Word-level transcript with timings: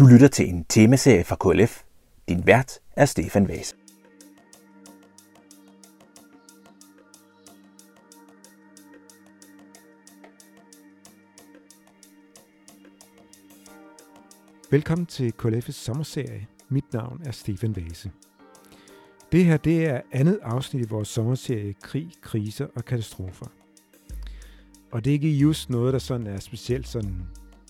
Du 0.00 0.06
lytter 0.06 0.28
til 0.28 0.48
en 0.48 0.64
temaserie 0.64 1.24
fra 1.24 1.36
KLF. 1.36 1.82
Din 2.28 2.46
vært 2.46 2.78
er 2.96 3.04
Stefan 3.04 3.48
Vase. 3.48 3.76
Velkommen 14.70 15.06
til 15.06 15.32
KLF's 15.42 15.72
sommerserie. 15.72 16.46
Mit 16.68 16.92
navn 16.92 17.22
er 17.24 17.30
Stefan 17.30 17.76
Vase. 17.76 18.10
Det 19.32 19.44
her 19.44 19.56
det 19.56 19.84
er 19.84 20.00
andet 20.12 20.38
afsnit 20.42 20.86
i 20.86 20.88
vores 20.88 21.08
sommerserie 21.08 21.74
Krig, 21.82 22.10
Kriser 22.22 22.66
og 22.76 22.84
Katastrofer. 22.84 23.46
Og 24.92 25.04
det 25.04 25.10
er 25.10 25.14
ikke 25.14 25.30
just 25.30 25.70
noget, 25.70 25.92
der 25.92 25.98
sådan 25.98 26.26
er 26.26 26.40
specielt 26.40 26.88
sådan 26.88 27.22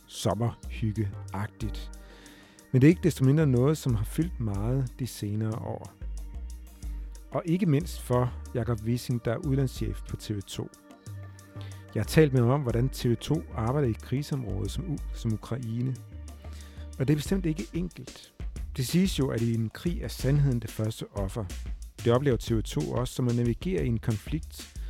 sommerhyggeagtigt. 0.06 1.99
Men 2.72 2.82
det 2.82 2.86
er 2.86 2.90
ikke 2.90 3.02
desto 3.02 3.24
mindre 3.24 3.46
noget, 3.46 3.78
som 3.78 3.94
har 3.94 4.04
fyldt 4.04 4.40
meget 4.40 4.92
de 4.98 5.06
senere 5.06 5.54
år. 5.54 5.92
Og 7.30 7.42
ikke 7.44 7.66
mindst 7.66 8.02
for 8.02 8.32
Jakob 8.54 8.80
Wissing, 8.84 9.24
der 9.24 9.32
er 9.32 9.36
udlandschef 9.36 10.02
på 10.08 10.16
TV2. 10.16 10.68
Jeg 11.94 12.00
har 12.00 12.06
talt 12.06 12.32
med 12.32 12.40
ham 12.40 12.50
om, 12.50 12.60
hvordan 12.60 12.90
TV2 12.94 13.42
arbejder 13.54 13.88
i 13.88 13.90
et 13.90 14.02
krigsområde 14.02 14.68
som, 14.68 14.84
U- 14.84 15.14
som 15.14 15.32
Ukraine. 15.32 15.96
Og 16.98 17.08
det 17.08 17.14
er 17.14 17.16
bestemt 17.16 17.46
ikke 17.46 17.66
enkelt. 17.72 18.32
Det 18.76 18.86
siges 18.86 19.18
jo, 19.18 19.28
at 19.28 19.40
i 19.40 19.54
en 19.54 19.70
krig 19.70 20.02
er 20.02 20.08
sandheden 20.08 20.60
det 20.60 20.70
første 20.70 21.06
offer. 21.12 21.44
Det 22.04 22.12
oplever 22.12 22.36
TV2 22.36 22.92
også, 22.92 23.14
som 23.14 23.28
at 23.28 23.36
navigere 23.36 23.84
i 23.84 23.88
en 23.88 23.98
konflikt, 23.98 24.80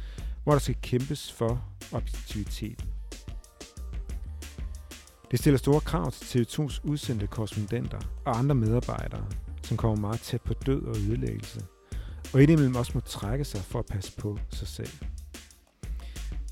hvor 0.44 0.52
der 0.52 0.58
skal 0.58 0.76
kæmpes 0.82 1.32
for 1.32 1.64
objektiviteten. 1.92 2.89
Det 5.30 5.38
stiller 5.38 5.58
store 5.58 5.80
krav 5.80 6.12
til 6.12 6.46
TV2's 6.50 6.80
udsendte 6.84 7.26
korrespondenter 7.26 7.98
og 8.24 8.38
andre 8.38 8.54
medarbejdere, 8.54 9.24
som 9.62 9.76
kommer 9.76 10.00
meget 10.00 10.20
tæt 10.20 10.40
på 10.40 10.54
død 10.66 10.82
og 10.82 10.96
ødelæggelse, 10.96 11.60
og 12.32 12.42
indimellem 12.42 12.76
også 12.76 12.92
må 12.94 13.00
trække 13.00 13.44
sig 13.44 13.60
for 13.60 13.78
at 13.78 13.86
passe 13.86 14.12
på 14.18 14.38
sig 14.52 14.68
selv. 14.68 14.90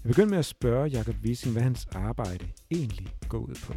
Jeg 0.04 0.08
begynder 0.08 0.30
med 0.30 0.38
at 0.38 0.44
spørge 0.44 0.88
Jakob 0.88 1.14
Wissing, 1.24 1.52
hvad 1.52 1.62
hans 1.62 1.88
arbejde 1.92 2.46
egentlig 2.70 3.06
går 3.28 3.38
ud 3.38 3.54
på. 3.62 3.74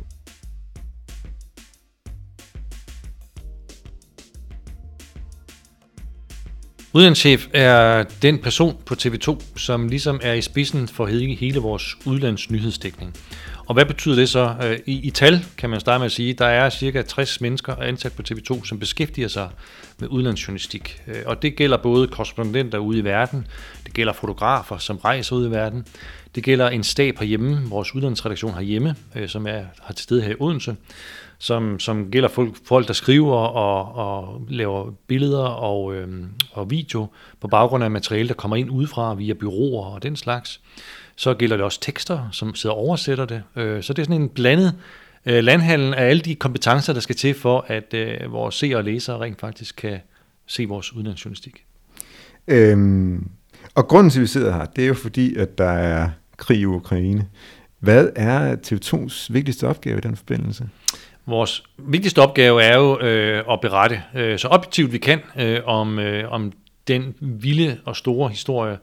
Udlandschef 6.93 7.47
er 7.53 8.03
den 8.03 8.39
person 8.39 8.77
på 8.85 8.93
TV2, 8.93 9.57
som 9.57 9.87
ligesom 9.87 10.19
er 10.23 10.33
i 10.33 10.41
spidsen 10.41 10.87
for 10.87 11.05
hele, 11.05 11.35
hele 11.35 11.59
vores 11.59 11.97
udlandsnyhedsdækning. 12.05 13.13
Og 13.71 13.75
hvad 13.75 13.85
betyder 13.85 14.15
det 14.15 14.29
så? 14.29 14.55
Øh, 14.63 14.79
I, 14.85 15.07
I 15.07 15.09
tal 15.09 15.45
kan 15.57 15.69
man 15.69 15.79
starte 15.79 15.99
med 15.99 16.05
at 16.05 16.11
sige, 16.11 16.33
der 16.33 16.45
er 16.45 16.69
cirka 16.69 17.01
60 17.01 17.41
mennesker 17.41 17.75
ansat 17.75 18.13
på 18.13 18.21
TV2, 18.29 18.65
som 18.65 18.79
beskæftiger 18.79 19.27
sig 19.27 19.49
med 19.99 20.07
udlandsjournalistik. 20.07 21.01
Øh, 21.07 21.15
og 21.25 21.41
det 21.41 21.55
gælder 21.55 21.77
både 21.77 22.07
korrespondenter 22.07 22.77
ude 22.77 22.99
i 22.99 23.03
verden, 23.03 23.47
det 23.85 23.93
gælder 23.93 24.13
fotografer, 24.13 24.77
som 24.77 24.97
rejser 24.97 25.35
ud 25.35 25.47
i 25.47 25.51
verden, 25.51 25.85
det 26.35 26.43
gælder 26.43 26.69
en 26.69 26.83
stab 26.83 27.19
herhjemme, 27.19 27.61
vores 27.69 27.95
udlandsredaktion 27.95 28.53
herhjemme, 28.53 28.95
øh, 29.15 29.29
som 29.29 29.47
er, 29.47 29.61
har 29.81 29.93
til 29.93 30.03
stede 30.03 30.21
her 30.21 30.31
i 30.31 30.35
Odense, 30.39 30.75
som, 31.39 31.79
som 31.79 32.11
gælder 32.11 32.29
folk, 32.29 32.55
folk, 32.67 32.87
der 32.87 32.93
skriver 32.93 33.35
og, 33.35 33.95
og 33.95 34.41
laver 34.49 34.91
billeder 35.07 35.43
og, 35.43 35.95
øhm, 35.95 36.29
og 36.51 36.71
video 36.71 37.07
på 37.41 37.47
baggrund 37.47 37.83
af 37.83 37.91
materiale, 37.91 38.27
der 38.27 38.33
kommer 38.33 38.57
ind 38.57 38.69
udefra 38.69 39.13
via 39.13 39.33
byråer 39.33 39.85
og 39.85 40.03
den 40.03 40.15
slags. 40.15 40.61
Så 41.15 41.33
gælder 41.33 41.57
det 41.57 41.63
også 41.63 41.79
tekster, 41.81 42.29
som 42.31 42.55
sidder 42.55 42.75
og 42.75 42.81
oversætter 42.81 43.25
det. 43.25 43.43
Øh, 43.55 43.83
så 43.83 43.93
det 43.93 44.01
er 44.01 44.05
sådan 44.05 44.21
en 44.21 44.29
blandet 44.29 44.73
øh, 45.25 45.43
landhandel 45.43 45.93
af 45.93 46.05
alle 46.05 46.21
de 46.21 46.35
kompetencer, 46.35 46.93
der 46.93 46.99
skal 46.99 47.15
til 47.15 47.33
for, 47.33 47.65
at 47.67 47.93
øh, 47.93 48.31
vores 48.31 48.55
seere 48.55 48.77
og 48.77 48.83
læsere 48.83 49.17
rent 49.17 49.39
faktisk 49.39 49.75
kan 49.75 49.99
se 50.47 50.65
vores 50.65 50.93
udlandsjournalistik. 50.93 51.65
Øhm, 52.47 53.29
og 53.75 53.87
grunden 53.87 54.09
til, 54.09 54.19
at 54.19 54.21
vi 54.21 54.27
sidder 54.27 54.53
her, 54.53 54.65
det 54.65 54.83
er 54.83 54.87
jo 54.87 54.93
fordi, 54.93 55.35
at 55.35 55.57
der 55.57 55.69
er 55.69 56.09
krig 56.37 56.59
i 56.59 56.65
Ukraine. 56.65 57.27
Hvad 57.79 58.09
er 58.15 58.55
TV2's 58.55 59.33
vigtigste 59.33 59.67
opgave 59.67 59.97
i 59.97 60.01
den 60.01 60.15
forbindelse? 60.15 60.69
Vores 61.25 61.63
vigtigste 61.77 62.19
opgave 62.19 62.63
er 62.63 62.77
jo 62.77 62.99
øh, 62.99 63.43
at 63.51 63.61
berette 63.61 64.01
øh, 64.15 64.39
så 64.39 64.47
objektivt 64.47 64.93
vi 64.93 64.97
kan 64.97 65.19
øh, 65.39 65.59
om, 65.65 65.99
øh, 65.99 66.31
om 66.31 66.51
den 66.87 67.15
vilde 67.19 67.77
og 67.85 67.95
store 67.95 68.29
historie, 68.29 68.77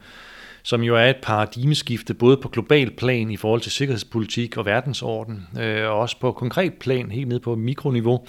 som 0.69 0.83
jo 0.83 0.97
er 0.97 1.11
et 1.11 1.17
paradigmeskifte 1.23 2.15
både 2.15 2.37
på 2.37 2.49
global 2.49 2.91
plan 2.91 3.31
i 3.31 3.37
forhold 3.37 3.61
til 3.61 3.73
sikkerhedspolitik 3.73 4.57
og 4.57 4.67
verdensorden, 4.67 5.47
øh, 5.61 5.85
og 5.85 5.99
også 5.99 6.21
på 6.21 6.33
konkret 6.33 6.73
plan 6.73 7.11
helt 7.11 7.29
ned 7.29 7.41
på 7.41 7.55
mikroniveau 7.55 8.27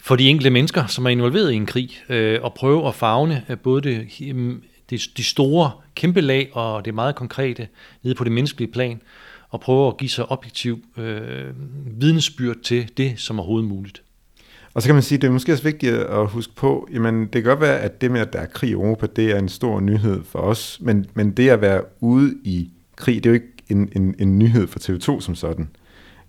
for 0.00 0.16
de 0.16 0.28
enkelte 0.28 0.50
mennesker, 0.50 0.86
som 0.86 1.06
er 1.06 1.10
involveret 1.10 1.52
i 1.52 1.56
en 1.56 1.66
krig, 1.66 2.02
øh, 2.08 2.38
og 2.42 2.54
prøve 2.54 2.88
at 2.88 2.94
fagne 2.94 3.44
øh, 3.48 3.58
både 3.58 3.80
det, 3.80 4.08
det, 4.90 5.02
de 5.16 5.24
store 5.24 5.70
kæmpe 5.94 6.20
lag 6.20 6.50
og 6.52 6.84
det 6.84 6.94
meget 6.94 7.14
konkrete 7.14 7.68
nede 8.02 8.14
på 8.14 8.24
det 8.24 8.32
menneskelige 8.32 8.72
plan, 8.72 9.02
og 9.48 9.60
prøve 9.60 9.88
at 9.88 9.96
give 9.96 10.10
sig 10.10 10.30
objektiv 10.30 10.84
øh, 10.96 11.54
vidnesbyrd 12.00 12.56
til 12.62 12.90
det, 12.96 13.20
som 13.20 13.38
er 13.38 13.42
overhovedet 13.42 13.68
muligt. 13.68 14.02
Og 14.74 14.82
så 14.82 14.88
kan 14.88 14.94
man 14.94 15.02
sige, 15.02 15.16
at 15.16 15.22
det 15.22 15.28
er 15.28 15.32
måske 15.32 15.52
også 15.52 15.64
vigtigt 15.64 15.94
at 15.94 16.26
huske 16.26 16.54
på, 16.54 16.88
jamen 16.92 17.22
det 17.22 17.32
kan 17.32 17.42
godt 17.42 17.60
være, 17.60 17.80
at 17.80 18.00
det 18.00 18.10
med, 18.10 18.20
at 18.20 18.32
der 18.32 18.38
er 18.38 18.46
krig 18.46 18.70
i 18.70 18.72
Europa, 18.72 19.06
det 19.16 19.30
er 19.30 19.38
en 19.38 19.48
stor 19.48 19.80
nyhed 19.80 20.24
for 20.24 20.38
os, 20.38 20.78
men, 20.80 21.06
men 21.14 21.30
det 21.30 21.48
at 21.48 21.60
være 21.60 21.82
ude 22.00 22.34
i 22.44 22.70
krig, 22.96 23.24
det 23.24 23.26
er 23.26 23.30
jo 23.30 23.34
ikke 23.34 23.52
en, 23.68 23.88
en, 23.96 24.14
en 24.18 24.38
nyhed 24.38 24.66
for 24.66 24.78
TV2 24.78 25.20
som 25.20 25.34
sådan. 25.34 25.68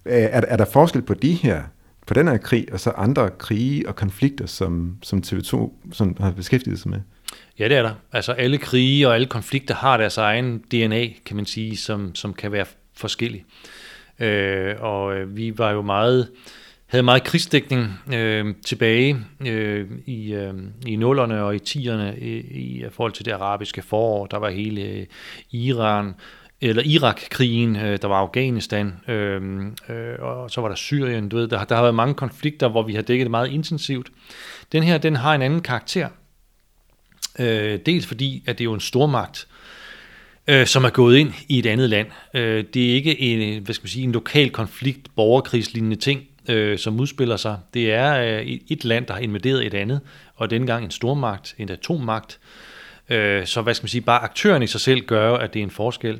Øh, 0.06 0.14
er, 0.14 0.42
er 0.48 0.58
der 0.58 0.66
forskel 0.66 1.02
på 1.02 1.14
de 1.14 1.34
her, 1.34 1.64
på 2.08 2.14
den 2.14 2.28
her 2.28 2.38
krig, 2.38 2.68
og 2.74 2.80
så 2.80 2.90
andre 2.90 3.30
krige 3.30 3.88
og 3.88 3.96
konflikter, 3.96 4.46
som, 4.46 4.98
som 5.04 5.24
TV2 5.26 5.72
som 5.92 6.16
har 6.20 6.32
beskæftiget 6.32 6.80
sig 6.80 6.92
med? 6.92 7.00
Ja, 7.60 7.68
det 7.68 7.78
er 7.78 7.82
der. 7.82 7.94
Altså 8.12 8.32
alle 8.32 8.58
krige 8.58 9.08
og 9.08 9.16
alle 9.16 9.28
konflikter 9.28 9.76
har 9.76 9.98
deres 9.98 10.18
egen 10.18 10.60
DNA, 10.60 11.08
kan 11.26 11.36
man 11.36 11.46
sige, 11.46 11.78
som, 11.78 12.16
som 12.16 12.34
kan 12.34 12.52
være 12.52 12.66
forskellig. 12.94 13.46
Øh, 14.20 14.76
og 14.80 15.16
øh, 15.16 15.38
vi 15.38 15.58
var 15.58 15.72
jo 15.72 15.82
meget 15.82 16.30
havde 16.92 17.04
meget 17.04 17.24
krigsdækning 17.24 18.00
øh, 18.14 18.56
tilbage 18.66 19.18
øh, 19.46 19.88
i, 20.06 20.34
øh, 20.34 20.54
i 20.86 20.96
nullerne 20.96 21.44
og 21.44 21.56
i 21.56 21.60
tierne 21.60 22.20
i, 22.20 22.38
i 22.38 22.84
forhold 22.92 23.12
til 23.12 23.26
det 23.26 23.32
arabiske 23.32 23.82
forår. 23.82 24.26
Der 24.26 24.38
var 24.38 24.50
hele 24.50 24.82
øh, 24.82 25.06
Iran, 25.52 26.14
eller 26.62 26.84
Irak-krigen, 26.86 27.76
øh, 27.76 28.00
der 28.02 28.08
var 28.08 28.16
Afghanistan, 28.16 28.94
øh, 29.08 29.42
øh, 29.90 30.16
og 30.20 30.52
så 30.52 30.62
var 30.62 30.68
der 30.68 30.76
Syrien. 30.76 31.30
Du 31.30 31.38
ved, 31.38 31.48
der, 31.48 31.64
der 31.64 31.76
har 31.76 31.82
været 31.82 31.96
mange 31.96 32.14
konflikter, 32.14 32.68
hvor 32.68 32.84
vi 32.84 32.94
har 32.94 33.02
dækket 33.02 33.26
det 33.26 33.32
meget 33.32 33.52
intensivt. 33.52 34.12
Den 34.72 34.84
her, 34.84 34.98
den 34.98 35.16
har 35.16 35.36
en 35.36 35.42
anden 35.42 35.62
karakter. 35.62 36.10
Øh, 37.40 37.80
dels 37.86 38.08
fordi, 38.08 38.44
at 38.48 38.58
det 38.58 38.64
er 38.64 38.66
jo 38.66 38.74
en 38.74 38.80
stormagt, 38.80 39.48
øh, 40.48 40.68
som 40.68 40.84
er 40.84 40.90
gået 40.90 41.18
ind 41.18 41.34
i 41.50 41.60
et 41.60 41.66
andet 41.66 41.90
land. 41.90 42.08
Øh, 42.34 42.64
det 42.74 42.90
er 42.90 42.94
ikke 42.94 43.22
en, 43.22 43.64
hvad 43.64 43.76
skal 43.76 43.84
man 43.84 43.90
sige, 43.90 44.04
en 44.04 44.12
lokal 44.12 44.50
konflikt, 44.50 45.16
borgerkrigslignende 45.16 45.96
ting, 45.96 46.28
øh, 46.50 46.78
som 46.78 47.00
udspiller 47.00 47.38
sig. 47.38 47.58
Det 47.74 47.94
er 47.94 48.40
øh, 48.40 48.60
et 48.70 48.86
land, 48.86 49.06
der 49.06 49.14
har 49.14 49.20
invaderet 49.20 49.66
et 49.66 49.74
andet, 49.74 50.02
og 50.36 50.50
denne 50.50 50.68
gang 50.68 50.86
en 50.86 50.92
stormagt, 50.92 51.56
en 51.58 51.72
atommagt. 51.72 52.40
Øh, 53.10 53.46
så 53.46 53.62
hvad 53.62 53.74
skal 53.74 53.84
man 53.84 53.90
sige, 53.90 54.02
bare 54.02 54.20
aktøren 54.20 54.64
i 54.64 54.68
sig 54.68 54.82
selv 54.82 55.02
gør, 55.02 55.34
at 55.34 55.54
det 55.54 55.60
er 55.60 55.64
en 55.64 55.72
forskel. 55.72 56.20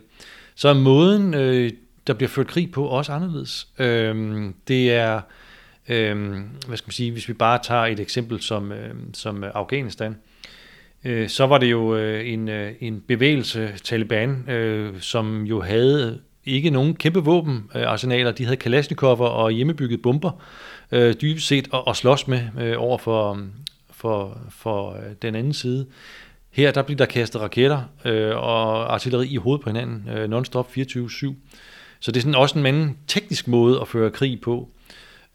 Så 0.56 0.70
er 0.70 0.74
måden, 0.74 1.34
øh, 1.34 1.72
der 2.08 2.14
bliver 2.14 2.30
ført 2.30 2.48
krig 2.48 2.72
på, 2.72 2.86
også 2.86 3.12
anderledes. 3.12 3.68
Øh, 3.80 4.44
det 4.68 4.92
er, 4.94 5.22
øh, 5.90 6.40
hvad 6.68 6.78
skal 6.78 6.88
man 6.88 6.92
sige, 6.92 7.12
hvis 7.12 7.28
vi 7.28 7.34
bare 7.34 7.60
tager 7.64 7.86
et 7.86 8.00
eksempel 8.00 8.42
som, 8.42 8.72
øh, 8.72 8.96
som 9.14 9.44
Afghanistan, 9.44 10.18
øh, 11.04 11.30
så 11.30 11.48
var 11.48 11.58
det 11.58 11.72
jo 11.72 11.96
øh, 11.96 12.30
en, 12.30 12.50
øh, 12.50 12.74
en 12.80 13.02
bevægelse, 13.08 13.72
Taliban, 13.84 14.50
øh, 14.50 14.94
som 15.00 15.44
jo 15.44 15.62
havde 15.62 16.20
ikke 16.46 16.70
nogen 16.70 16.96
kæmpe 16.96 17.20
våbenarsenaler. 17.20 18.32
De 18.32 18.46
havde 18.46 18.58
Kalashnikov'er 18.64 19.22
og 19.22 19.52
hjemmebygget 19.52 20.02
bomber, 20.02 20.32
øh, 20.92 21.16
dybest 21.22 21.48
set, 21.48 21.68
at, 21.88 21.96
slås 21.96 22.28
med 22.28 22.42
øh, 22.60 22.76
over 22.78 22.98
for, 22.98 23.40
for, 23.92 24.42
for 24.50 24.92
øh, 24.92 25.04
den 25.22 25.36
anden 25.36 25.54
side. 25.54 25.88
Her 26.52 26.72
der 26.72 26.82
bliver 26.82 26.98
der 26.98 27.06
kastet 27.06 27.42
raketter 27.42 27.82
øh, 28.06 28.36
og 28.38 28.94
artilleri 28.94 29.28
i 29.28 29.36
hovedet 29.36 29.64
på 29.64 29.70
hinanden 29.70 30.10
øh, 30.10 30.30
non-stop 30.30 30.70
24-7. 30.78 31.34
Så 32.00 32.12
det 32.12 32.18
er 32.18 32.22
sådan 32.22 32.36
også 32.36 32.60
en 32.60 32.66
anden 32.66 32.98
teknisk 33.08 33.48
måde 33.48 33.82
at 33.82 33.88
føre 33.88 34.12
krig 34.12 34.42
på. 34.42 34.70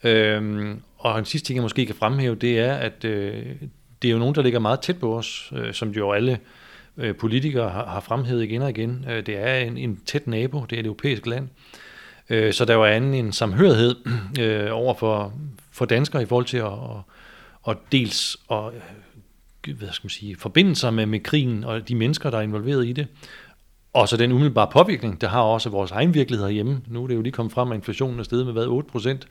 Øh, 0.05 0.77
og 0.99 1.19
en 1.19 1.25
sidste 1.25 1.47
ting, 1.47 1.57
jeg 1.57 1.63
måske 1.63 1.87
kan 1.87 1.95
fremhæve, 1.95 2.35
det 2.35 2.59
er, 2.59 2.75
at 2.75 3.05
øh, 3.05 3.45
det 4.03 4.09
er 4.09 4.13
jo 4.13 4.19
nogen, 4.19 4.35
der 4.35 4.43
ligger 4.43 4.59
meget 4.59 4.81
tæt 4.81 4.99
på 4.99 5.19
os, 5.19 5.53
øh, 5.57 5.75
som 5.75 5.91
jo 5.91 6.13
alle 6.13 6.33
øh, 6.33 6.39
Øh, 6.99 7.17
politikere 7.17 7.71
har, 7.71 7.87
har 7.87 8.01
fremhævet 8.01 8.43
igen 8.43 8.63
og 8.63 8.71
igen. 8.71 9.05
Øh, 9.11 9.27
det 9.27 9.37
er 9.37 9.55
en, 9.57 9.79
en 9.79 10.01
tæt 10.07 10.27
nabo, 10.27 10.65
det 10.71 10.77
er 10.77 10.81
et 10.81 10.87
europæisk 10.87 11.27
land. 11.27 11.49
Øh, 12.31 12.53
så 12.53 12.65
der 12.65 12.75
var 12.75 12.87
anden 12.87 13.15
en 13.15 13.33
samhørighed 13.33 13.97
øh, 14.41 14.69
over 14.73 14.95
for, 14.95 15.33
for 15.73 15.85
danskere 15.85 16.23
i 16.23 16.27
forhold 16.27 16.47
til 16.47 16.57
at, 16.57 16.65
og, 16.65 17.03
og 17.63 17.77
dels 17.93 18.37
at 18.51 18.65
øh, 19.69 19.79
hvad 19.79 19.89
skal 19.93 20.05
man 20.05 20.11
sige, 20.11 20.37
forbinde 20.37 20.77
sig 20.77 20.95
med, 20.95 21.07
med 21.07 21.21
krigen 21.21 21.65
og 21.65 21.89
de 21.89 21.95
mennesker, 21.95 22.31
der 22.31 22.39
er 22.39 22.43
involveret 22.43 22.87
i 22.87 22.93
det, 22.93 23.07
og 23.97 24.09
så 24.09 24.17
den 24.17 24.33
umiddelbare 24.33 24.69
påvirkning, 24.73 25.21
der 25.21 25.29
har 25.29 25.41
også 25.41 25.71
vores 25.71 25.91
egen 25.91 26.15
virkelighed 26.15 26.51
hjemme. 26.51 26.81
Nu 26.87 27.03
er 27.03 27.07
det 27.07 27.15
jo 27.15 27.23
lige 27.23 27.33
kommet 27.33 27.53
frem, 27.53 27.73
at 27.73 27.77
inflationen 27.77 28.19
er 28.19 28.23
steget 28.23 28.45
med 28.45 28.53
hvad, 28.53 28.67
8 28.67 28.89
procent 28.91 29.29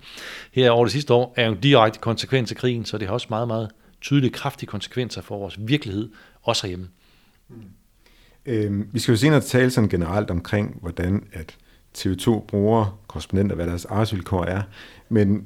her 0.51 0.71
over 0.71 0.85
det 0.85 0.91
sidste 0.91 1.13
år, 1.13 1.33
er 1.37 1.45
jo 1.45 1.51
en 1.51 1.59
direkte 1.59 1.99
konsekvens 1.99 2.51
af 2.51 2.57
krigen, 2.57 2.85
så 2.85 2.97
det 2.97 3.07
har 3.07 3.13
også 3.13 3.27
meget, 3.29 3.47
meget 3.47 3.69
tydelige, 4.01 4.31
kraftige 4.31 4.67
konsekvenser 4.67 5.21
for 5.21 5.37
vores 5.37 5.55
virkelighed, 5.59 6.09
også 6.41 6.67
herhjemme. 6.67 6.87
Mm. 7.49 7.55
Øhm, 8.45 8.89
vi 8.91 8.99
skal 8.99 9.11
jo 9.11 9.17
senere 9.17 9.41
tale 9.41 9.71
sådan 9.71 9.89
generelt 9.89 10.31
omkring, 10.31 10.77
hvordan 10.81 11.23
at 11.33 11.57
TV2 11.97 12.45
bruger 12.45 12.99
korrespondenter, 13.07 13.55
hvad 13.55 13.67
deres 13.67 13.85
arbejdsvilkår 13.85 14.43
er, 14.43 14.61
men 15.09 15.45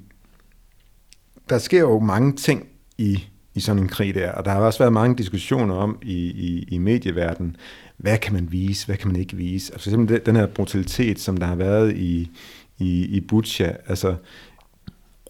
der 1.50 1.57
sker 1.57 1.80
jo 1.80 2.00
mange 2.00 2.36
ting 2.36 2.68
i, 2.98 3.24
i 3.56 3.60
sådan 3.60 3.84
en 3.84 3.90
krig 3.90 4.16
der, 4.16 4.31
og 4.31 4.46
der 4.46 4.51
har 4.51 4.60
også 4.60 4.80
været 4.80 4.94
mange 4.94 5.18
diskussioner 5.18 5.75
om 5.75 6.00
i, 6.01 6.16
i, 6.16 6.63
i 6.63 6.78
medieverdenen, 6.78 7.56
hvad 7.98 8.18
kan 8.18 8.34
man 8.34 8.52
vise, 8.52 8.86
hvad 8.86 8.98
kan 8.98 9.07
man 9.07 9.16
ikke 9.16 9.38
vise. 9.38 9.74
Altså 9.74 9.90
simpelthen 9.90 10.25
den 10.25 10.36
her 10.36 10.48
brutalitet, 10.48 11.19
som 11.19 11.38
der 11.38 11.45
har 11.45 11.56
været 11.56 11.95
i, 11.95 12.31
i, 12.78 13.06
i 13.06 13.22
Butcha, 13.22 13.72
altså 13.88 14.16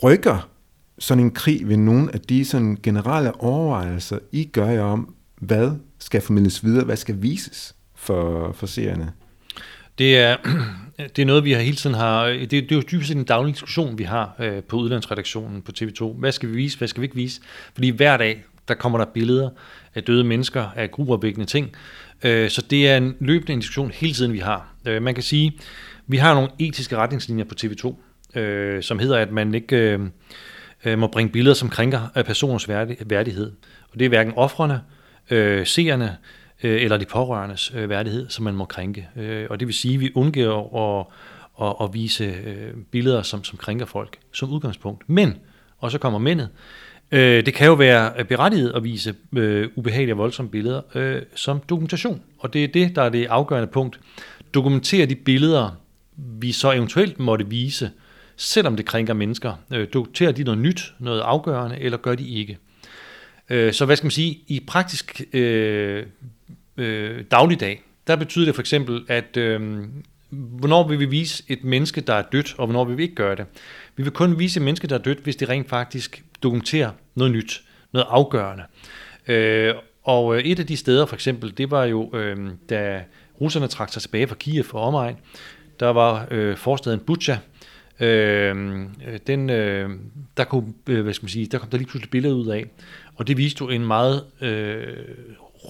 rykker 0.03 0.49
sådan 0.99 1.23
en 1.23 1.31
krig 1.31 1.67
ved 1.67 1.77
nogle 1.77 2.13
af 2.13 2.19
de 2.19 2.45
sådan 2.45 2.77
generelle 2.83 3.41
overvejelser, 3.41 4.19
I 4.31 4.43
gør 4.43 4.69
jer 4.69 4.83
om, 4.83 5.13
hvad 5.41 5.71
skal 5.99 6.21
formidles 6.21 6.63
videre, 6.63 6.85
hvad 6.85 6.97
skal 6.97 7.15
vises 7.21 7.75
for, 7.95 8.51
for 8.51 8.65
seerne? 8.65 9.11
Det 9.97 10.17
er, 10.17 10.37
det 11.15 11.19
er 11.19 11.25
noget, 11.25 11.43
vi 11.43 11.51
har 11.51 11.61
hele 11.61 11.75
tiden 11.75 11.95
har, 11.95 12.25
det, 12.25 12.51
det 12.51 12.71
er 12.71 12.75
jo 12.75 12.83
dybest 12.91 13.07
set 13.07 13.17
en 13.17 13.23
daglig 13.23 13.53
diskussion, 13.53 13.97
vi 13.97 14.03
har 14.03 14.35
øh, 14.39 14.63
på 14.63 14.77
udlandsredaktionen 14.77 15.61
på 15.61 15.71
TV2. 15.81 16.03
Hvad 16.03 16.31
skal 16.31 16.49
vi 16.49 16.55
vise, 16.55 16.77
hvad 16.77 16.87
skal 16.87 17.01
vi 17.01 17.05
ikke 17.05 17.15
vise? 17.15 17.41
Fordi 17.73 17.89
hver 17.89 18.17
dag, 18.17 18.43
der 18.67 18.73
kommer 18.73 18.97
der 18.97 19.05
billeder 19.05 19.49
af 19.95 20.03
døde 20.03 20.23
mennesker, 20.23 20.65
af 20.75 20.91
gruopvækkende 20.91 21.45
ting. 21.45 21.71
Øh, 22.23 22.49
så 22.49 22.61
det 22.69 22.89
er 22.89 22.97
en 22.97 23.15
løbende 23.19 23.55
diskussion 23.55 23.91
hele 23.91 24.13
tiden, 24.13 24.33
vi 24.33 24.39
har. 24.39 24.73
Øh, 24.85 25.01
man 25.01 25.13
kan 25.13 25.23
sige, 25.23 25.57
vi 26.07 26.17
har 26.17 26.33
nogle 26.33 26.49
etiske 26.59 26.95
retningslinjer 26.95 27.45
på 27.45 27.55
TV2, 27.61 27.95
øh, 28.39 28.83
som 28.83 28.99
hedder, 28.99 29.17
at 29.17 29.31
man 29.31 29.55
ikke 29.55 29.75
øh, 29.75 29.99
øh 30.85 30.99
må 30.99 31.07
bringe 31.07 31.31
billeder, 31.31 31.53
som 31.53 31.69
krænker 31.69 31.99
af 32.15 32.25
personers 32.25 32.69
værdighed. 33.05 33.51
Og 33.91 33.99
det 33.99 34.05
er 34.05 34.09
hverken 34.09 34.33
offrene, 34.35 34.81
øh, 35.29 35.65
seerne 35.65 36.17
øh, 36.63 36.83
eller 36.83 36.97
de 36.97 37.05
pårørendes 37.05 37.71
øh, 37.75 37.89
værdighed, 37.89 38.29
som 38.29 38.43
man 38.43 38.55
må 38.55 38.65
krænke. 38.65 39.07
Øh, 39.15 39.47
og 39.49 39.59
det 39.59 39.67
vil 39.67 39.75
sige, 39.75 39.93
at 39.93 39.99
vi 39.99 40.11
undgår 40.15 41.07
at, 41.59 41.67
at, 41.67 41.75
at 41.81 41.93
vise 41.93 42.23
øh, 42.23 42.73
billeder, 42.91 43.21
som, 43.21 43.43
som 43.43 43.57
krænker 43.57 43.85
folk 43.85 44.17
som 44.31 44.49
udgangspunkt. 44.49 45.09
Men, 45.09 45.37
og 45.77 45.91
så 45.91 45.97
kommer 45.97 46.19
mændet, 46.19 46.49
øh, 47.11 47.45
det 47.45 47.53
kan 47.53 47.67
jo 47.67 47.73
være 47.73 48.25
berettiget 48.25 48.71
at 48.75 48.83
vise 48.83 49.15
øh, 49.35 49.69
ubehagelige 49.75 50.13
og 50.13 50.17
voldsomme 50.17 50.51
billeder 50.51 50.81
øh, 50.95 51.21
som 51.35 51.59
dokumentation. 51.59 52.21
Og 52.39 52.53
det 52.53 52.63
er 52.63 52.67
det, 52.67 52.95
der 52.95 53.01
er 53.01 53.09
det 53.09 53.25
afgørende 53.25 53.67
punkt. 53.67 53.99
Dokumentere 54.53 55.05
de 55.05 55.15
billeder, 55.15 55.77
vi 56.15 56.51
så 56.51 56.71
eventuelt 56.71 57.19
måtte 57.19 57.49
vise, 57.49 57.91
selvom 58.35 58.75
det 58.75 58.85
krænker 58.85 59.13
mennesker. 59.13 59.53
Øh, 59.73 59.87
dokumenterer 59.93 60.31
de 60.31 60.43
noget 60.43 60.57
nyt, 60.57 60.93
noget 60.99 61.21
afgørende, 61.21 61.79
eller 61.79 61.97
gør 61.97 62.15
de 62.15 62.29
ikke? 62.29 62.57
Øh, 63.49 63.73
så 63.73 63.85
hvad 63.85 63.95
skal 63.95 64.05
man 64.05 64.11
sige, 64.11 64.39
i 64.47 64.59
praktisk 64.67 65.21
øh, 65.33 66.05
øh, 66.77 67.23
dagligdag, 67.31 67.83
der 68.07 68.15
betyder 68.15 68.45
det 68.45 68.55
for 68.55 68.61
eksempel, 68.61 69.05
at 69.07 69.37
øh, 69.37 69.83
hvornår 70.29 70.87
vil 70.87 70.99
vi 70.99 71.05
vise 71.05 71.43
et 71.47 71.63
menneske, 71.63 72.01
der 72.01 72.13
er 72.13 72.21
dødt, 72.31 72.55
og 72.57 72.67
hvornår 72.67 72.85
vil 72.85 72.97
vi 72.97 73.03
ikke 73.03 73.15
gøre 73.15 73.35
det. 73.35 73.45
Vi 73.95 74.03
vil 74.03 74.11
kun 74.11 74.39
vise 74.39 74.59
et 74.59 74.63
menneske, 74.63 74.87
der 74.87 74.95
er 74.95 75.01
dødt, 75.01 75.19
hvis 75.19 75.35
det 75.35 75.49
rent 75.49 75.69
faktisk 75.69 76.23
dokumenterer 76.43 76.91
noget 77.15 77.33
nyt, 77.33 77.61
noget 77.91 78.07
afgørende. 78.09 78.63
Øh, 79.27 79.73
og 80.03 80.35
øh, 80.35 80.43
et 80.43 80.59
af 80.59 80.67
de 80.67 80.77
steder 80.77 81.05
for 81.05 81.15
eksempel, 81.15 81.57
det 81.57 81.71
var 81.71 81.85
jo, 81.85 82.11
øh, 82.13 82.37
da 82.69 83.03
russerne 83.41 83.67
trak 83.67 83.89
sig 83.89 84.01
tilbage 84.01 84.27
fra 84.27 84.35
Kiev 84.35 84.65
og 84.73 84.81
omegn, 84.81 85.15
der 85.79 85.89
var 85.89 86.27
øh, 86.31 86.57
forstaden 86.57 86.99
Butcha, 86.99 87.37
øh, 87.99 88.55
den, 89.27 89.49
øh, 89.49 89.89
der, 90.37 90.43
kunne, 90.43 90.73
øh, 90.87 91.03
hvad 91.03 91.13
skal 91.13 91.23
man 91.23 91.29
sige, 91.29 91.45
der 91.45 91.57
kom 91.57 91.69
der 91.69 91.77
lige 91.77 91.87
pludselig 91.87 92.09
billeder 92.09 92.35
ud 92.35 92.47
af, 92.47 92.65
og 93.19 93.27
det 93.27 93.37
viste 93.37 93.61
jo 93.61 93.69
en 93.69 93.85
meget 93.85 94.23
øh, 94.41 94.97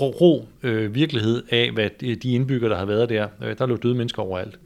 rå, 0.02 0.10
rå 0.10 0.48
øh, 0.64 0.96
virkelighed 0.96 1.44
af, 1.50 1.72
hvad 1.72 1.90
de 2.16 2.32
indbyggere, 2.32 2.70
der 2.70 2.76
havde 2.76 2.88
været 2.88 3.10
der, 3.10 3.28
øh, 3.44 3.58
der 3.58 3.66
lå 3.66 3.76
døde 3.76 3.96
mennesker 3.96 4.22
overalt. 4.22 4.60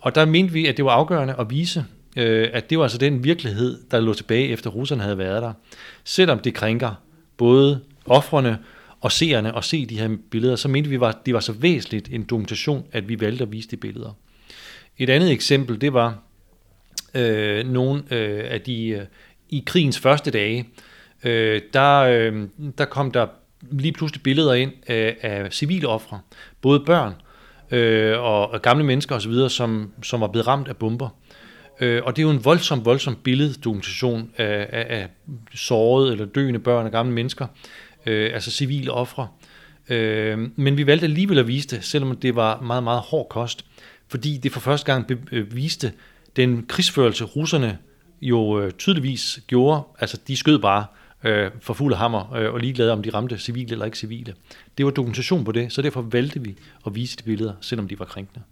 Og 0.00 0.14
der 0.14 0.24
mente 0.24 0.52
vi, 0.52 0.66
at 0.66 0.76
det 0.76 0.84
var 0.84 0.90
afgørende 0.90 1.34
at 1.38 1.50
vise, 1.50 1.84
øh, 2.16 2.48
at 2.52 2.70
det 2.70 2.78
var 2.78 2.84
altså 2.84 2.98
den 2.98 3.24
virkelighed, 3.24 3.78
der 3.90 4.00
lå 4.00 4.14
tilbage 4.14 4.48
efter 4.48 4.70
russerne 4.70 5.02
havde 5.02 5.18
været 5.18 5.42
der. 5.42 5.52
Selvom 6.04 6.38
det 6.38 6.54
krænker 6.54 6.94
både 7.36 7.80
offrene 8.06 8.58
og 9.00 9.12
seerne 9.12 9.56
at 9.56 9.64
se 9.64 9.86
de 9.86 9.98
her 9.98 10.16
billeder, 10.30 10.56
så 10.56 10.68
mente 10.68 10.90
vi, 10.90 10.98
at 11.02 11.16
det 11.26 11.34
var 11.34 11.40
så 11.40 11.52
væsentligt 11.52 12.08
en 12.12 12.22
dokumentation, 12.22 12.84
at 12.92 13.08
vi 13.08 13.20
valgte 13.20 13.44
at 13.44 13.52
vise 13.52 13.68
de 13.68 13.76
billeder. 13.76 14.16
Et 14.98 15.10
andet 15.10 15.32
eksempel, 15.32 15.80
det 15.80 15.92
var 15.92 16.18
øh, 17.14 17.68
nogle 17.68 18.02
øh, 18.10 18.44
af 18.50 18.60
de, 18.60 18.88
øh, 18.88 19.02
i 19.50 19.62
krigens 19.66 19.98
første 19.98 20.30
dage, 20.30 20.66
øh, 21.24 21.62
der, 21.72 21.98
øh, 21.98 22.48
der 22.78 22.84
kom 22.84 23.10
der 23.10 23.26
lige 23.70 23.92
pludselig 23.92 24.22
billeder 24.22 24.54
ind 24.54 24.72
af, 24.86 25.16
af 25.22 25.52
civile 25.52 25.88
ofre, 25.88 26.20
både 26.60 26.80
børn 26.80 27.14
øh, 27.70 28.18
og, 28.18 28.50
og 28.50 28.62
gamle 28.62 28.84
mennesker 28.84 29.14
osv., 29.14 29.48
som, 29.48 29.92
som 30.02 30.20
var 30.20 30.28
blevet 30.28 30.46
ramt 30.46 30.68
af 30.68 30.76
bomber. 30.76 31.08
Øh, 31.80 32.02
og 32.04 32.16
det 32.16 32.22
er 32.22 32.26
jo 32.26 32.30
en 32.30 32.44
voldsom, 32.44 32.84
voldsom 32.84 33.16
billeddokumentation 33.16 34.30
af, 34.36 34.68
af, 34.72 34.86
af 34.88 35.08
sårede 35.54 36.12
eller 36.12 36.26
døende 36.26 36.58
børn 36.58 36.86
og 36.86 36.92
gamle 36.92 37.12
mennesker, 37.12 37.46
øh, 38.06 38.30
altså 38.34 38.50
civile 38.50 38.92
ofre. 38.92 39.28
Øh, 39.88 40.38
men 40.56 40.76
vi 40.76 40.86
valgte 40.86 41.04
alligevel 41.04 41.38
at 41.38 41.46
vise 41.46 41.68
det, 41.68 41.84
selvom 41.84 42.16
det 42.16 42.36
var 42.36 42.60
meget, 42.60 42.82
meget 42.82 43.00
hård 43.00 43.28
kost, 43.28 43.64
fordi 44.08 44.36
det 44.36 44.52
for 44.52 44.60
første 44.60 44.92
gang 44.92 45.10
øh, 45.32 45.56
viste 45.56 45.92
den 46.36 46.66
krigsførelse, 46.68 47.24
russerne 47.24 47.78
jo 48.22 48.60
øh, 48.60 48.72
tydeligvis 48.72 49.40
gjorde, 49.46 49.82
altså 50.00 50.18
de 50.28 50.36
skød 50.36 50.58
bare 50.58 50.84
øh, 51.24 51.50
for 51.60 51.74
fuld 51.74 51.94
hammer 51.94 52.34
øh, 52.34 52.54
og 52.54 52.60
ligeglade 52.60 52.92
om 52.92 53.02
de 53.02 53.10
ramte 53.10 53.38
civile 53.38 53.72
eller 53.72 53.84
ikke 53.84 53.98
civile. 53.98 54.34
Det 54.78 54.84
var 54.84 54.90
dokumentation 54.90 55.44
på 55.44 55.52
det, 55.52 55.72
så 55.72 55.82
derfor 55.82 56.02
valgte 56.02 56.42
vi 56.42 56.56
at 56.86 56.94
vise 56.94 57.16
de 57.16 57.22
billeder, 57.22 57.52
selvom 57.60 57.88
de 57.88 57.98
var 57.98 58.04
krænkende. 58.04 58.44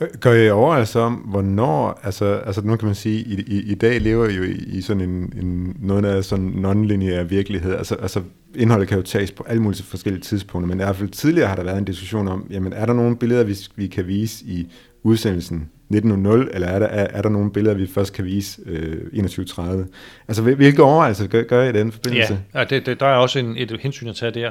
Øh, 0.00 0.08
gør 0.20 0.32
I 0.32 0.50
overvejelser 0.50 0.80
altså 0.80 1.00
om, 1.00 1.14
hvornår, 1.14 2.00
altså, 2.02 2.24
altså 2.24 2.60
nu 2.60 2.76
kan 2.76 2.86
man 2.86 2.94
sige, 2.94 3.20
i, 3.20 3.44
i, 3.46 3.72
i 3.72 3.74
dag 3.74 4.00
lever 4.00 4.28
I 4.28 4.34
jo 4.34 4.42
i, 4.42 4.52
i 4.52 4.80
sådan 4.80 5.00
en, 5.00 5.32
en 5.36 5.76
noget 5.80 6.04
af 6.04 6.24
sådan 6.24 6.64
non-lineær 6.64 7.22
virkelighed, 7.22 7.74
altså, 7.74 7.94
altså 7.94 8.22
indholdet 8.54 8.88
kan 8.88 8.96
jo 8.98 9.02
tages 9.02 9.32
på 9.32 9.44
alle 9.48 9.62
mulige 9.62 9.82
forskellige 9.82 10.22
tidspunkter, 10.22 10.68
men 10.68 10.80
i 10.80 10.84
hvert 10.84 10.96
fald 10.96 11.08
tidligere 11.08 11.48
har 11.48 11.56
der 11.56 11.64
været 11.64 11.78
en 11.78 11.84
diskussion 11.84 12.28
om, 12.28 12.46
jamen 12.50 12.72
er 12.72 12.86
der 12.86 12.92
nogle 12.92 13.16
billeder, 13.16 13.44
vi, 13.44 13.56
vi 13.76 13.86
kan 13.86 14.06
vise 14.06 14.44
i 14.46 14.66
udsendelsen 15.02 15.70
1900, 15.90 16.48
eller 16.54 16.68
er 16.68 16.78
der, 16.78 16.86
er, 16.86 17.06
er 17.10 17.22
der 17.22 17.28
nogle 17.28 17.52
billeder, 17.52 17.76
vi 17.76 17.86
først 17.86 18.12
kan 18.12 18.24
vise 18.24 18.60
øh, 18.66 18.92
2130? 18.92 19.86
Altså, 20.28 20.42
hvilke 20.42 20.82
overvejelser 20.82 21.26
gør, 21.26 21.42
gør 21.42 21.64
I 21.64 21.68
i 21.68 21.72
den 21.72 21.92
forbindelse? 21.92 22.40
Ja, 22.54 22.64
det, 22.64 22.86
det, 22.86 23.00
der 23.00 23.06
er 23.06 23.16
også 23.16 23.38
en, 23.38 23.56
et 23.56 23.78
hensyn 23.80 24.08
at 24.08 24.16
tage 24.16 24.32
der. 24.32 24.50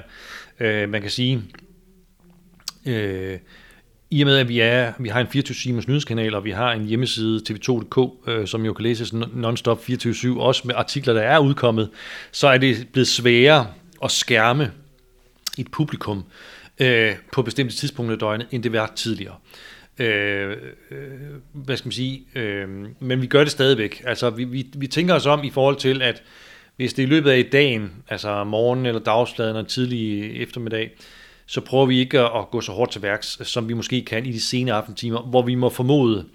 Øh, 0.60 0.90
man 0.90 1.02
kan 1.02 1.10
sige, 1.10 1.42
øh, 2.86 3.38
i 4.12 4.22
og 4.22 4.26
med, 4.26 4.38
at 4.38 4.48
vi, 4.48 4.60
er, 4.60 4.94
vi 5.00 5.10
har 5.10 5.20
en 5.20 5.28
24-timers 5.28 5.88
nyhedskanal, 5.88 6.36
og 6.36 6.44
vi 6.44 6.52
har 6.52 6.72
en 6.72 6.86
hjemmeside, 6.86 7.42
tv2.dk, 7.50 8.30
øh, 8.30 8.48
som 8.48 8.66
jo 8.66 8.74
kan 8.74 8.84
læses 8.84 9.14
non-stop 9.14 9.80
24-7, 9.90 10.40
også 10.40 10.62
med 10.66 10.76
artikler, 10.76 11.14
der 11.14 11.22
er 11.22 11.40
udkommet, 11.40 11.90
så 12.32 12.48
er 12.48 12.58
det 12.58 12.88
blevet 12.92 13.08
sværere 13.08 13.68
at 14.04 14.12
skærme 14.12 14.72
et 15.58 15.72
publikum 15.72 16.24
øh, 16.80 17.16
på 17.34 17.42
bestemte 17.42 17.76
tidspunkter 17.76 18.14
af 18.14 18.20
døgnet, 18.20 18.48
end 18.52 18.64
det 18.64 18.74
var 18.74 18.92
tidligere. 18.96 19.36
Øh, 20.00 20.58
øh, 20.92 21.12
hvad 21.54 21.78
skal 21.78 21.88
man 21.88 21.92
sige? 21.92 22.26
Øh, 22.36 22.70
men 23.00 23.22
vi 23.22 23.28
gør 23.28 23.44
det 23.44 23.52
stadigvæk. 23.52 24.02
Altså, 24.06 24.30
vi, 24.30 24.44
vi, 24.44 24.68
vi 24.76 24.88
tænker 24.88 25.14
os 25.14 25.26
om 25.26 25.44
i 25.44 25.50
forhold 25.50 25.76
til, 25.76 26.02
at 26.02 26.24
hvis 26.76 26.94
det 26.94 27.04
er 27.04 27.08
i 27.08 27.10
løbet 27.10 27.32
af 27.32 27.46
dagen, 27.52 27.92
altså 28.10 28.44
morgen 28.44 28.86
eller 28.86 29.02
dagsfladen 29.02 29.56
og 29.56 29.68
tidlig 29.68 30.36
eftermiddag, 30.42 30.92
så 31.46 31.62
prøver 31.62 31.86
vi 31.86 32.00
ikke 32.00 32.20
at 32.20 32.50
gå 32.52 32.62
så 32.62 32.72
hårdt 32.72 32.92
til 32.92 33.02
værks, 33.02 33.40
som 33.44 33.70
vi 33.70 33.74
måske 33.74 34.06
kan 34.06 34.26
i 34.26 34.32
de 34.32 34.42
sene 34.42 34.74
aftentimer, 34.74 35.22
hvor 35.22 35.42
vi 35.42 35.56
må 35.56 35.70
formode, 35.70 36.26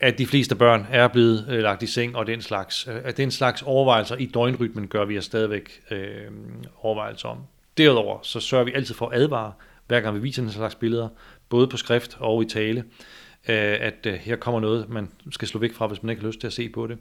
at 0.00 0.18
de 0.18 0.26
fleste 0.26 0.54
børn 0.54 0.86
er 0.90 1.08
blevet 1.08 1.46
øh, 1.50 1.62
lagt 1.62 1.82
i 1.82 1.86
seng, 1.86 2.16
og 2.16 2.26
den 2.26 2.42
slags, 2.42 2.88
øh, 2.88 3.00
at 3.04 3.16
den 3.16 3.30
slags 3.30 3.62
overvejelser 3.62 4.16
i 4.16 4.26
døgnrytmen 4.26 4.88
gør 4.88 5.04
vi 5.04 5.18
os 5.18 5.24
stadigvæk 5.24 5.80
øh, 5.90 6.30
overvejelser 6.82 7.28
om. 7.28 7.38
Derudover 7.78 8.18
så 8.22 8.40
sørger 8.40 8.64
vi 8.64 8.72
altid 8.74 8.94
for 8.94 9.08
at 9.08 9.20
advare, 9.20 9.52
hver 9.86 10.00
gang 10.00 10.16
vi 10.16 10.20
viser 10.20 10.42
den 10.42 10.50
slags 10.50 10.74
billeder, 10.74 11.08
både 11.50 11.68
på 11.68 11.76
skrift 11.76 12.16
og 12.20 12.42
i 12.42 12.46
tale, 12.46 12.80
øh, 13.48 13.76
at 13.80 14.06
øh, 14.06 14.14
her 14.14 14.36
kommer 14.36 14.60
noget, 14.60 14.88
man 14.88 15.08
skal 15.30 15.48
slå 15.48 15.60
væk 15.60 15.74
fra, 15.74 15.86
hvis 15.86 16.02
man 16.02 16.10
ikke 16.10 16.22
har 16.22 16.28
lyst 16.28 16.40
til 16.40 16.46
at 16.46 16.52
se 16.52 16.68
på 16.68 16.86
det. 16.86 16.98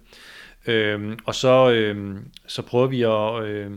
Øh, 0.67 1.17
og 1.25 1.35
så, 1.35 1.71
øh, 1.71 2.17
så 2.47 2.61
prøver 2.61 2.87
vi 2.87 3.01
at, 3.01 3.43
øh, 3.43 3.71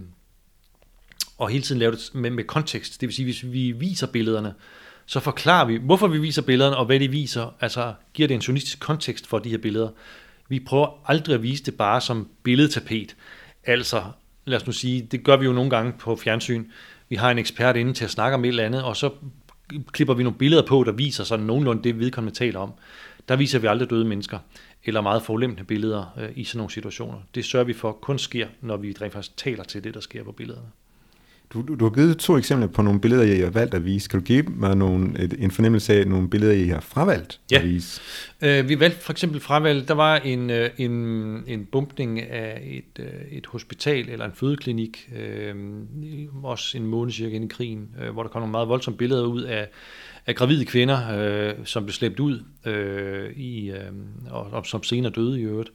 at 1.42 1.52
hele 1.52 1.64
tiden 1.64 1.78
lave 1.78 1.92
det 1.92 2.10
med, 2.14 2.30
med 2.30 2.44
kontekst. 2.44 3.00
Det 3.00 3.06
vil 3.06 3.14
sige, 3.14 3.26
hvis 3.26 3.52
vi 3.52 3.72
viser 3.72 4.06
billederne, 4.06 4.54
så 5.06 5.20
forklarer 5.20 5.66
vi, 5.66 5.76
hvorfor 5.76 6.08
vi 6.08 6.18
viser 6.18 6.42
billederne, 6.42 6.76
og 6.76 6.86
hvad 6.86 7.00
de 7.00 7.08
viser. 7.08 7.54
Altså 7.60 7.94
giver 8.14 8.28
det 8.28 8.34
en 8.34 8.40
journalistisk 8.40 8.80
kontekst 8.80 9.26
for 9.26 9.38
de 9.38 9.50
her 9.50 9.58
billeder. 9.58 9.88
Vi 10.48 10.60
prøver 10.60 11.10
aldrig 11.10 11.34
at 11.34 11.42
vise 11.42 11.64
det 11.64 11.76
bare 11.76 12.00
som 12.00 12.28
billedtapet. 12.42 13.16
Altså, 13.64 14.02
lad 14.44 14.60
os 14.60 14.66
nu 14.66 14.72
sige, 14.72 15.02
det 15.02 15.24
gør 15.24 15.36
vi 15.36 15.44
jo 15.44 15.52
nogle 15.52 15.70
gange 15.70 15.92
på 15.98 16.16
fjernsyn. 16.16 16.64
Vi 17.08 17.16
har 17.16 17.30
en 17.30 17.38
ekspert 17.38 17.76
inde 17.76 17.92
til 17.92 18.04
at 18.04 18.10
snakke 18.10 18.34
om 18.34 18.44
et 18.44 18.48
eller 18.48 18.64
andet, 18.64 18.82
og 18.82 18.96
så 18.96 19.10
klipper 19.92 20.14
vi 20.14 20.22
nogle 20.22 20.38
billeder 20.38 20.66
på, 20.66 20.84
der 20.84 20.92
viser 20.92 21.24
sådan 21.24 21.46
nogenlunde 21.46 21.82
det, 21.82 21.98
vedkommende 21.98 22.38
taler 22.38 22.60
om. 22.60 22.72
Der 23.28 23.36
viser 23.36 23.58
vi 23.58 23.66
aldrig 23.66 23.90
døde 23.90 24.04
mennesker, 24.04 24.38
eller 24.84 25.00
meget 25.00 25.22
forulempende 25.22 25.64
billeder 25.64 26.18
øh, 26.18 26.30
i 26.36 26.44
sådan 26.44 26.58
nogle 26.58 26.70
situationer. 26.70 27.18
Det 27.34 27.44
sørger 27.44 27.64
vi 27.64 27.72
for 27.72 27.92
kun 27.92 28.18
sker, 28.18 28.48
når 28.60 28.76
vi 28.76 28.94
rent 29.00 29.12
faktisk 29.12 29.36
taler 29.36 29.64
til 29.64 29.84
det, 29.84 29.94
der 29.94 30.00
sker 30.00 30.24
på 30.24 30.32
billederne. 30.32 30.68
Du, 31.52 31.62
du, 31.62 31.74
du 31.74 31.84
har 31.84 31.90
givet 31.90 32.18
to 32.18 32.36
eksempler 32.36 32.66
på 32.68 32.82
nogle 32.82 33.00
billeder, 33.00 33.22
I 33.22 33.40
har 33.40 33.50
valgt 33.50 33.74
at 33.74 33.84
vise. 33.84 34.08
Kan 34.08 34.20
du 34.20 34.24
give 34.24 34.42
mig 34.48 34.76
nogle, 34.76 35.22
et, 35.22 35.34
en 35.38 35.50
fornemmelse 35.50 35.94
af 35.94 36.06
nogle 36.06 36.30
billeder, 36.30 36.52
I 36.52 36.66
har 36.66 36.80
fravalgt 36.80 37.40
Ja. 37.50 37.58
at 37.58 37.64
vise? 37.64 38.00
Øh, 38.42 38.68
vi 38.68 38.80
valgte 38.80 39.00
for 39.00 39.12
eksempel 39.12 39.40
fravalg, 39.40 39.88
der 39.88 39.94
var 39.94 40.16
en, 40.16 40.50
øh, 40.50 40.70
en, 40.78 40.90
en 41.46 41.68
bumpning 41.72 42.20
af 42.20 42.62
et, 42.64 43.04
øh, 43.04 43.32
et 43.38 43.46
hospital 43.46 44.08
eller 44.08 44.24
en 44.24 44.32
fødeklinik, 44.34 45.10
øh, 45.18 45.54
også 46.42 46.76
en 46.78 46.86
måned 46.86 47.12
cirka 47.12 47.34
inde 47.34 47.46
i 47.46 47.48
krigen, 47.48 47.88
øh, 48.02 48.10
hvor 48.10 48.22
der 48.22 48.30
kom 48.30 48.42
nogle 48.42 48.52
meget 48.52 48.68
voldsomme 48.68 48.98
billeder 48.98 49.26
ud 49.26 49.42
af, 49.42 49.68
af 50.26 50.34
gravide 50.34 50.64
kvinder, 50.64 50.98
øh, 51.18 51.54
som 51.64 51.84
blev 51.84 51.92
slæbt 51.92 52.20
ud, 52.20 52.42
øh, 52.66 53.32
i, 53.36 53.70
øh, 53.70 53.78
og, 54.30 54.46
og 54.52 54.66
som 54.66 54.82
senere 54.82 55.12
døde 55.12 55.40
i 55.40 55.42
øvrigt. 55.42 55.68
Øh, 55.68 55.74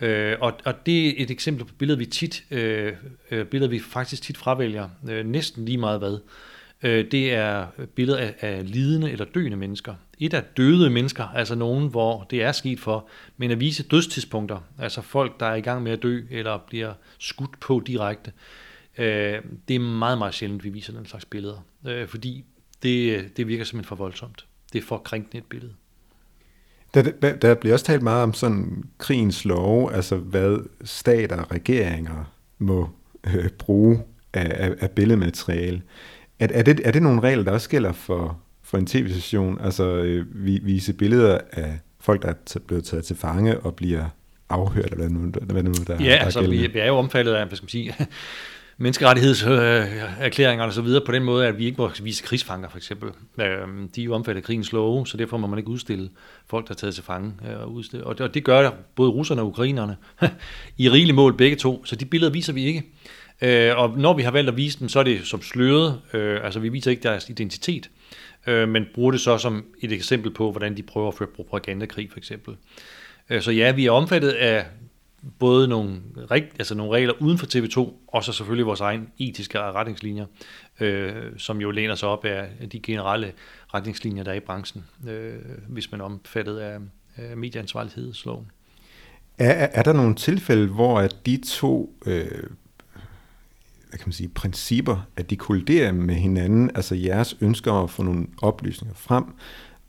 Øh, 0.00 0.36
og, 0.40 0.52
og 0.64 0.86
det 0.86 1.08
er 1.08 1.12
et 1.16 1.30
eksempel 1.30 1.64
på 1.64 1.74
billeder, 1.78 1.98
vi 1.98 2.06
tit, 2.06 2.44
øh, 2.50 2.92
øh, 3.30 3.46
billeder, 3.46 3.70
vi 3.70 3.78
faktisk 3.78 4.22
tit 4.22 4.36
fravælger, 4.36 4.88
øh, 5.08 5.26
næsten 5.26 5.64
lige 5.64 5.78
meget 5.78 5.98
hvad. 5.98 6.18
Øh, 6.82 7.10
det 7.10 7.34
er 7.34 7.66
billeder 7.94 8.18
af, 8.18 8.34
af 8.40 8.72
lidende 8.72 9.10
eller 9.10 9.24
døende 9.24 9.56
mennesker. 9.56 9.94
Et 10.18 10.34
af 10.34 10.42
døde 10.56 10.90
mennesker, 10.90 11.24
altså 11.24 11.54
nogen, 11.54 11.88
hvor 11.88 12.26
det 12.30 12.42
er 12.42 12.52
sket 12.52 12.80
for, 12.80 13.08
men 13.36 13.50
at 13.50 13.60
vise 13.60 13.82
dødstidspunkter, 13.82 14.60
altså 14.78 15.00
folk, 15.00 15.40
der 15.40 15.46
er 15.46 15.54
i 15.54 15.60
gang 15.60 15.82
med 15.82 15.92
at 15.92 16.02
dø, 16.02 16.20
eller 16.30 16.58
bliver 16.58 16.94
skudt 17.18 17.60
på 17.60 17.82
direkte, 17.86 18.32
øh, 18.98 19.38
det 19.68 19.76
er 19.76 19.80
meget, 19.80 20.18
meget 20.18 20.34
sjældent, 20.34 20.64
vi 20.64 20.68
viser 20.68 20.92
den 20.92 21.06
slags 21.06 21.24
billeder, 21.24 21.66
øh, 21.86 22.08
fordi 22.08 22.44
det, 22.82 23.36
det 23.36 23.48
virker 23.48 23.64
simpelthen 23.64 23.88
for 23.88 23.96
voldsomt. 23.96 24.46
Det 24.72 24.78
er 24.78 24.86
for 24.86 24.98
krænkende 24.98 25.38
et 25.38 25.44
billede. 25.44 25.74
Der, 26.94 27.32
der, 27.36 27.54
bliver 27.54 27.72
også 27.72 27.84
talt 27.84 28.02
meget 28.02 28.22
om 28.22 28.34
sådan 28.34 28.84
krigens 28.98 29.44
lov, 29.44 29.90
altså 29.94 30.16
hvad 30.16 30.58
stater 30.84 31.36
og 31.36 31.52
regeringer 31.52 32.32
må 32.58 32.88
øh, 33.26 33.48
bruge 33.58 34.02
af, 34.34 34.66
af, 34.66 34.74
af 34.80 34.90
billedmateriale. 34.90 35.82
Er, 36.38 36.48
er, 36.50 36.62
det, 36.62 36.80
er 36.84 36.90
det 36.90 37.02
nogle 37.02 37.20
regler, 37.20 37.44
der 37.44 37.52
også 37.52 37.68
gælder 37.68 37.92
for, 37.92 38.38
for 38.62 38.78
en 38.78 38.86
tv-station? 38.86 39.58
Altså 39.60 39.84
øh, 39.84 40.26
vi, 40.30 40.60
vise 40.62 40.92
billeder 40.92 41.38
af 41.52 41.78
folk, 42.00 42.22
der 42.22 42.28
er 42.28 42.58
blevet 42.66 42.84
taget 42.84 43.04
til 43.04 43.16
fange 43.16 43.60
og 43.60 43.74
bliver 43.74 44.04
afhørt, 44.48 44.84
eller 44.84 44.96
hvad 44.96 45.08
nu, 45.08 45.32
hvad 45.42 45.62
nu 45.62 45.72
der, 45.86 46.04
Ja, 46.04 46.04
der 46.04 46.16
er 46.16 46.24
altså 46.24 46.40
vi, 46.40 46.66
vi 46.66 46.78
er 46.78 46.86
jo 46.86 46.96
omfattet 46.96 47.32
af, 47.32 47.46
hvad 47.46 47.56
skal 47.56 47.64
man 47.64 47.68
sige, 47.68 47.94
menneskerettighedserklæringer 48.78 50.64
og 50.64 50.72
så 50.72 50.82
videre 50.82 51.02
på 51.06 51.12
den 51.12 51.24
måde, 51.24 51.46
at 51.46 51.58
vi 51.58 51.64
ikke 51.64 51.76
må 51.78 51.90
vise 52.02 52.22
krigsfanger 52.22 52.68
for 52.68 52.76
eksempel. 52.76 53.10
Øhm, 53.40 53.88
De 53.88 54.00
er 54.00 54.04
jo 54.04 54.14
omfattet 54.14 54.40
af 54.42 54.46
krigens 54.46 54.72
love, 54.72 55.06
så 55.06 55.16
derfor 55.16 55.36
må 55.36 55.46
man 55.46 55.58
ikke 55.58 55.70
udstille 55.70 56.10
folk, 56.46 56.66
der 56.68 56.72
er 56.72 56.76
taget 56.76 56.94
til 56.94 57.04
fange. 57.04 57.32
øh, 57.50 57.60
Og, 57.60 57.72
udstille. 57.72 58.06
og 58.06 58.18
det- 58.18 58.26
og 58.28 58.34
det 58.34 58.44
gør 58.44 58.70
både 58.94 59.10
russerne 59.10 59.40
og 59.42 59.46
ukrainerne 59.48 59.96
i 60.78 60.90
rigelig 60.90 61.14
mål 61.14 61.36
begge 61.36 61.56
to, 61.56 61.84
så 61.84 61.96
de 61.96 62.04
billeder 62.04 62.32
viser 62.32 62.52
vi 62.52 62.64
ikke. 62.64 62.82
Øh, 63.42 63.76
Og 63.78 63.98
når 63.98 64.14
vi 64.14 64.22
har 64.22 64.30
valgt 64.30 64.48
at 64.50 64.56
vise 64.56 64.78
dem, 64.80 64.88
så 64.88 64.98
er 64.98 65.02
det 65.02 65.20
som 65.26 65.42
sløret, 65.42 66.00
øh, 66.12 66.44
altså 66.44 66.60
vi 66.60 66.68
viser 66.68 66.90
ikke 66.90 67.02
deres 67.02 67.28
identitet, 67.28 67.90
øh, 68.46 68.68
men 68.68 68.86
bruger 68.94 69.10
det 69.10 69.20
så 69.20 69.38
som 69.38 69.64
et 69.80 69.92
eksempel 69.92 70.30
på, 70.30 70.50
hvordan 70.50 70.76
de 70.76 70.82
prøver 70.82 71.08
at 71.08 71.14
føre 71.14 71.28
propagandakrig 71.36 72.10
for 72.10 72.18
eksempel. 72.18 72.54
Øh, 73.30 73.42
Så 73.42 73.50
ja, 73.50 73.72
vi 73.72 73.86
er 73.86 73.90
omfattet 73.90 74.30
af 74.30 74.64
både 75.38 75.68
nogle, 75.68 76.00
rigt, 76.30 76.46
altså 76.58 76.74
nogle 76.74 76.92
regler 76.92 77.14
uden 77.20 77.38
for 77.38 77.46
TV2, 77.46 77.92
og 78.08 78.24
så 78.24 78.32
selvfølgelig 78.32 78.66
vores 78.66 78.80
egen 78.80 79.08
etiske 79.18 79.58
retningslinjer, 79.58 80.26
øh, 80.80 81.14
som 81.36 81.60
jo 81.60 81.70
læner 81.70 81.94
sig 81.94 82.08
op 82.08 82.24
af 82.24 82.70
de 82.72 82.80
generelle 82.80 83.32
retningslinjer, 83.74 84.22
der 84.22 84.30
er 84.30 84.36
i 84.36 84.40
branchen, 84.40 84.84
øh, 85.08 85.34
hvis 85.68 85.90
man 85.92 86.00
er 86.00 86.04
omfattet 86.04 86.58
af, 86.58 86.78
af 87.16 87.36
medieansvarlighedsloven. 87.36 88.46
Er, 89.38 89.68
er, 89.72 89.82
der 89.82 89.92
nogle 89.92 90.14
tilfælde, 90.14 90.66
hvor 90.66 91.00
at 91.00 91.16
de 91.26 91.40
to 91.46 91.96
øh, 92.06 92.26
hvad 93.88 93.98
kan 93.98 94.08
man 94.08 94.12
sige, 94.12 94.28
principper, 94.28 95.06
at 95.16 95.30
de 95.30 95.36
kolliderer 95.36 95.92
med 95.92 96.14
hinanden, 96.14 96.70
altså 96.74 96.94
jeres 96.94 97.36
ønsker 97.40 97.72
om 97.72 97.84
at 97.84 97.90
få 97.90 98.02
nogle 98.02 98.26
oplysninger 98.42 98.94
frem, 98.94 99.24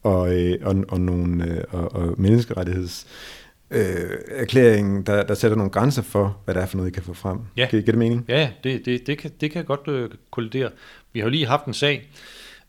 og, 0.04 0.34
øh, 0.34 0.58
og, 0.62 0.76
og, 0.90 1.02
nogle, 1.02 1.46
øh, 1.46 1.64
og, 1.70 1.96
og 1.96 2.16
menneskerettigheds 2.18 3.06
øh, 3.06 3.45
erklæringen, 3.70 5.04
der, 5.04 5.24
der 5.24 5.34
sætter 5.34 5.58
nogle 5.58 5.72
grænser 5.72 6.02
for, 6.02 6.42
hvad 6.46 6.56
det 6.56 6.62
er 6.62 6.66
for 6.66 6.78
noget, 6.78 6.90
I 6.90 6.94
kan 6.94 7.04
få 7.04 7.14
frem. 7.14 7.40
Ja. 7.58 7.68
Giver 7.72 7.84
det 7.84 7.98
mening? 7.98 8.26
Ja, 8.28 8.50
det, 8.64 8.86
det, 8.86 9.08
det, 9.08 9.18
kan, 9.18 9.32
det 9.42 9.52
kan 9.52 9.66
godt 9.66 9.88
øh, 9.88 10.10
kollidere. 10.32 10.70
Vi 11.14 11.20
har 11.20 11.28
jo 11.28 11.32
lige 11.32 11.46
haft 11.46 11.66
en 11.66 11.74
sag, 11.74 12.10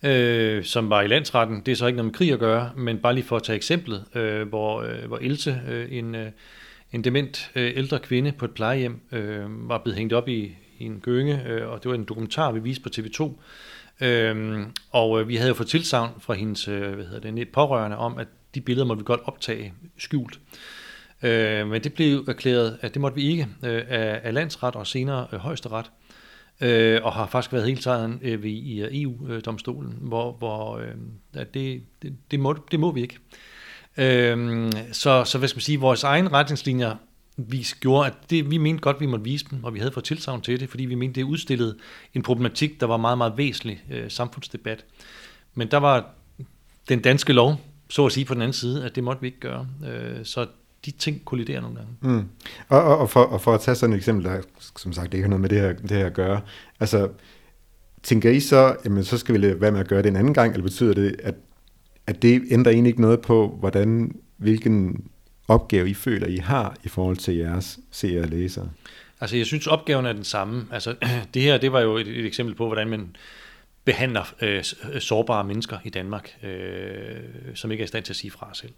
øh, 0.02 0.64
som 0.64 0.90
var 0.90 1.02
i 1.02 1.06
landsretten. 1.06 1.62
Det 1.66 1.72
er 1.72 1.76
så 1.76 1.86
ikke 1.86 1.96
noget 1.96 2.06
med 2.06 2.14
krig 2.14 2.32
at 2.32 2.38
gøre, 2.38 2.70
men 2.76 2.98
bare 2.98 3.14
lige 3.14 3.24
for 3.24 3.36
at 3.36 3.42
tage 3.42 3.56
eksemplet, 3.56 4.04
øh, 4.14 4.48
hvor, 4.48 4.82
øh, 4.82 5.04
hvor 5.06 5.18
Else, 5.22 5.60
øh, 5.68 5.86
en, 5.90 6.14
øh, 6.14 6.30
en 6.92 7.04
dement 7.04 7.50
øh, 7.54 7.72
ældre 7.76 7.98
kvinde 7.98 8.32
på 8.32 8.44
et 8.44 8.50
plejehjem, 8.50 9.00
øh, 9.12 9.68
var 9.68 9.78
blevet 9.78 9.98
hængt 9.98 10.12
op 10.12 10.28
i, 10.28 10.56
i 10.78 10.84
en 10.84 11.00
gynge, 11.00 11.42
øh, 11.46 11.68
og 11.68 11.82
det 11.82 11.88
var 11.88 11.94
en 11.94 12.04
dokumentar, 12.04 12.52
vi 12.52 12.60
viste 12.60 12.82
på 12.82 12.88
TV2. 12.96 13.30
Øhm, 14.00 14.64
og 14.90 15.20
øh, 15.20 15.28
vi 15.28 15.36
havde 15.36 15.48
jo 15.48 15.54
fået 15.54 15.68
tilsavn 15.68 16.10
fra 16.20 16.34
hendes 16.34 16.68
øh, 16.68 16.94
hvad 16.94 17.04
hedder 17.04 17.20
det, 17.20 17.34
net 17.34 17.48
pårørende 17.48 17.96
om, 17.96 18.18
at 18.18 18.28
de 18.54 18.60
billeder 18.60 18.86
måtte 18.86 19.00
vi 19.00 19.04
godt 19.04 19.20
optage 19.24 19.72
skjult. 19.98 20.34
Øh, 20.34 20.76
Øh, 21.22 21.68
men 21.68 21.84
det 21.84 21.94
blev 21.94 22.24
erklæret, 22.28 22.78
at 22.80 22.94
det 22.94 23.00
måtte 23.00 23.14
vi 23.14 23.30
ikke 23.30 23.48
øh, 23.62 23.82
af, 23.88 24.20
af 24.22 24.34
landsret 24.34 24.76
og 24.76 24.86
senere 24.86 25.26
øh, 25.32 25.38
højesteret, 25.38 25.90
øh, 26.60 27.00
og 27.02 27.12
har 27.12 27.26
faktisk 27.26 27.52
været 27.52 27.66
hele 27.66 27.80
tiden 27.80 28.20
øh, 28.22 28.42
ved, 28.42 28.50
i 28.50 28.80
øh, 28.80 28.88
EU-domstolen, 28.92 29.98
hvor, 30.00 30.32
hvor 30.32 30.78
øh, 30.78 30.94
at 31.34 31.54
det, 31.54 31.82
det, 32.02 32.16
det, 32.30 32.40
må, 32.40 32.56
det 32.70 32.80
må 32.80 32.92
vi 32.92 33.02
ikke. 33.02 33.18
Øh, 33.96 34.72
så, 34.92 35.24
så 35.24 35.38
hvad 35.38 35.48
skal 35.48 35.56
man 35.56 35.62
sige, 35.62 35.80
vores 35.80 36.04
egne 36.04 36.28
retningslinjer 36.28 36.96
vi 37.36 37.66
gjorde, 37.80 38.06
at 38.06 38.14
det, 38.30 38.50
vi 38.50 38.58
mente 38.58 38.80
godt, 38.80 39.00
vi 39.00 39.06
måtte 39.06 39.24
vise 39.24 39.46
dem, 39.50 39.64
og 39.64 39.74
vi 39.74 39.78
havde 39.78 39.92
fået 39.92 40.04
tilsavn 40.04 40.40
til 40.40 40.60
det, 40.60 40.70
fordi 40.70 40.84
vi 40.84 40.94
mente, 40.94 41.20
det 41.20 41.26
udstillede 41.26 41.76
en 42.14 42.22
problematik, 42.22 42.80
der 42.80 42.86
var 42.86 42.96
meget, 42.96 43.18
meget 43.18 43.32
væsentlig 43.36 43.84
øh, 43.90 44.10
samfundsdebat. 44.10 44.84
Men 45.54 45.70
der 45.70 45.76
var 45.76 46.10
den 46.88 47.02
danske 47.02 47.32
lov, 47.32 47.60
så 47.90 48.06
at 48.06 48.12
sige 48.12 48.24
på 48.24 48.34
den 48.34 48.42
anden 48.42 48.52
side, 48.52 48.84
at 48.84 48.94
det 48.94 49.04
måtte 49.04 49.20
vi 49.20 49.26
ikke 49.26 49.40
gøre. 49.40 49.68
Øh, 49.86 50.24
så 50.24 50.46
de 50.86 50.90
ting 50.90 51.24
kolliderer 51.24 51.60
nogle 51.60 51.76
gange. 51.76 51.92
Mm. 52.00 52.28
Og, 52.68 52.82
og, 52.82 52.98
og, 52.98 53.10
for, 53.10 53.20
og 53.20 53.40
for 53.40 53.54
at 53.54 53.60
tage 53.60 53.74
sådan 53.74 53.92
et 53.92 53.96
eksempel, 53.96 54.24
der 54.24 54.40
som 54.76 54.92
sagt 54.92 55.14
ikke 55.14 55.24
har 55.24 55.30
noget 55.30 55.40
med 55.40 55.48
det 55.48 55.60
her, 55.60 55.72
det 55.72 55.90
her 55.90 56.06
at 56.06 56.14
gøre, 56.14 56.40
altså 56.80 57.08
tænker 58.02 58.30
I 58.30 58.40
så, 58.40 58.76
jamen 58.84 59.04
så 59.04 59.18
skal 59.18 59.40
vi 59.40 59.60
være 59.60 59.72
med 59.72 59.80
at 59.80 59.88
gøre 59.88 60.02
det 60.02 60.08
en 60.08 60.16
anden 60.16 60.34
gang, 60.34 60.52
eller 60.52 60.62
betyder 60.62 60.94
det, 60.94 61.16
at, 61.22 61.34
at 62.06 62.22
det 62.22 62.42
ændrer 62.50 62.72
egentlig 62.72 62.90
ikke 62.90 63.00
noget 63.00 63.20
på, 63.20 63.56
hvordan, 63.60 64.16
hvilken 64.36 65.04
opgave 65.48 65.90
I 65.90 65.94
føler, 65.94 66.26
I 66.26 66.36
har 66.36 66.76
i 66.84 66.88
forhold 66.88 67.16
til 67.16 67.34
jeres 67.34 67.78
seere 67.90 68.22
og 68.22 68.28
læsere? 68.28 68.68
Altså, 69.20 69.36
jeg 69.36 69.46
synes, 69.46 69.66
opgaven 69.66 70.06
er 70.06 70.12
den 70.12 70.24
samme. 70.24 70.66
Altså, 70.72 70.94
det 71.34 71.42
her, 71.42 71.58
det 71.58 71.72
var 71.72 71.80
jo 71.80 71.96
et, 71.96 72.08
et 72.08 72.26
eksempel 72.26 72.54
på, 72.54 72.66
hvordan 72.66 72.88
man 72.88 73.16
behandler 73.84 74.34
øh, 74.42 74.64
sårbare 75.00 75.44
mennesker 75.44 75.78
i 75.84 75.90
Danmark, 75.90 76.36
øh, 76.42 77.16
som 77.54 77.70
ikke 77.70 77.82
er 77.82 77.84
i 77.84 77.88
stand 77.88 78.04
til 78.04 78.12
at 78.12 78.16
sige 78.16 78.30
fra 78.30 78.50
selv. 78.54 78.72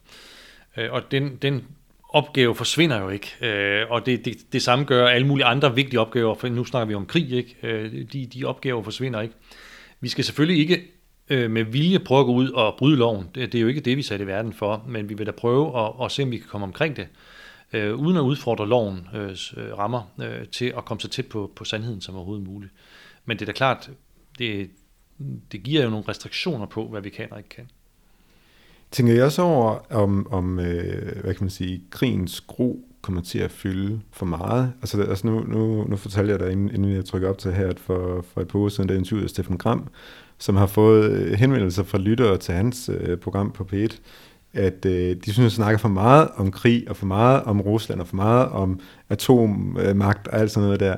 Øh, 0.77 0.93
og 0.93 1.03
den, 1.11 1.37
den 1.37 1.65
opgave 2.09 2.55
forsvinder 2.55 3.01
jo 3.01 3.09
ikke, 3.09 3.35
øh, 3.41 3.91
og 3.91 4.07
det, 4.07 4.25
det, 4.25 4.53
det 4.53 4.63
samme 4.63 4.85
gør 4.85 5.07
alle 5.07 5.27
mulige 5.27 5.45
andre 5.47 5.75
vigtige 5.75 6.01
opgaver, 6.01 6.35
for 6.35 6.49
nu 6.49 6.65
snakker 6.65 6.87
vi 6.87 6.95
om 6.95 7.07
krig, 7.07 7.33
ikke? 7.33 7.57
Øh, 7.63 7.93
de, 8.13 8.27
de 8.27 8.45
opgaver 8.45 8.83
forsvinder 8.83 9.21
ikke. 9.21 9.35
Vi 10.01 10.09
skal 10.09 10.25
selvfølgelig 10.25 10.61
ikke 10.61 10.83
øh, 11.31 11.51
med 11.51 11.65
vilje 11.65 11.99
prøve 11.99 12.21
at 12.21 12.27
gå 12.27 12.33
ud 12.33 12.51
og 12.51 12.75
bryde 12.79 12.97
loven. 12.97 13.27
Det, 13.35 13.53
det 13.53 13.59
er 13.59 13.63
jo 13.63 13.69
ikke 13.69 13.81
det, 13.81 13.97
vi 13.97 14.03
satte 14.03 14.23
i 14.23 14.27
verden 14.27 14.53
for, 14.53 14.85
men 14.89 15.09
vi 15.09 15.15
vil 15.15 15.27
da 15.27 15.31
prøve 15.31 15.81
at, 15.81 15.93
at 16.05 16.13
se, 16.13 16.23
om 16.23 16.31
vi 16.31 16.37
kan 16.37 16.49
komme 16.49 16.67
omkring 16.67 16.97
det, 16.97 17.09
øh, 17.73 17.95
uden 17.95 18.17
at 18.17 18.21
udfordre 18.21 18.69
lovens 18.69 19.55
øh, 19.57 19.79
rammer 19.79 20.03
øh, 20.21 20.47
til 20.47 20.73
at 20.77 20.85
komme 20.85 21.01
så 21.01 21.09
tæt 21.09 21.27
på, 21.27 21.53
på 21.57 21.65
sandheden 21.65 22.01
som 22.01 22.17
overhovedet 22.17 22.47
muligt. 22.47 22.73
Men 23.25 23.37
det 23.37 23.43
er 23.43 23.47
da 23.47 23.53
klart, 23.53 23.91
det, 24.39 24.71
det 25.53 25.63
giver 25.63 25.83
jo 25.83 25.91
nogle 25.91 26.05
restriktioner 26.09 26.67
på, 26.67 26.89
hvad 26.89 27.01
vi 27.01 27.11
kan 27.11 27.33
og 27.33 27.39
ikke 27.39 27.49
kan. 27.49 27.71
Tænker 28.91 29.15
jeg 29.15 29.25
også 29.25 29.43
over, 29.43 29.79
om, 29.91 30.27
om 30.31 30.61
øh, 30.61 31.23
hvad 31.23 31.35
kan 31.35 31.45
man 31.45 31.51
sige, 31.51 31.83
krigens 31.91 32.41
gro 32.41 32.85
kommer 33.03 33.21
til 33.21 33.39
at 33.39 33.51
fylde 33.51 34.01
for 34.13 34.27
meget? 34.27 34.73
Altså, 34.81 35.03
altså 35.03 35.27
nu, 35.27 35.41
nu, 35.41 35.85
nu 35.85 35.97
fortalte 35.97 36.33
jeg 36.33 36.41
dig, 36.41 36.53
inden, 36.53 36.71
inden 36.75 36.93
jeg 36.93 37.05
trykker 37.05 37.29
op 37.29 37.39
til 37.39 37.53
her, 37.53 37.69
at 37.69 37.81
for, 37.81 38.25
for 38.33 38.41
et 38.41 38.49
par 38.49 38.59
uger 38.59 38.69
siden, 38.69 38.89
der 38.89 38.97
interviewede 38.97 39.29
Steffen 39.29 39.59
Gram, 39.59 39.89
som 40.39 40.57
har 40.57 40.67
fået 40.67 41.11
øh, 41.11 41.33
henvendelser 41.33 41.83
fra 41.83 41.99
lyttere 41.99 42.37
til 42.37 42.55
hans 42.55 42.91
øh, 42.93 43.19
program 43.19 43.51
på 43.51 43.69
P1, 43.73 43.97
at 44.53 44.87
øh, 44.87 45.17
de 45.25 45.33
synes, 45.33 45.47
at 45.47 45.53
snakker 45.53 45.79
for 45.79 45.89
meget 45.89 46.29
om 46.37 46.51
krig, 46.51 46.85
og 46.91 46.97
for 46.97 47.07
meget 47.07 47.43
om 47.43 47.61
Rusland, 47.61 48.01
og 48.01 48.07
for 48.07 48.17
meget 48.17 48.49
om 48.49 48.81
atommagt 49.09 50.29
og 50.29 50.39
alt 50.39 50.51
sådan 50.51 50.65
noget 50.65 50.81
der. 50.81 50.97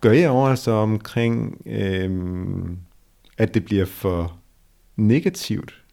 Gør 0.00 0.12
I 0.12 0.26
over 0.26 0.48
altså 0.48 0.70
omkring, 0.70 1.62
øh, 1.66 2.10
at 3.38 3.54
det 3.54 3.64
bliver 3.64 3.84
for 3.84 4.36
negativt? 4.96 5.85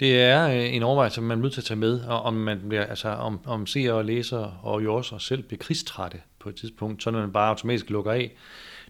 Det 0.00 0.20
er 0.20 0.48
øh, 0.48 0.74
en 0.74 0.82
overvejelse, 0.82 1.20
man 1.20 1.38
er 1.38 1.42
nødt 1.42 1.52
til 1.52 1.60
at 1.60 1.64
tage 1.64 1.78
med, 1.78 2.00
og 2.00 2.22
om 2.22 2.34
man 2.34 2.60
bliver, 2.68 2.84
altså 2.86 3.08
om, 3.08 3.40
om 3.44 3.66
seere 3.66 3.92
og 3.92 4.04
læsere 4.04 4.56
og 4.62 4.84
jo 4.84 4.94
også 4.94 5.14
os 5.14 5.24
selv 5.24 5.42
bliver 5.42 5.58
krigstrætte 5.58 6.20
på 6.38 6.48
et 6.48 6.54
tidspunkt, 6.54 7.02
så 7.02 7.10
man 7.10 7.32
bare 7.32 7.48
automatisk 7.48 7.90
lukker 7.90 8.12
af. 8.12 8.32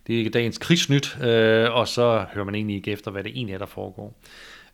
det 0.06 0.26
er 0.26 0.30
dagens 0.30 0.58
krigsnyt, 0.58 1.18
øh, 1.22 1.74
og 1.74 1.88
så 1.88 2.26
hører 2.32 2.44
man 2.44 2.54
egentlig 2.54 2.76
ikke 2.76 2.92
efter, 2.92 3.10
hvad 3.10 3.24
det 3.24 3.32
egentlig 3.34 3.54
er, 3.54 3.58
der 3.58 3.66
foregår. 3.66 4.20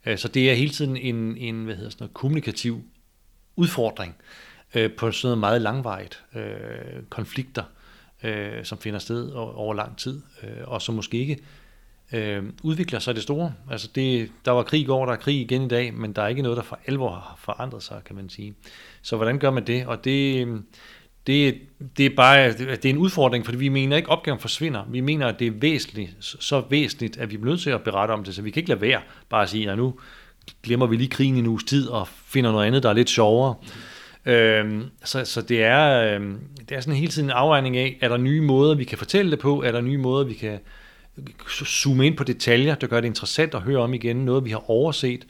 Øh, 0.07 0.19
så 0.19 0.29
det 0.29 0.51
er 0.51 0.55
hele 0.55 0.71
tiden 0.71 0.97
en, 0.97 1.37
en 1.37 1.65
hvad 1.65 1.75
hedder 1.75 1.91
sådan 1.91 2.03
noget, 2.05 2.15
kommunikativ 2.15 2.83
udfordring 3.57 4.17
øh, 4.75 4.93
på 4.93 5.13
sådan 5.13 5.27
noget 5.27 5.39
meget 5.39 5.63
langvejt 5.63 6.25
øh, 6.35 7.03
konflikter, 7.09 7.65
øh, 8.23 8.65
som 8.65 8.79
finder 8.79 8.99
sted 8.99 9.31
over 9.33 9.75
lang 9.75 9.99
tid, 9.99 10.23
øh, 10.43 10.51
og 10.65 10.83
som 10.83 10.95
måske 10.95 11.19
ikke 11.19 11.39
øh, 12.13 12.43
udvikler 12.63 12.99
sig 12.99 13.15
det 13.15 13.23
store. 13.23 13.53
Altså 13.71 13.89
det, 13.95 14.31
der 14.45 14.51
var 14.51 14.63
krig 14.63 14.81
i 14.81 14.85
går, 14.85 15.07
der 15.07 15.13
er 15.13 15.17
krig 15.17 15.41
igen 15.41 15.63
i 15.63 15.69
dag, 15.69 15.95
men 15.95 16.13
der 16.13 16.23
er 16.23 16.29
ikke 16.29 16.43
noget, 16.43 16.57
der 16.57 16.63
for 16.63 16.79
alvor 16.87 17.11
har 17.11 17.39
forandret 17.39 17.83
sig, 17.83 18.01
kan 18.07 18.17
man 18.17 18.29
sige. 18.29 18.55
Så 19.03 19.17
hvordan 19.17 19.39
gør 19.39 19.51
man 19.51 19.67
det? 19.67 19.87
Og 19.87 20.05
det, 20.05 20.49
det, 21.27 21.59
det 21.97 22.07
er 22.07 22.11
bare 22.17 22.53
det 22.53 22.85
er 22.85 22.91
en 22.91 22.99
udfordring, 22.99 23.45
fordi 23.45 23.59
vi 23.59 23.69
mener 23.69 23.97
ikke, 23.97 24.07
at 24.07 24.13
opgaven 24.13 24.41
forsvinder. 24.41 24.85
Vi 24.89 25.01
mener, 25.01 25.27
at 25.27 25.39
det 25.39 25.47
er 25.47 25.51
væsentligt, 25.51 26.17
så 26.21 26.63
væsentligt, 26.71 27.17
at 27.17 27.31
vi 27.31 27.37
bliver 27.37 27.53
nødt 27.53 27.61
til 27.61 27.71
at 27.71 27.83
berette 27.83 28.13
om 28.13 28.25
det, 28.25 28.35
så 28.35 28.43
vi 28.43 28.51
kan 28.51 28.61
ikke 28.61 28.71
lade 28.71 28.81
være 28.81 29.01
bare 29.29 29.43
at 29.43 29.51
sige, 29.51 29.71
at 29.71 29.79
nu 29.79 29.95
glemmer 30.63 30.87
vi 30.87 30.97
lige 30.97 31.09
krigen 31.09 31.37
i 31.37 31.39
en 31.39 31.47
uges 31.47 31.65
tid 31.65 31.89
og 31.89 32.09
finder 32.09 32.53
noget 32.53 32.67
andet, 32.67 32.83
der 32.83 32.89
er 32.89 32.93
lidt 32.93 33.11
sjovere. 33.11 33.55
Øhm, 34.27 34.85
så, 35.05 35.25
så 35.25 35.43
det 35.43 35.65
er, 35.65 36.15
øhm, 36.15 36.39
det 36.69 36.77
er 36.77 36.81
sådan 36.81 36.95
hele 36.95 37.13
tiden 37.13 37.29
en 37.29 37.33
afvejning 37.33 37.77
af, 37.77 37.99
er 38.01 38.09
der 38.09 38.17
nye 38.17 38.41
måder, 38.41 38.75
vi 38.75 38.85
kan 38.85 38.99
fortælle 38.99 39.31
det 39.31 39.39
på, 39.39 39.63
er 39.63 39.73
der 39.73 39.81
nye 39.81 39.99
måder, 39.99 40.25
vi 40.25 40.35
kan 40.35 40.59
zoome 41.67 42.07
ind 42.07 42.17
på 42.17 42.25
detaljer, 42.25 42.75
der 42.75 42.87
gør 42.87 43.01
det 43.01 43.09
interessant 43.09 43.55
at 43.55 43.63
høre 43.63 43.79
om 43.79 43.95
igen, 43.95 44.17
noget 44.17 44.45
vi 44.45 44.51
har 44.51 44.71
overset. 44.71 45.27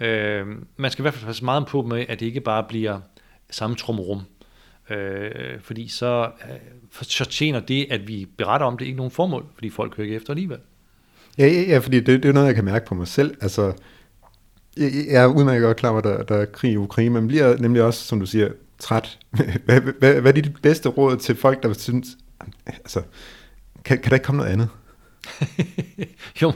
Øh, 0.00 0.46
man 0.76 0.90
skal 0.90 1.02
i 1.02 1.04
hvert 1.04 1.14
fald 1.14 1.26
passe 1.26 1.44
meget 1.44 1.66
på 1.66 1.82
med, 1.82 2.04
at 2.08 2.20
det 2.20 2.26
ikke 2.26 2.40
bare 2.40 2.64
bliver 2.68 3.00
samme 3.50 3.76
trumrum. 3.76 4.20
Øh, 4.90 5.60
fordi 5.60 5.88
så, 5.88 6.30
øh, 6.50 6.56
så 7.02 7.24
tjener 7.24 7.60
det, 7.60 7.86
at 7.90 8.08
vi 8.08 8.26
beretter 8.36 8.66
om 8.66 8.78
det, 8.78 8.84
ikke 8.84 8.96
nogen 8.96 9.12
formål, 9.12 9.46
fordi 9.54 9.70
folk 9.70 9.96
hører 9.96 10.04
ikke 10.04 10.16
efter 10.16 10.30
alligevel. 10.30 10.58
Ja, 11.38 11.46
ja, 11.46 11.62
ja 11.62 11.78
fordi 11.78 12.00
det, 12.00 12.22
det 12.22 12.28
er 12.28 12.32
noget, 12.32 12.46
jeg 12.46 12.54
kan 12.54 12.64
mærke 12.64 12.86
på 12.86 12.94
mig 12.94 13.08
selv. 13.08 13.36
Altså, 13.40 13.72
jeg, 14.76 14.90
jeg 15.10 15.22
er 15.22 15.26
udmærket 15.26 15.62
godt 15.62 15.76
klar 15.76 15.90
over, 15.90 15.98
at 15.98 16.04
der, 16.04 16.22
der 16.22 16.36
er 16.36 16.44
krig 16.44 16.72
i 16.72 16.76
Ukraine, 16.76 17.10
men 17.10 17.22
man 17.22 17.28
bliver 17.28 17.56
nemlig 17.58 17.82
også, 17.82 18.04
som 18.04 18.20
du 18.20 18.26
siger, 18.26 18.48
træt. 18.78 19.18
hvad, 19.64 19.80
hvad, 19.80 20.20
hvad 20.20 20.36
er 20.36 20.42
dit 20.42 20.62
bedste 20.62 20.88
råd 20.88 21.16
til 21.16 21.36
folk, 21.36 21.62
der 21.62 21.72
synes, 21.72 22.06
altså, 22.66 23.02
kan, 23.84 23.98
kan 23.98 24.10
der 24.10 24.16
ikke 24.16 24.24
komme 24.24 24.38
noget 24.38 24.52
andet? 24.52 24.68
jo, 26.42 26.52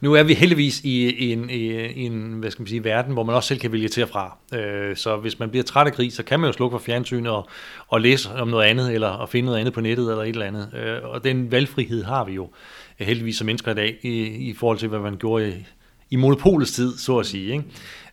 nu 0.00 0.14
er 0.14 0.22
vi 0.22 0.34
heldigvis 0.34 0.80
i, 0.80 1.10
i, 1.10 1.32
en, 1.32 1.50
i 1.50 2.00
en 2.04 2.32
hvad 2.32 2.50
skal 2.50 2.62
man 2.62 2.68
sige, 2.68 2.84
verden, 2.84 3.12
hvor 3.12 3.22
man 3.22 3.34
også 3.34 3.46
selv 3.46 3.60
kan 3.60 3.72
vælge 3.72 3.88
til 3.88 4.02
og 4.02 4.08
fra. 4.08 4.38
Øh, 4.54 4.96
så 4.96 5.16
hvis 5.16 5.38
man 5.38 5.50
bliver 5.50 5.62
træt 5.62 5.86
af 5.86 5.92
krig, 5.92 6.12
så 6.12 6.22
kan 6.22 6.40
man 6.40 6.48
jo 6.48 6.52
slukke 6.52 6.74
for 6.74 6.84
fjernsynet 6.84 7.32
og, 7.32 7.48
og 7.88 8.00
læse 8.00 8.30
om 8.30 8.48
noget 8.48 8.64
andet, 8.64 8.94
eller 8.94 9.08
og 9.08 9.28
finde 9.28 9.46
noget 9.46 9.60
andet 9.60 9.74
på 9.74 9.80
nettet, 9.80 10.10
eller 10.10 10.22
et 10.22 10.28
eller 10.28 10.46
andet. 10.46 10.70
Øh, 10.74 10.98
og 11.02 11.24
den 11.24 11.50
valgfrihed 11.50 12.04
har 12.04 12.24
vi 12.24 12.32
jo 12.32 12.50
øh, 13.00 13.06
heldigvis 13.06 13.36
som 13.36 13.46
mennesker 13.46 13.72
i 13.72 13.74
dag, 13.74 13.98
i, 14.02 14.22
i 14.26 14.54
forhold 14.54 14.78
til, 14.78 14.88
hvad 14.88 14.98
man 15.00 15.16
gjorde 15.16 15.48
i, 15.48 15.66
i 16.10 16.16
monopolets 16.16 16.72
tid, 16.72 16.98
så 16.98 17.18
at 17.18 17.26
sige. 17.26 17.52
Ikke? 17.52 17.64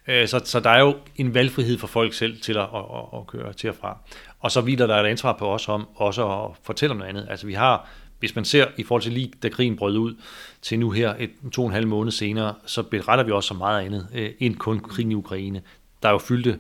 Øh, 0.08 0.28
så, 0.28 0.42
så 0.46 0.60
der 0.60 0.70
er 0.70 0.80
jo 0.80 0.96
en 1.16 1.34
valgfrihed 1.34 1.78
for 1.78 1.88
folk 1.88 2.14
selv 2.14 2.42
til 2.42 2.54
at, 2.54 2.60
at, 2.60 2.86
at, 2.94 3.20
at 3.20 3.28
køre 3.28 3.54
til 3.54 3.70
og 3.70 3.76
fra. 3.76 3.98
Og 4.40 4.52
så 4.52 4.62
hviler 4.62 4.88
der 4.88 4.96
et 4.96 5.08
ansvar 5.08 5.34
på 5.40 5.48
os 5.48 5.70
om 5.70 5.88
også 5.96 6.28
at 6.28 6.50
fortælle 6.64 6.92
om 6.92 6.98
noget 6.98 7.10
andet. 7.10 7.28
Altså 7.30 7.48
vi 7.48 7.54
har 7.54 7.90
hvis 8.22 8.36
man 8.36 8.46
ser 8.46 8.66
i 8.78 8.84
forhold 8.84 9.02
til 9.02 9.12
lige 9.12 9.32
da 9.44 9.50
krigen 9.50 9.76
brød 9.76 9.98
ud, 9.98 10.16
til 10.62 10.80
nu 10.80 10.92
her 10.92 11.16
et, 11.20 11.30
to 11.52 11.62
og 11.62 11.68
en 11.68 11.74
halv 11.74 11.88
måned 11.88 12.12
senere, 12.12 12.56
så 12.66 12.84
beretter 12.84 13.24
vi 13.24 13.32
også 13.32 13.48
så 13.48 13.54
meget 13.54 13.86
andet 13.86 14.08
øh, 14.14 14.32
end 14.40 14.56
kun 14.56 14.80
krigen 14.80 15.12
i 15.12 15.16
Ukraine. 15.16 15.62
Der 16.04 16.10
er 16.10 16.14
jo 16.14 16.18
fyldte 16.18 16.60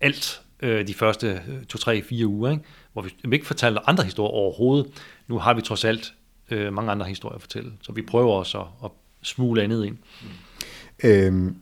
alt 0.00 0.40
øh, 0.60 0.86
de 0.86 0.94
første 0.94 1.40
øh, 1.48 1.64
to, 1.64 1.78
tre, 1.78 2.02
fire 2.02 2.26
uger, 2.26 2.50
ikke? 2.50 2.64
hvor 2.92 3.02
vi 3.02 3.12
ikke 3.32 3.46
fortalte 3.46 3.80
andre 3.86 4.04
historier 4.04 4.30
overhovedet. 4.30 4.86
Nu 5.28 5.38
har 5.38 5.54
vi 5.54 5.62
trods 5.62 5.84
alt 5.84 6.14
øh, 6.50 6.72
mange 6.72 6.90
andre 6.90 7.06
historier 7.06 7.34
at 7.34 7.40
fortælle, 7.40 7.72
så 7.82 7.92
vi 7.92 8.02
prøver 8.02 8.32
også 8.32 8.58
at, 8.58 8.66
at 8.84 8.90
smule 9.22 9.62
andet 9.62 9.84
ind. 9.86 9.98
Øhm, 11.04 11.56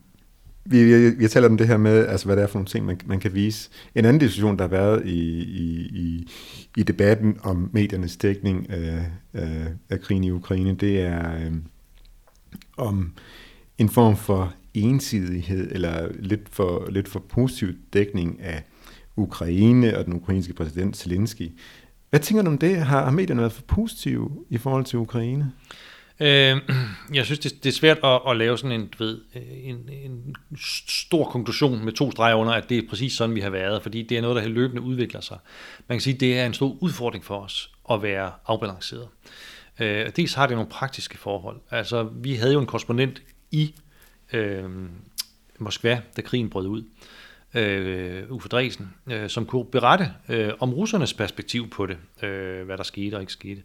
vi, 0.64 0.85
vi, 0.85 1.11
vi 1.11 1.28
taler 1.28 1.49
om 1.49 1.57
det 1.57 1.66
her 1.66 1.76
med, 1.76 2.07
altså 2.07 2.26
hvad 2.26 2.37
det 2.37 2.42
er 2.42 2.47
for 2.47 2.59
nogle 2.59 2.66
ting, 2.66 2.87
man, 2.87 3.00
man 3.07 3.21
kan 3.21 3.35
vise. 3.35 3.71
En 3.95 4.04
anden 4.04 4.21
diskussion, 4.21 4.57
der 4.57 4.62
har 4.62 4.69
været 4.69 5.07
i, 5.07 5.42
i, 5.42 5.81
i, 5.81 6.28
i 6.76 6.83
debatten 6.83 7.38
om 7.42 7.71
mediernes 7.73 8.16
dækning 8.16 8.71
af, 8.71 9.11
af, 9.33 9.66
af 9.90 10.00
krigen 10.00 10.25
i 10.25 10.31
Ukraine, 10.31 10.75
det 10.75 11.00
er 11.00 11.34
øh, 11.34 11.52
om 12.76 13.13
en 13.78 13.89
form 13.89 14.17
for 14.17 14.54
ensidighed, 14.75 15.73
eller 15.73 16.08
lidt 16.19 16.49
for, 16.49 16.91
lidt 16.91 17.08
for 17.08 17.21
positiv 17.28 17.69
dækning 17.93 18.41
af 18.41 18.65
Ukraine 19.17 19.99
og 19.99 20.04
den 20.04 20.15
ukrainske 20.15 20.54
præsident 20.54 20.97
Zelensky. 20.97 21.50
Hvad 22.10 22.21
tænker 22.21 22.43
du 22.43 22.50
om 22.50 22.58
det? 22.58 22.76
Har, 22.76 23.04
har 23.04 23.10
medierne 23.10 23.41
været 23.41 23.52
for 23.52 23.63
positive 23.63 24.30
i 24.50 24.58
forhold 24.58 24.84
til 24.84 24.99
Ukraine? 24.99 25.52
Øh, 26.23 26.56
jeg 27.19 27.25
synes, 27.25 27.39
det, 27.39 27.65
det 27.65 27.69
er 27.69 27.73
svært 27.75 27.99
at, 28.04 28.21
at 28.28 28.37
lave 28.37 28.58
sådan 28.58 28.80
en, 28.80 28.87
du 28.87 29.04
ved, 29.04 29.21
øh, 29.37 29.43
en, 29.63 29.89
en 30.04 30.37
stor 30.89 31.25
konklusion 31.25 31.85
med 31.85 31.93
to 31.93 32.11
streger 32.11 32.35
under, 32.35 32.52
at 32.52 32.69
det 32.69 32.78
er 32.78 32.89
præcis 32.89 33.13
sådan, 33.13 33.35
vi 33.35 33.41
har 33.41 33.50
været, 33.50 33.82
fordi 33.82 34.02
det 34.02 34.19
er 34.19 34.23
noget, 34.23 34.43
der 34.43 34.49
løbende 34.49 34.82
udvikler 34.82 35.21
sig. 35.21 35.39
Man 35.89 35.99
kan 35.99 36.02
sige, 36.02 36.15
at 36.15 36.21
det 36.21 36.39
er 36.39 36.47
en 36.47 36.54
stor 36.54 36.76
udfordring 36.80 37.25
for 37.25 37.39
os 37.39 37.71
at 37.91 38.02
være 38.02 38.32
afbalanceret. 38.47 39.08
Øh, 39.80 40.11
dels 40.17 40.35
har 40.35 40.47
det 40.47 40.56
nogle 40.56 40.71
praktiske 40.71 41.19
forhold. 41.19 41.61
Altså, 41.71 42.02
vi 42.02 42.35
havde 42.35 42.52
jo 42.52 42.61
en 42.61 42.67
korrespondent 42.67 43.23
i 43.50 43.75
øh, 44.32 44.65
Moskva, 45.58 46.00
da 46.17 46.23
krigen 46.23 46.50
brød 46.50 46.67
ud, 46.67 46.82
øh, 47.54 48.30
Uffe 48.30 48.49
Dresen, 48.49 48.95
øh, 49.06 49.30
som 49.30 49.47
kunne 49.47 49.65
berette 49.65 50.13
øh, 50.28 50.52
om 50.61 50.75
russernes 50.75 51.15
perspektiv 51.15 51.71
på 51.71 51.87
det, 51.87 51.97
øh, 52.23 52.67
hvad 52.67 52.76
der 52.76 52.82
skete 52.82 53.15
og 53.15 53.21
ikke 53.21 53.32
skete. 53.32 53.63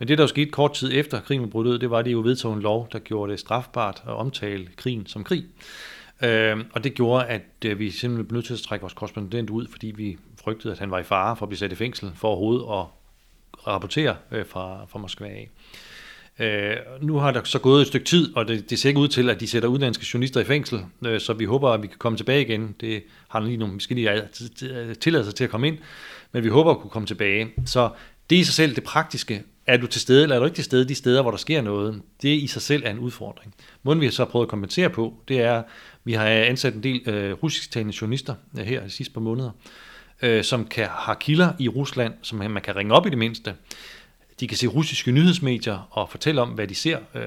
Men 0.00 0.08
det, 0.08 0.18
der 0.18 0.24
jo 0.24 0.28
skete 0.28 0.50
kort 0.50 0.72
tid 0.74 0.90
efter 0.94 1.20
krigen 1.20 1.50
brød 1.50 1.66
ud, 1.66 1.78
det 1.78 1.90
var, 1.90 1.98
at 1.98 2.04
det 2.04 2.12
jo 2.12 2.20
vedtog 2.20 2.54
en 2.54 2.60
lov, 2.60 2.88
der 2.92 2.98
gjorde 2.98 3.32
det 3.32 3.40
strafbart 3.40 4.02
at 4.06 4.12
omtale 4.12 4.68
krigen 4.76 5.06
som 5.06 5.24
krig. 5.24 5.44
Øh, 6.22 6.56
og 6.72 6.84
det 6.84 6.94
gjorde, 6.94 7.24
at 7.24 7.42
øh, 7.66 7.78
vi 7.78 7.90
simpelthen 7.90 8.26
blev 8.26 8.36
nødt 8.36 8.46
til 8.46 8.54
at 8.54 8.60
trække 8.60 8.80
vores 8.80 8.94
korrespondent 8.94 9.50
ud, 9.50 9.66
fordi 9.70 9.86
vi 9.96 10.18
frygtede, 10.44 10.72
at 10.72 10.78
han 10.78 10.90
var 10.90 10.98
i 10.98 11.02
fare 11.02 11.36
for 11.36 11.46
at 11.46 11.48
blive 11.48 11.58
sat 11.58 11.72
i 11.72 11.74
fængsel 11.74 12.10
for 12.14 12.28
overhovedet 12.28 12.62
at 12.62 12.86
rapportere 13.66 14.16
øh, 14.32 14.46
fra, 14.46 14.86
fra 14.86 14.98
Moskva 14.98 15.26
af. 15.26 15.50
Øh, 16.38 16.76
nu 17.00 17.16
har 17.16 17.30
der 17.30 17.44
så 17.44 17.58
gået 17.58 17.80
et 17.80 17.86
stykke 17.86 18.06
tid, 18.06 18.36
og 18.36 18.48
det, 18.48 18.70
det 18.70 18.78
ser 18.78 18.88
ikke 18.88 19.00
ud 19.00 19.08
til, 19.08 19.30
at 19.30 19.40
de 19.40 19.46
sætter 19.46 19.68
udenlandske 19.68 20.06
journalister 20.14 20.40
i 20.40 20.44
fængsel, 20.44 20.84
øh, 21.06 21.20
så 21.20 21.32
vi 21.32 21.44
håber, 21.44 21.70
at 21.70 21.82
vi 21.82 21.86
kan 21.86 21.98
komme 21.98 22.18
tilbage 22.18 22.40
igen. 22.40 22.74
Det 22.80 23.02
har 23.28 23.40
lige 23.40 23.56
nogle 23.56 23.74
forskellige 23.74 24.22
tilladelser 25.00 25.32
til 25.32 25.44
at 25.44 25.50
komme 25.50 25.68
ind, 25.68 25.78
men 26.32 26.44
vi 26.44 26.48
håber 26.48 26.70
at 26.70 26.78
kunne 26.78 26.90
komme 26.90 27.06
tilbage. 27.06 27.48
Så 27.66 27.90
det 28.30 28.36
i 28.36 28.44
sig 28.44 28.54
selv, 28.54 28.74
det 28.74 28.84
praktiske, 28.84 29.42
er 29.66 29.76
du 29.76 29.86
til 29.86 30.00
stede, 30.00 30.22
eller 30.22 30.36
er 30.36 30.40
du 30.40 30.44
ikke 30.44 30.54
til 30.54 30.64
stede 30.64 30.88
de 30.88 30.94
steder, 30.94 31.22
hvor 31.22 31.30
der 31.30 31.38
sker 31.38 31.62
noget, 31.62 32.02
det 32.22 32.28
i 32.28 32.46
sig 32.46 32.62
selv 32.62 32.82
er 32.86 32.90
en 32.90 32.98
udfordring. 32.98 33.54
Måden 33.82 34.00
vi 34.00 34.06
har 34.06 34.12
så 34.12 34.24
prøvet 34.24 34.46
at 34.46 34.50
kompensere 34.50 34.90
på, 34.90 35.14
det 35.28 35.40
er, 35.40 35.62
vi 36.04 36.12
har 36.12 36.26
ansat 36.26 36.74
en 36.74 36.82
del 36.82 37.08
øh, 37.08 37.32
russisktalende 37.32 37.94
journalister 38.00 38.34
øh, 38.58 38.64
her 38.64 38.82
de 38.82 38.90
sidste 38.90 39.14
par 39.14 39.20
måneder, 39.20 39.50
øh, 40.22 40.44
som 40.44 40.66
kan 40.66 40.86
har 40.86 41.14
kilder 41.14 41.52
i 41.58 41.68
Rusland, 41.68 42.14
som 42.22 42.38
man 42.38 42.62
kan 42.62 42.76
ringe 42.76 42.94
op 42.94 43.06
i 43.06 43.10
det 43.10 43.18
mindste. 43.18 43.54
De 44.40 44.48
kan 44.48 44.56
se 44.56 44.66
russiske 44.66 45.12
nyhedsmedier 45.12 45.88
og 45.90 46.10
fortælle 46.10 46.40
om, 46.40 46.48
hvad 46.48 46.66
de 46.66 46.74
ser 46.74 46.98
øh, 47.14 47.22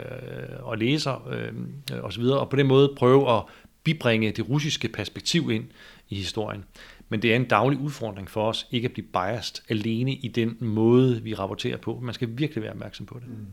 og 0.60 0.78
læser 0.78 1.28
øh, 1.28 2.04
osv., 2.04 2.24
og 2.24 2.50
på 2.50 2.56
den 2.56 2.67
måde 2.67 2.93
prøve 2.98 3.38
at 3.38 3.43
bibringe 3.84 4.32
det 4.32 4.50
russiske 4.50 4.88
perspektiv 4.88 5.52
ind 5.52 5.65
i 6.10 6.15
historien. 6.15 6.63
Men 7.10 7.22
det 7.22 7.32
er 7.32 7.36
en 7.36 7.46
daglig 7.46 7.80
udfordring 7.80 8.30
for 8.30 8.50
os 8.50 8.68
ikke 8.72 8.86
at 8.86 8.92
blive 8.92 9.08
biased 9.13 9.63
alene 9.70 10.13
i 10.13 10.28
den 10.28 10.58
måde, 10.60 11.22
vi 11.24 11.34
rapporterer 11.34 11.78
på. 11.78 12.00
Man 12.04 12.13
skal 12.13 12.30
virkelig 12.32 12.63
være 12.63 12.72
opmærksom 12.72 13.06
på 13.06 13.20
det. 13.20 13.28
Mm. 13.28 13.46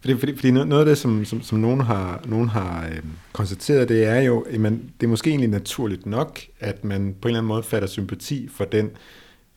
Fordi, 0.00 0.16
fordi, 0.18 0.36
fordi 0.36 0.50
noget 0.50 0.80
af 0.80 0.84
det, 0.84 0.98
som, 0.98 1.24
som, 1.24 1.42
som 1.42 1.58
nogen 1.58 1.80
har, 1.80 2.22
nogen 2.26 2.48
har 2.48 2.86
øh, 2.88 3.02
konstateret, 3.32 3.88
det 3.88 4.04
er 4.04 4.20
jo, 4.20 4.40
at 4.40 4.60
man, 4.60 4.90
det 5.00 5.06
er 5.06 5.10
måske 5.10 5.30
egentlig 5.30 5.50
naturligt 5.50 6.06
nok, 6.06 6.40
at 6.60 6.84
man 6.84 7.16
på 7.20 7.28
en 7.28 7.30
eller 7.30 7.38
anden 7.38 7.48
måde 7.48 7.62
fatter 7.62 7.88
sympati 7.88 8.48
for 8.48 8.64
den, 8.64 8.90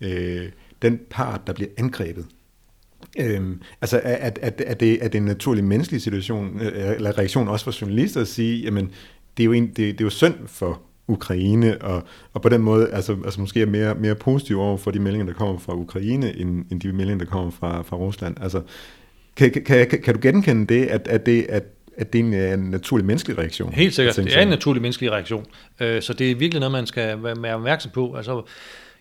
øh, 0.01 0.45
den 0.81 0.99
part, 1.09 1.47
der 1.47 1.53
bliver 1.53 1.69
angrebet. 1.77 2.25
Øhm, 3.19 3.61
altså 3.81 4.01
er, 4.03 4.31
er, 4.41 4.51
er, 4.65 4.73
det, 4.73 5.05
er 5.05 5.07
det 5.07 5.17
en 5.17 5.25
naturlig 5.25 5.63
menneskelig 5.63 6.01
situation, 6.01 6.61
øh, 6.61 6.95
eller 6.95 7.17
reaktion 7.17 7.47
også 7.47 7.65
for 7.65 7.81
journalister 7.81 8.21
at 8.21 8.27
sige, 8.27 8.61
jamen 8.63 8.91
det 9.37 9.43
er 9.43 9.45
jo, 9.45 9.51
en, 9.51 9.67
det, 9.67 9.77
det 9.77 10.01
er 10.01 10.05
jo 10.05 10.09
synd 10.09 10.47
for 10.47 10.81
Ukraine, 11.09 11.81
og, 11.81 12.03
og 12.33 12.41
på 12.41 12.49
den 12.49 12.61
måde 12.61 12.89
altså, 12.91 13.17
altså 13.25 13.41
måske 13.41 13.61
er 13.61 13.65
mere, 13.65 13.95
mere 13.95 14.15
positiv 14.15 14.59
over 14.59 14.77
for 14.77 14.91
de 14.91 14.99
meldinger, 14.99 15.25
der 15.25 15.33
kommer 15.33 15.59
fra 15.59 15.73
Ukraine, 15.73 16.37
end, 16.37 16.65
end 16.71 16.81
de 16.81 16.91
meldinger, 16.91 17.25
der 17.25 17.31
kommer 17.31 17.51
fra, 17.51 17.81
fra 17.81 17.97
Rusland. 17.97 18.37
Altså, 18.41 18.61
kan, 19.35 19.51
kan, 19.51 19.87
kan, 19.87 20.01
kan 20.01 20.13
du 20.13 20.19
genkende 20.21 20.73
det, 20.73 20.85
at, 20.85 21.07
at 21.07 21.25
det, 21.25 21.45
at 21.49 21.63
at 21.99 22.13
det 22.13 22.49
er 22.49 22.53
en 22.53 22.59
naturlig 22.59 23.05
menneskelig 23.05 23.37
reaktion. 23.37 23.73
Helt 23.73 23.95
sikkert, 23.95 24.15
det 24.15 24.37
er 24.37 24.41
en 24.41 24.47
naturlig 24.47 24.81
menneskelig 24.81 25.11
reaktion. 25.11 25.45
Øh, 25.79 26.01
så 26.01 26.13
det 26.13 26.31
er 26.31 26.35
virkelig 26.35 26.59
noget, 26.59 26.71
man 26.71 26.87
skal 26.87 27.23
være 27.23 27.55
opmærksom 27.55 27.91
på. 27.91 28.15
Altså, 28.15 28.41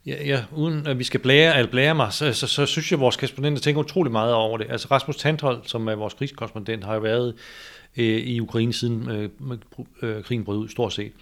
ja, 0.06 0.24
ja, 0.24 0.44
uden 0.52 0.86
at 0.86 0.98
vi 0.98 1.04
skal 1.04 1.20
blære, 1.20 1.58
eller 1.58 1.70
blære 1.70 1.94
mig, 1.94 2.12
så, 2.12 2.32
så, 2.32 2.46
så 2.46 2.66
synes 2.66 2.90
jeg, 2.90 2.96
at 2.96 3.00
vores 3.00 3.16
korrespondenter 3.16 3.60
tænker 3.60 3.80
utrolig 3.80 4.12
meget 4.12 4.34
over 4.34 4.58
det. 4.58 4.66
Altså 4.70 4.88
Rasmus 4.90 5.16
Tandhold, 5.16 5.60
som 5.64 5.88
er 5.88 5.94
vores 5.94 6.14
krigskorrespondent, 6.14 6.84
har 6.84 6.94
jo 6.94 7.00
været 7.00 7.34
øh, 7.96 8.04
i 8.04 8.40
Ukraine 8.40 8.72
siden 8.72 9.10
øh, 9.10 9.28
øh, 10.02 10.24
krigen 10.24 10.44
brød 10.44 10.58
ud, 10.58 10.68
stort 10.68 10.92
set 10.92 11.04
øh, 11.04 11.12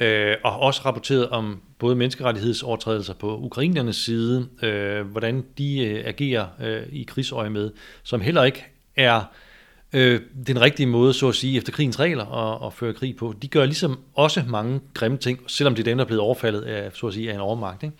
øh, 0.00 0.36
og 0.44 0.60
også 0.60 0.80
rapporteret 0.84 1.28
om 1.28 1.60
både 1.78 1.96
menneskerettighedsovertrædelser 1.96 3.14
på 3.14 3.38
ukrainernes 3.38 3.96
side, 3.96 4.48
øh, 4.62 5.06
hvordan 5.06 5.44
de 5.58 5.86
øh, 5.86 6.02
agerer 6.06 6.46
øh, 6.62 6.82
i 6.92 7.02
krigsøje 7.02 7.50
med, 7.50 7.70
som 8.02 8.20
heller 8.20 8.44
ikke 8.44 8.64
er 8.96 9.22
øh, 9.92 10.20
den 10.46 10.60
rigtige 10.60 10.86
måde, 10.86 11.14
så 11.14 11.28
at 11.28 11.34
sige, 11.34 11.56
efter 11.56 11.72
krigens 11.72 12.00
regler 12.00 12.26
at, 12.26 12.66
at 12.66 12.72
føre 12.72 12.92
krig 12.92 13.16
på. 13.16 13.34
De 13.42 13.48
gør 13.48 13.64
ligesom 13.64 14.00
også 14.14 14.44
mange 14.48 14.80
grimme 14.94 15.18
ting, 15.18 15.40
selvom 15.46 15.74
det 15.74 15.82
er 15.82 15.90
dem, 15.90 15.98
der 15.98 16.04
er 16.04 16.06
blevet 16.06 16.22
overfaldet 16.22 16.62
af, 16.62 16.90
så 16.94 17.06
at 17.06 17.14
sige, 17.14 17.30
af 17.30 17.34
en 17.34 17.40
overmagt. 17.40 17.82
Ikke? 17.82 17.96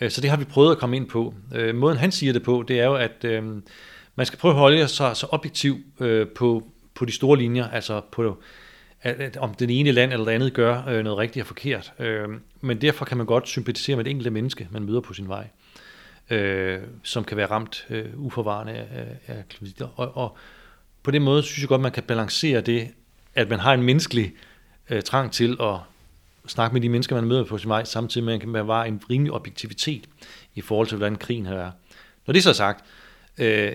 Øh, 0.00 0.10
så 0.10 0.20
det 0.20 0.30
har 0.30 0.36
vi 0.36 0.44
prøvet 0.44 0.70
at 0.70 0.78
komme 0.78 0.96
ind 0.96 1.08
på. 1.08 1.34
Øh, 1.54 1.74
måden 1.74 1.98
han 1.98 2.12
siger 2.12 2.32
det 2.32 2.42
på, 2.42 2.64
det 2.68 2.80
er 2.80 2.84
jo, 2.84 2.94
at 2.94 3.24
øh, 3.24 3.42
man 4.16 4.26
skal 4.26 4.38
prøve 4.38 4.52
at 4.52 4.58
holde 4.58 4.88
sig 4.88 5.16
så 5.16 5.26
objektiv 5.30 5.76
øh, 6.00 6.26
på, 6.28 6.62
på 6.94 7.04
de 7.04 7.12
store 7.12 7.38
linjer, 7.38 7.68
altså 7.68 8.00
på 8.12 8.42
at, 9.02 9.20
at 9.20 9.36
om 9.36 9.54
den 9.54 9.70
ene 9.70 9.92
land 9.92 10.12
eller 10.12 10.24
det 10.24 10.32
andet 10.32 10.52
gør 10.52 10.86
øh, 10.88 11.04
noget 11.04 11.18
rigtigt 11.18 11.42
og 11.42 11.46
forkert. 11.46 11.92
Øh, 11.98 12.28
men 12.60 12.80
derfor 12.80 13.04
kan 13.04 13.16
man 13.16 13.26
godt 13.26 13.48
sympatisere 13.48 13.96
med 13.96 14.04
det 14.04 14.10
enkelte 14.10 14.30
menneske, 14.30 14.68
man 14.70 14.82
møder 14.82 15.00
på 15.00 15.14
sin 15.14 15.28
vej, 15.28 15.46
øh, 16.30 16.80
som 17.02 17.24
kan 17.24 17.36
være 17.36 17.46
ramt 17.46 17.86
øh, 17.90 18.06
uforvarende 18.16 18.72
af, 18.72 19.06
af. 19.26 19.44
Og, 19.96 20.16
og 20.16 20.36
på 21.02 21.10
den 21.10 21.22
måde 21.22 21.42
synes 21.42 21.60
jeg 21.60 21.68
godt, 21.68 21.80
man 21.80 21.92
kan 21.92 22.02
balancere 22.02 22.60
det, 22.60 22.88
at 23.34 23.48
man 23.48 23.58
har 23.58 23.74
en 23.74 23.82
menneskelig 23.82 24.32
øh, 24.90 25.02
trang 25.02 25.32
til 25.32 25.56
at 25.60 25.76
snakke 26.46 26.74
med 26.74 26.80
de 26.80 26.88
mennesker, 26.88 27.16
man 27.16 27.24
møder 27.24 27.44
på 27.44 27.58
sin 27.58 27.68
vej, 27.68 27.84
samtidig 27.84 28.24
med, 28.24 28.34
at 28.34 28.46
man 28.46 28.66
kan 28.66 28.92
en 28.92 29.02
rimelig 29.10 29.32
objektivitet 29.32 30.08
i 30.54 30.60
forhold 30.60 30.86
til, 30.86 30.96
hvordan 30.96 31.16
krigen 31.16 31.46
her 31.46 31.54
er. 31.54 31.70
Når 32.26 32.32
det 32.32 32.46
er 32.46 32.52
sagt, 32.52 32.84
øh, 33.38 33.72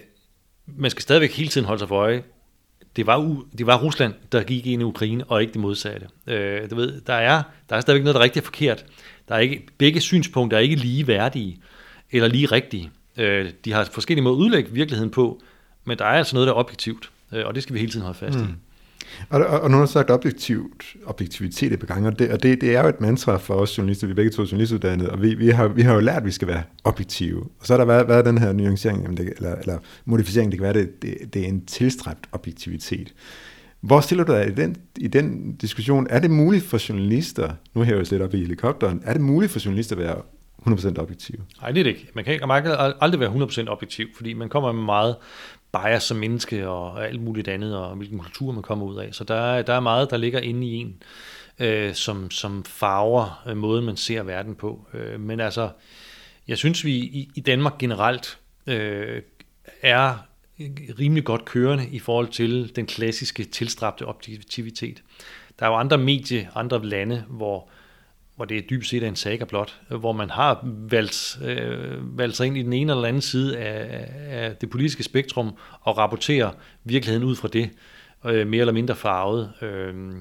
man 0.66 0.92
skal 0.92 1.02
stadigvæk 1.02 1.32
hele 1.32 1.50
tiden 1.50 1.68
holde 1.68 1.80
sig 1.80 1.88
for 1.88 1.96
øje, 1.96 2.24
det 2.96 3.08
var, 3.08 3.18
u, 3.18 3.44
det 3.58 3.68
var 3.68 3.78
Rusland, 3.78 4.14
der 4.32 4.44
gik 4.44 4.66
ind 4.66 4.82
i 4.82 4.86
Ukraine, 4.86 5.24
og 5.24 5.42
ikke 5.42 5.54
det 5.54 5.62
modsatte. 5.62 6.08
Øh, 6.28 6.70
du 6.70 6.76
ved, 6.76 7.02
der 7.02 7.14
er, 7.14 7.44
der 7.70 7.76
er 7.76 7.82
stadigvæk 7.82 8.04
noget, 8.04 8.16
der 8.16 8.22
er 8.22 8.24
rigtig 8.24 8.44
forkert. 8.44 8.86
Der 9.28 9.36
er 9.36 9.40
ikke, 9.40 9.66
begge 9.78 10.02
synspunkter 10.02 10.58
er 10.58 10.62
ikke 10.62 10.76
lige 10.76 11.08
værdige, 11.08 11.62
eller 12.12 12.28
lige 12.28 12.46
rigtige. 12.46 12.92
Øh, 13.18 13.52
de 13.66 13.72
har 13.72 13.84
forskellige 13.84 14.24
måder 14.24 14.36
at 14.36 14.40
udlægge 14.40 14.72
virkeligheden 14.72 15.12
på, 15.12 15.42
men 15.86 15.98
der 15.98 16.06
er 16.06 16.10
altså 16.18 16.36
noget, 16.36 16.48
der 16.48 16.54
er 16.54 16.58
objektivt, 16.58 17.12
øh, 17.32 17.46
og 17.46 17.56
det 17.56 17.64
skal 17.64 17.74
vi 17.74 17.80
hele 17.80 17.92
tiden 17.92 18.06
holde 18.06 18.20
fast 18.20 18.40
mm. 18.40 18.44
i. 18.44 18.48
Og, 19.30 19.46
og, 19.46 19.62
og 19.62 19.72
nu 19.72 19.78
har 19.78 19.86
sagt 19.86 20.12
objektivt, 20.12 20.96
objektivitet 21.06 21.74
et 21.74 21.80
par 21.80 21.88
gange, 21.88 22.08
og, 22.08 22.20
det, 22.20 22.32
og 22.32 22.44
det, 22.44 22.62
det 22.62 22.76
er 22.76 22.82
jo 22.82 22.88
et 22.88 23.02
mantra 23.02 23.38
for 23.38 23.54
os 23.54 23.78
journalister, 23.78 24.08
vi 24.08 24.12
er 24.12 24.16
begge 24.16 24.32
to 24.32 24.42
journalistuddannede, 24.42 25.12
og 25.12 25.22
vi, 25.22 25.34
vi, 25.36 25.50
har, 25.50 25.68
vi 25.68 25.82
har 25.82 25.94
jo 25.94 26.00
lært, 26.00 26.18
at 26.18 26.26
vi 26.26 26.32
skal 26.32 26.48
være 26.48 26.64
objektive. 26.84 27.40
Og 27.60 27.66
så 27.66 27.74
har 27.74 27.78
der 27.78 27.86
været, 27.86 28.08
været 28.08 28.26
den 28.26 28.38
her 28.38 28.54
nuancering, 28.54 29.20
eller, 29.20 29.56
eller 29.56 29.78
modificering, 30.06 30.52
det 30.52 30.60
kan 30.60 30.64
være, 30.64 30.74
det, 30.74 31.02
det, 31.02 31.34
det 31.34 31.42
er 31.42 31.48
en 31.48 31.66
tilstræbt 31.66 32.30
objektivitet. 32.32 33.14
Hvor 33.82 34.02
stiller 34.02 34.24
du 34.24 34.32
dig 34.32 34.48
i 34.48 34.52
den, 34.52 34.76
i 34.98 35.08
den 35.08 35.56
diskussion? 35.56 36.08
Er 36.10 36.20
det 36.20 36.32
muligt 36.32 36.66
for 36.66 36.90
journalister, 36.90 37.52
nu 37.74 37.82
her 37.82 37.96
jeg 37.96 38.12
lidt 38.12 38.22
op 38.22 38.34
i 38.34 38.38
helikopteren, 38.38 39.02
er 39.06 39.14
det 39.14 39.22
muligt 39.22 39.52
for 39.52 39.60
journalister 39.66 39.96
at 39.96 40.02
være 40.02 40.16
100% 40.68 41.00
objektiv? 41.00 41.36
Nej, 41.62 41.72
det 41.72 41.80
er 41.80 41.84
det 41.84 41.90
ikke. 41.90 42.10
Man 42.16 42.24
kan, 42.24 42.40
man 42.48 42.64
kan 42.64 42.76
aldrig 43.02 43.20
være 43.20 43.30
100% 43.30 43.68
objektiv, 43.68 44.08
fordi 44.16 44.34
man 44.34 44.50
kommer 44.50 44.72
med 44.72 44.84
meget 44.84 45.16
bias 45.74 46.04
som 46.04 46.18
menneske 46.18 46.68
og 46.68 47.08
alt 47.08 47.22
muligt 47.22 47.48
andet, 47.48 47.78
og 47.78 47.96
hvilken 47.96 48.20
kultur 48.20 48.52
man 48.52 48.64
kommer 48.64 48.86
ud 48.86 48.98
af. 48.98 49.10
Så 49.12 49.24
der, 49.24 49.62
der 49.62 49.74
er 49.74 49.80
meget, 49.80 50.10
der 50.10 50.18
ligger 50.18 50.40
inde 50.40 50.68
i 50.68 50.76
en, 50.76 51.04
øh, 51.60 51.94
som, 51.94 52.32
som 52.32 52.64
farver 52.64 53.44
øh, 53.48 53.58
måden, 53.58 53.86
man 53.86 53.98
ser 53.98 54.24
verden 54.24 54.56
på. 54.56 54.88
Øh, 54.94 55.20
men 55.20 55.40
altså, 55.40 55.70
jeg 56.48 56.58
synes, 56.58 56.86
vi 56.86 56.92
i, 56.92 57.30
i 57.36 57.42
Danmark 57.42 57.78
generelt 57.78 58.40
øh, 58.68 59.22
er 59.82 60.18
rimelig 61.00 61.24
godt 61.24 61.46
kørende 61.46 61.88
i 61.92 62.00
forhold 62.00 62.28
til 62.28 62.76
den 62.76 62.86
klassiske 62.86 63.44
tilstræbte 63.44 64.06
objektivitet. 64.06 65.04
Der 65.60 65.66
er 65.66 65.70
jo 65.70 65.76
andre 65.76 65.98
medier, 65.98 66.48
andre 66.56 66.86
lande, 66.86 67.24
hvor 67.30 67.70
hvor 68.36 68.46
det 68.46 68.58
er 68.58 68.62
dybt 68.62 68.88
set 68.88 69.04
en 69.04 69.16
saga 69.16 69.46
blot, 69.46 69.82
hvor 69.90 70.12
man 70.12 70.30
har 70.30 70.60
valgt, 70.66 71.40
øh, 71.44 72.18
valgt 72.18 72.36
sig 72.36 72.48
ind 72.48 72.58
i 72.58 72.64
den 72.64 72.74
ene 72.74 72.92
eller 72.92 73.08
anden 73.08 73.22
side 73.22 73.58
af, 73.58 74.10
af 74.28 74.56
det 74.56 74.70
politiske 74.70 75.04
spektrum 75.04 75.56
og 75.82 75.98
rapporterer 75.98 76.52
virkeligheden 76.84 77.28
ud 77.28 77.36
fra 77.36 77.48
det, 77.48 77.70
øh, 78.26 78.48
mere 78.48 78.60
eller 78.60 78.74
mindre 78.74 78.96
farvet. 78.96 79.54
Øh, 79.62 80.14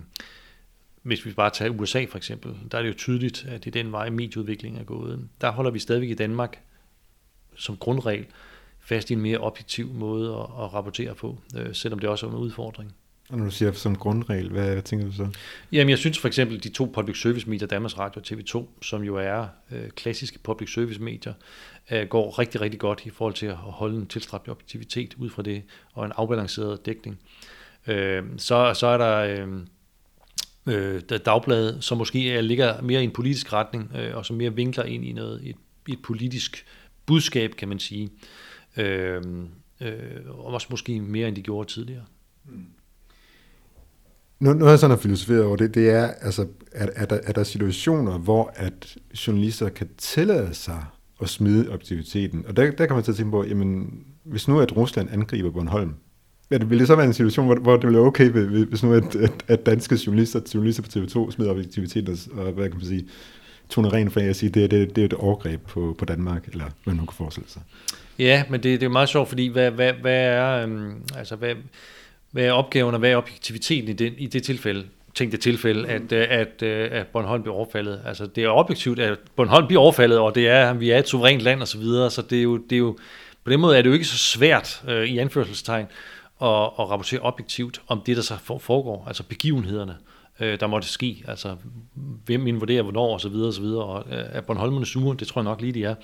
hvis 1.03 1.27
vi 1.27 1.33
bare 1.33 1.51
tager 1.51 1.71
USA 1.71 2.05
for 2.05 2.17
eksempel, 2.17 2.57
der 2.73 2.79
er 2.79 2.83
det 2.83 2.89
jo 2.89 2.95
tydeligt, 2.95 3.47
at 3.49 3.65
det 3.65 3.77
er 3.77 3.83
den 3.83 3.93
vej, 3.93 4.11
medieudviklingen 4.11 4.81
er 4.81 4.85
gået. 4.85 5.29
Der 5.41 5.51
holder 5.51 5.71
vi 5.71 5.79
stadigvæk 5.79 6.11
i 6.11 6.15
Danmark 6.15 6.63
som 7.57 7.77
grundregel 7.77 8.27
fast 8.81 9.11
i 9.11 9.13
en 9.13 9.21
mere 9.21 9.39
objektiv 9.39 9.89
måde 9.89 10.31
at, 10.31 10.65
at 10.65 10.75
rapportere 10.75 11.15
på, 11.15 11.39
øh, 11.57 11.75
selvom 11.75 11.99
det 11.99 12.09
også 12.09 12.27
er 12.27 12.31
en 12.31 12.37
udfordring. 12.37 12.95
Og 13.29 13.39
når 13.39 13.45
du 13.45 13.51
siger 13.51 13.73
som 13.73 13.97
grundregel, 13.97 14.51
hvad, 14.51 14.73
hvad 14.73 14.83
tænker 14.83 15.07
du 15.07 15.13
så? 15.13 15.29
Jamen, 15.73 15.91
jeg 15.91 15.99
synes 15.99 16.19
for 16.19 16.29
eksempel, 16.29 16.63
de 16.65 16.69
to 16.69 16.85
public 16.95 17.21
service 17.21 17.51
medier, 17.51 17.69
Danmarks 17.69 17.99
Radio 17.99 18.21
og 18.21 18.27
TV2, 18.27 18.83
som 18.83 19.03
jo 19.03 19.17
er 19.17 19.47
øh, 19.71 19.91
klassiske 19.91 20.39
public 20.39 20.73
service 20.73 21.03
medier, 21.03 21.33
øh, 21.91 22.09
går 22.09 22.39
rigtig, 22.39 22.61
rigtig 22.61 22.81
godt 22.81 23.03
i 23.05 23.11
forhold 23.11 23.35
til 23.35 23.47
at 23.47 23.55
holde 23.55 23.97
en 23.97 24.07
tilstræbt 24.07 24.49
objektivitet 24.49 25.15
ud 25.15 25.31
fra 25.31 25.43
det, 25.43 25.63
og 25.93 26.05
en 26.05 26.13
afbalanceret 26.17 26.87
dækning. 26.87 27.19
Øh, 27.87 28.23
så, 28.37 28.75
så 28.75 28.87
er 28.87 28.99
der... 28.99 29.17
Øh, 29.17 29.49
øh, 30.67 31.01
dagblad, 31.01 31.81
som 31.81 31.99
måske 31.99 32.33
er, 32.33 32.41
ligger 32.41 32.83
mere 32.83 33.01
i 33.01 33.05
en 33.05 33.11
politisk 33.11 33.53
retning, 33.53 33.91
øh, 33.97 34.17
og 34.17 34.27
som 34.27 34.37
mere 34.37 34.55
vinkler 34.55 34.85
ind 34.85 35.05
i 35.05 35.13
noget, 35.13 35.49
et, 35.49 35.57
et 35.89 36.03
politisk 36.03 36.67
budskab, 37.07 37.51
kan 37.51 37.69
man 37.69 37.79
sige. 37.79 38.11
Øh, 38.77 39.23
øh, 39.81 40.21
og 40.29 40.45
også 40.45 40.67
måske 40.71 41.01
mere, 41.01 41.29
end 41.29 41.37
de 41.37 41.43
gjorde 41.43 41.69
tidligere. 41.69 42.05
Mm. 42.45 42.67
Noget, 44.43 44.59
noget 44.59 44.71
jeg 44.71 44.79
sådan 44.79 44.97
har 44.97 45.03
filosoferet 45.03 45.45
over 45.45 45.57
det, 45.57 45.75
det 45.75 45.91
er, 45.91 46.07
altså, 46.07 46.47
er, 46.73 46.87
er, 46.95 47.07
der, 47.07 47.19
er 47.25 47.33
der 47.33 47.43
situationer, 47.43 48.19
hvor 48.19 48.53
at 48.55 48.97
journalister 49.27 49.69
kan 49.69 49.89
tillade 49.99 50.55
sig 50.55 50.85
at 51.21 51.29
smide 51.29 51.69
objektiviteten? 51.69 52.45
Og 52.49 52.57
der, 52.57 52.71
der 52.71 52.87
kan 52.87 52.97
man 52.97 53.05
så 53.05 53.15
tænke 53.15 53.31
på, 53.31 53.45
jamen, 53.45 54.05
hvis 54.25 54.49
nu 54.49 54.61
at 54.61 54.77
Rusland 54.77 55.09
angriber 55.13 55.51
Bornholm, 55.51 55.95
vil 56.51 56.79
det 56.79 56.87
så 56.87 56.97
være 56.97 57.07
en 57.07 57.13
situation, 57.13 57.47
hvor, 57.47 57.55
hvor 57.55 57.73
det 57.77 57.83
ville 57.83 57.99
være 57.99 58.07
okay, 58.07 58.29
hvis 58.29 58.83
nu 58.83 58.93
at, 58.93 59.17
at, 59.17 59.33
at 59.49 59.67
danske 59.67 59.99
journalister, 60.07 60.41
journalister 60.55 60.83
på 60.83 60.89
TV2 60.89 61.31
smider 61.31 61.51
objektiviteten 61.51 62.19
og, 62.33 62.53
hvad 62.53 62.69
kan 62.69 62.79
man 62.79 62.87
sige, 62.87 63.07
tone 63.69 63.89
ren 63.89 64.11
for 64.11 64.21
at 64.21 64.37
sige, 64.37 64.51
det, 64.51 64.71
det, 64.71 64.97
det 64.97 65.03
er 65.03 65.07
et 65.07 65.13
overgreb 65.13 65.61
på, 65.67 65.95
på 65.99 66.05
Danmark, 66.05 66.49
eller 66.53 66.65
hvad 66.85 66.95
man 66.95 67.07
kan 67.07 67.15
forestille 67.15 67.49
sig. 67.49 67.63
Ja, 68.19 68.45
men 68.51 68.63
det, 68.63 68.81
det 68.81 68.87
er 68.87 68.91
meget 68.91 69.09
sjovt, 69.09 69.29
fordi 69.29 69.49
hvad, 69.49 69.71
hvad, 69.71 69.93
hvad 69.93 70.25
er, 70.25 70.63
øhm, 70.63 71.03
altså 71.17 71.37
hvad, 71.37 71.55
hvad 72.33 72.45
er 72.45 72.53
opgaven 72.53 72.95
og 72.95 72.99
hvad 72.99 73.11
er 73.11 73.17
objektiviteten 73.17 73.89
i 73.89 73.93
det, 73.93 74.15
i 74.19 74.27
det 74.27 74.43
tilfælde? 74.43 74.87
Tænk 75.15 75.33
det 75.33 75.41
tilfælde, 75.41 75.89
at, 75.89 76.13
øh, 76.13 76.27
at, 76.31 76.63
øh, 76.63 76.89
at 76.93 77.07
Bornholm 77.07 77.43
bliver 77.43 77.57
overfaldet. 77.57 78.01
Altså, 78.07 78.27
det 78.27 78.45
er 78.45 78.49
objektivt, 78.49 78.99
at 78.99 79.19
Bornholm 79.37 79.67
bliver 79.67 79.83
overfaldet, 79.83 80.19
og 80.19 80.35
det 80.35 80.49
er, 80.49 80.73
vi 80.73 80.91
er 80.91 80.99
et 80.99 81.09
suverænt 81.09 81.43
land 81.43 81.61
og 81.61 81.69
så 81.69 81.79
videre, 81.79 82.11
så 82.11 82.23
det 82.23 82.39
er 82.39 82.43
jo, 82.43 82.57
det 82.57 82.77
er 82.77 82.79
jo, 82.79 82.99
på 83.45 83.51
den 83.51 83.61
måde 83.61 83.79
er 83.79 83.83
det 83.83 83.89
jo 83.89 83.95
ikke 83.95 84.05
så 84.05 84.19
svært 84.19 84.83
uh, 84.89 84.93
i 84.93 85.19
anførselstegn 85.19 85.87
at, 86.43 86.49
at 86.49 86.91
rapportere 86.91 87.21
objektivt 87.21 87.83
om 87.87 88.03
det, 88.07 88.17
der 88.17 88.23
så 88.23 88.59
foregår, 88.61 89.05
altså 89.07 89.23
begivenhederne, 89.23 89.97
uh, 90.41 90.47
der 90.47 90.67
måtte 90.67 90.89
ske, 90.89 91.25
altså 91.29 91.57
hvem 92.25 92.47
invaderer 92.47 92.83
hvornår 92.83 93.13
og 93.13 93.21
så 93.21 93.29
videre 93.29 93.49
og 93.49 93.55
så 93.55 93.61
videre, 93.61 93.85
og 93.85 94.05
uh, 94.07 94.13
er 94.13 94.41
Bornholmerne 94.41 94.87
sure, 94.87 95.17
det 95.17 95.29
tror 95.29 95.41
jeg 95.41 95.45
nok 95.45 95.61
lige, 95.61 95.73
de 95.73 95.85
er, 95.85 95.95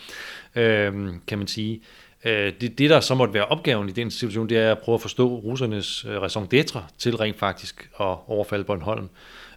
uh, 0.91 1.15
kan 1.27 1.39
man 1.39 1.47
sige. 1.47 1.81
Øh, 2.25 2.53
det, 2.61 2.79
det, 2.79 2.91
der 2.91 3.01
så 3.01 3.15
måtte 3.15 3.35
være 3.35 3.45
opgaven 3.45 3.89
i 3.89 3.93
den 3.93 4.11
situation, 4.11 4.49
det 4.49 4.59
er 4.59 4.73
at 4.73 4.79
prøve 4.79 4.95
at 4.95 5.01
forstå 5.01 5.39
russernes 5.39 6.05
øh, 6.05 6.23
raison 6.23 6.49
d'etre 6.55 6.81
til 6.99 7.17
rent 7.17 7.39
faktisk 7.39 7.91
at 8.01 8.17
overfalde 8.27 8.65
Bornholm. 8.65 9.09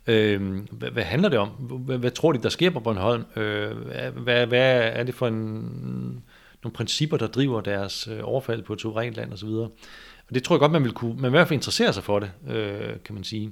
Øh, 0.08 0.60
hvad, 0.72 0.92
hvad 0.92 1.04
handler 1.04 1.30
det 1.30 1.40
om? 1.40 1.50
Hvad, 1.50 1.98
hvad 1.98 2.12
tror 2.12 2.32
de, 2.32 2.44
der 2.44 2.50
sker 2.50 2.70
på 2.70 2.80
Bornholm? 2.80 3.26
Øh, 3.36 3.72
hvad, 4.18 4.46
hvad 4.46 4.82
er 4.94 5.04
det 5.04 5.16
for 5.16 5.28
en, 5.28 5.36
nogle 6.64 6.74
principper, 6.74 7.18
der 7.18 7.28
driver 7.28 7.62
deres 7.62 8.08
øh, 8.08 8.20
overfald 8.24 8.64
på 8.64 8.74
et 8.74 8.82
suverænt 8.82 9.16
land 9.16 9.34
osv.? 9.34 9.48
Og 9.48 10.36
det 10.36 10.44
tror 10.44 10.56
jeg 10.56 10.60
godt, 10.60 10.72
man 10.72 10.84
vil 10.84 10.92
kunne, 10.92 11.14
man 11.14 11.24
vil 11.24 11.30
i 11.30 11.38
hvert 11.38 11.48
fald 11.48 11.58
interessere 11.58 11.94
sig 11.94 12.04
for 12.04 12.20
det, 12.20 12.32
øh, 12.48 12.94
kan 13.06 13.16
man 13.16 13.24
sige. 13.24 13.52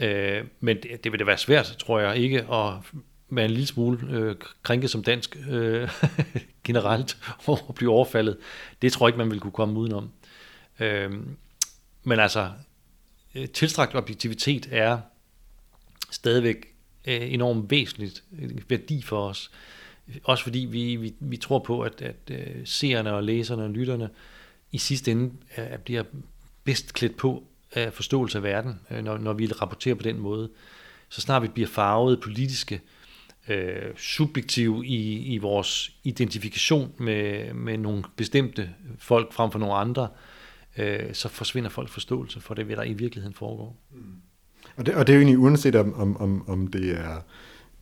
Øh, 0.00 0.44
men 0.60 0.76
det, 0.76 1.04
det 1.04 1.12
vil 1.12 1.18
det 1.18 1.26
være 1.26 1.38
svært, 1.38 1.76
tror 1.78 2.00
jeg, 2.00 2.16
ikke 2.16 2.38
at 2.52 2.72
med 3.34 3.44
en 3.44 3.50
lille 3.50 3.66
smule 3.66 3.98
øh, 4.10 4.36
krænket 4.62 4.90
som 4.90 5.02
dansk 5.02 5.36
øh, 5.48 5.90
generelt 6.64 7.16
over 7.46 7.68
at 7.68 7.74
blive 7.74 7.90
overfaldet. 7.90 8.36
Det 8.82 8.92
tror 8.92 9.06
jeg 9.06 9.08
ikke, 9.08 9.18
man 9.18 9.30
vil 9.30 9.40
kunne 9.40 9.52
komme 9.52 9.78
udenom. 9.78 10.10
Øh, 10.80 11.12
men 12.02 12.20
altså, 12.20 12.50
øh, 13.34 13.48
tilstrakt 13.48 13.94
objektivitet 13.94 14.68
er 14.70 14.98
stadigvæk 16.10 16.74
øh, 17.04 17.32
enormt 17.32 17.70
væsentligt 17.70 18.22
øh, 18.38 18.50
værdi 18.68 19.02
for 19.02 19.28
os. 19.28 19.50
Også 20.24 20.44
fordi 20.44 20.58
vi, 20.58 20.96
vi, 20.96 21.14
vi 21.20 21.36
tror 21.36 21.58
på, 21.58 21.80
at, 21.80 22.02
at 22.02 22.30
øh, 22.30 22.56
seerne 22.64 23.12
og 23.12 23.24
læserne 23.24 23.64
og 23.64 23.70
lytterne 23.70 24.10
i 24.72 24.78
sidste 24.78 25.10
ende 25.10 25.32
øh, 25.58 25.78
bliver 25.78 26.02
bedst 26.64 26.94
klædt 26.94 27.16
på 27.16 27.44
af 27.72 27.92
forståelse 27.92 28.38
af 28.38 28.42
verden, 28.42 28.80
øh, 28.90 29.04
når, 29.04 29.18
når 29.18 29.32
vi 29.32 29.46
rapporterer 29.46 29.94
på 29.94 30.02
den 30.02 30.18
måde. 30.18 30.50
Så 31.08 31.20
snart 31.20 31.42
vi 31.42 31.48
bliver 31.48 31.68
farvet 31.68 32.20
politiske, 32.20 32.74
øh, 32.74 32.80
Øh, 33.48 33.96
subjektive 33.96 34.86
i, 34.86 35.34
i 35.34 35.38
vores 35.38 35.96
identifikation 36.04 36.92
med, 36.98 37.54
med 37.54 37.78
nogle 37.78 38.04
bestemte 38.16 38.70
folk 38.98 39.32
frem 39.32 39.50
for 39.50 39.58
nogle 39.58 39.74
andre, 39.74 40.08
øh, 40.78 41.12
så 41.12 41.28
forsvinder 41.28 41.70
folk 41.70 41.88
forståelse 41.88 42.40
for 42.40 42.54
det, 42.54 42.64
hvad 42.64 42.76
der 42.76 42.82
i 42.82 42.92
virkeligheden 42.92 43.34
foregår. 43.34 43.76
Mm. 43.92 44.00
Og, 44.76 44.86
det, 44.86 44.94
og 44.94 45.06
det 45.06 45.12
er 45.12 45.16
jo 45.16 45.20
egentlig 45.20 45.38
uanset 45.38 45.76
om, 45.76 45.94
om, 45.94 46.16
om, 46.16 46.48
om 46.48 46.66
det 46.66 46.90
er 46.90 47.20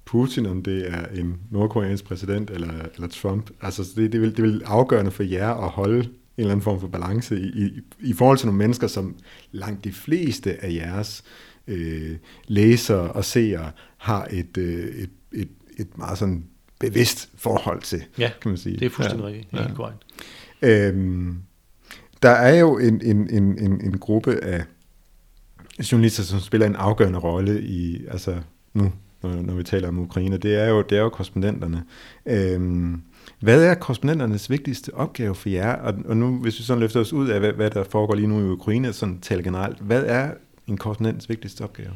Putin, 0.05 0.47
om 0.47 0.63
det 0.63 0.89
er 0.89 1.07
en 1.07 1.41
nordkoreansk 1.51 2.05
præsident 2.05 2.51
eller, 2.51 2.73
eller 2.95 3.09
Trump. 3.09 3.51
Altså 3.61 3.83
det, 3.97 4.13
det, 4.13 4.21
vil, 4.21 4.37
det 4.37 4.45
vil 4.45 4.63
afgørende 4.65 5.11
for 5.11 5.23
jer 5.23 5.55
at 5.55 5.71
holde 5.71 5.99
en 5.99 6.11
eller 6.37 6.51
anden 6.51 6.65
form 6.65 6.81
for 6.81 6.89
balance 6.89 7.41
i, 7.41 7.47
i, 7.47 7.81
i 8.01 8.13
forhold 8.13 8.39
til 8.39 8.47
nogle 8.47 8.59
mennesker, 8.59 8.87
som 8.87 9.17
langt 9.53 9.85
de 9.85 9.93
fleste 9.93 10.65
af 10.65 10.73
jeres 10.75 11.25
øh, 11.67 12.17
læsere 12.47 13.13
og 13.13 13.25
seere 13.25 13.71
har 13.97 14.29
et, 14.31 14.59
øh, 14.59 14.87
et, 14.87 15.11
et, 15.83 15.89
et 15.89 15.99
meget 15.99 16.19
sådan 16.19 16.45
bevidst 16.81 17.29
forhold 17.37 17.83
til, 17.83 18.03
Ja, 18.19 18.31
kan 18.41 18.49
man 18.51 18.59
sige. 18.59 18.79
Det 18.79 18.87
er 18.87 18.91
fuldstændig 18.91 19.23
Ja. 19.25 19.29
rigtigt. 19.29 19.51
Helt 19.51 19.69
Ja. 19.69 19.75
korrekt. 19.75 19.99
Øhm, 20.63 21.37
der 22.23 22.31
er 22.31 22.55
jo 22.59 22.79
en, 22.79 23.01
en, 23.05 23.31
en, 23.31 23.59
en, 23.59 23.81
en 23.85 23.99
gruppe 23.99 24.45
af 24.45 24.65
journalister, 25.93 26.23
som 26.23 26.41
spiller 26.41 26.67
en 26.67 26.77
afgørende 26.77 27.19
rolle 27.19 27.63
i, 27.63 28.07
altså 28.07 28.39
nu, 28.75 28.93
når, 29.23 29.43
når 29.43 29.55
vi 29.55 29.63
taler 29.63 29.89
om 29.89 29.99
Ukraine, 29.99 30.37
det 30.37 30.55
er 30.55 30.69
jo, 30.69 30.83
det 30.83 30.99
er 30.99 31.03
jo 31.03 31.09
korrespondenterne. 31.09 31.85
Øhm, 32.27 33.03
hvad 33.41 33.65
er 33.65 33.75
korrespondenternes 33.75 34.51
vigtigste 34.51 34.95
opgave 34.95 35.35
for 35.35 35.49
jer? 35.49 35.73
Og, 35.73 35.95
og 36.05 36.17
nu, 36.17 36.39
hvis 36.39 36.59
vi 36.59 36.65
sådan 36.65 36.81
løfter 36.81 37.01
os 37.01 37.13
ud 37.13 37.29
af, 37.29 37.41
hvad, 37.41 37.53
hvad 37.53 37.71
der 37.71 37.85
foregår 37.85 38.15
lige 38.15 38.27
nu 38.29 38.41
i 38.41 38.45
Ukraine, 38.53 38.93
sådan 38.93 39.21
taler 39.21 39.43
generelt, 39.43 39.79
hvad 39.81 40.05
er 40.07 40.31
en 40.67 40.77
korrespondents 40.77 41.29
vigtigste 41.29 41.63
opgave? 41.63 41.91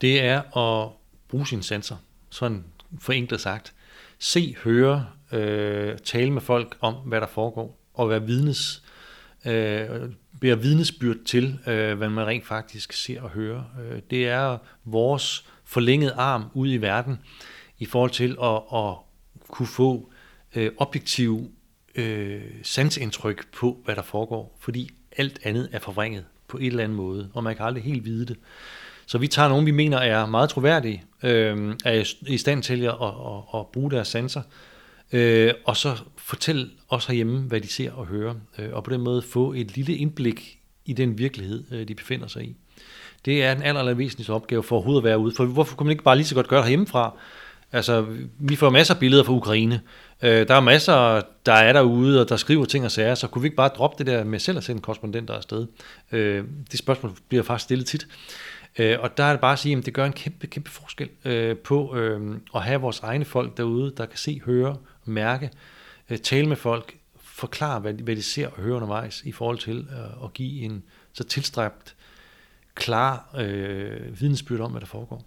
Det 0.00 0.22
er 0.24 0.58
at 0.58 0.88
bruge 1.28 1.46
sine 1.46 1.62
sanser, 1.62 1.96
sådan 2.30 2.64
forenklet 3.00 3.40
sagt. 3.40 3.74
Se, 4.18 4.56
høre, 4.64 5.06
øh, 5.32 5.98
tale 5.98 6.30
med 6.30 6.40
folk 6.40 6.76
om, 6.80 6.94
hvad 6.94 7.20
der 7.20 7.26
foregår, 7.26 7.78
og 7.94 8.10
være 8.10 8.22
vidnes, 8.22 8.82
øh, 9.46 9.88
bære 10.40 10.60
vidnesbyrd 10.60 11.16
til, 11.26 11.58
øh, 11.66 11.98
hvad 11.98 12.08
man 12.08 12.26
rent 12.26 12.46
faktisk 12.46 12.92
ser 12.92 13.22
og 13.22 13.30
hører. 13.30 13.62
Øh, 13.80 14.00
det 14.10 14.28
er 14.28 14.58
vores 14.84 15.44
forlængede 15.64 16.12
arm 16.12 16.44
ud 16.54 16.72
i 16.72 16.76
verden 16.76 17.18
i 17.78 17.84
forhold 17.84 18.10
til 18.10 18.36
at, 18.42 18.62
at 18.74 18.94
kunne 19.48 19.66
få 19.66 20.12
øh, 20.56 20.70
objektiv 20.76 21.50
øh, 21.94 22.42
sansindtryk 22.62 23.52
på, 23.52 23.80
hvad 23.84 23.96
der 23.96 24.02
foregår, 24.02 24.56
fordi 24.60 24.90
alt 25.16 25.38
andet 25.42 25.68
er 25.72 25.78
forvrænget 25.78 26.24
på 26.48 26.58
en 26.58 26.66
eller 26.66 26.84
anden 26.84 26.96
måde, 26.96 27.30
og 27.34 27.44
man 27.44 27.56
kan 27.56 27.66
aldrig 27.66 27.84
helt 27.84 28.04
vide 28.04 28.26
det. 28.26 28.36
Så 29.06 29.18
vi 29.18 29.26
tager 29.26 29.48
nogen, 29.48 29.66
vi 29.66 29.70
mener 29.70 29.98
er 29.98 30.26
meget 30.26 30.50
troværdige, 30.50 31.02
øh, 31.22 31.74
er 31.84 32.12
i 32.26 32.38
stand 32.38 32.62
til 32.62 32.82
at, 32.82 32.94
at, 33.02 33.08
at, 33.08 33.60
at 33.60 33.66
bruge 33.66 33.90
deres 33.90 34.08
sanser, 34.08 34.42
øh, 35.12 35.52
og 35.64 35.76
så 35.76 35.96
fortælle 36.16 36.70
os 36.88 37.06
herhjemme, 37.06 37.40
hvad 37.40 37.60
de 37.60 37.68
ser 37.68 37.92
og 37.92 38.06
hører, 38.06 38.34
øh, 38.58 38.68
og 38.72 38.84
på 38.84 38.90
den 38.90 39.00
måde 39.00 39.22
få 39.22 39.52
et 39.52 39.76
lille 39.76 39.96
indblik 39.96 40.58
i 40.84 40.92
den 40.92 41.18
virkelighed, 41.18 41.64
øh, 41.72 41.88
de 41.88 41.94
befinder 41.94 42.26
sig 42.26 42.44
i. 42.44 42.56
Det 43.24 43.44
er 43.44 43.54
den 43.54 43.62
aller, 43.62 43.80
aller 43.80 43.94
væsentligste 43.94 44.30
opgave 44.32 44.62
for 44.62 44.76
overhovedet 44.76 45.00
at 45.00 45.04
være 45.04 45.18
ude. 45.18 45.34
For 45.36 45.44
hvorfor 45.44 45.76
kunne 45.76 45.84
man 45.84 45.92
ikke 45.92 46.04
bare 46.04 46.16
lige 46.16 46.26
så 46.26 46.34
godt 46.34 46.48
gøre 46.48 46.58
det 46.58 46.64
herhjemmefra? 46.64 47.18
Altså, 47.72 48.06
vi 48.38 48.56
får 48.56 48.70
masser 48.70 48.94
af 48.94 49.00
billeder 49.00 49.24
fra 49.24 49.32
Ukraine. 49.32 49.80
Øh, 50.22 50.48
der 50.48 50.54
er 50.54 50.60
masser, 50.60 51.20
der 51.46 51.52
er 51.52 51.72
derude, 51.72 52.20
og 52.20 52.28
der 52.28 52.36
skriver 52.36 52.64
ting 52.64 52.84
og 52.84 52.90
sager, 52.90 53.14
så 53.14 53.26
kunne 53.26 53.42
vi 53.42 53.46
ikke 53.46 53.56
bare 53.56 53.68
droppe 53.68 53.98
det 53.98 54.06
der 54.06 54.24
med 54.24 54.38
selv 54.38 54.58
at 54.58 54.64
sende 54.64 54.82
korrespondenter 54.82 55.34
afsted? 55.34 55.66
Øh, 56.12 56.44
det 56.70 56.78
spørgsmål 56.78 57.12
bliver 57.28 57.42
faktisk 57.42 57.64
stillet 57.64 57.86
tit. 57.86 58.06
Øh, 58.78 58.96
og 59.00 59.16
der 59.16 59.24
er 59.24 59.30
det 59.30 59.40
bare 59.40 59.52
at 59.52 59.58
sige, 59.58 59.76
at 59.76 59.86
det 59.86 59.94
gør 59.94 60.04
en 60.04 60.12
kæmpe, 60.12 60.46
kæmpe 60.46 60.70
forskel 60.70 61.08
øh, 61.24 61.56
på 61.56 61.96
øh, 61.96 62.36
at 62.54 62.62
have 62.62 62.80
vores 62.80 63.00
egne 63.00 63.24
folk 63.24 63.56
derude, 63.56 63.92
der 63.96 64.06
kan 64.06 64.18
se, 64.18 64.40
høre, 64.44 64.76
mærke, 65.04 65.50
øh, 66.10 66.18
tale 66.18 66.48
med 66.48 66.56
folk, 66.56 66.94
forklare, 67.20 67.80
hvad 67.80 67.94
de, 67.94 68.02
hvad 68.02 68.16
de 68.16 68.22
ser 68.22 68.48
og 68.48 68.62
hører 68.62 68.76
undervejs 68.76 69.22
i 69.24 69.32
forhold 69.32 69.58
til 69.58 69.78
øh, 69.78 70.24
at 70.24 70.32
give 70.32 70.62
en 70.62 70.82
så 71.12 71.24
tilstræbt, 71.24 71.94
klar 72.74 73.34
øh, 73.38 74.20
vidensbyrd 74.20 74.60
om, 74.60 74.70
hvad 74.70 74.80
der 74.80 74.86
foregår. 74.86 75.24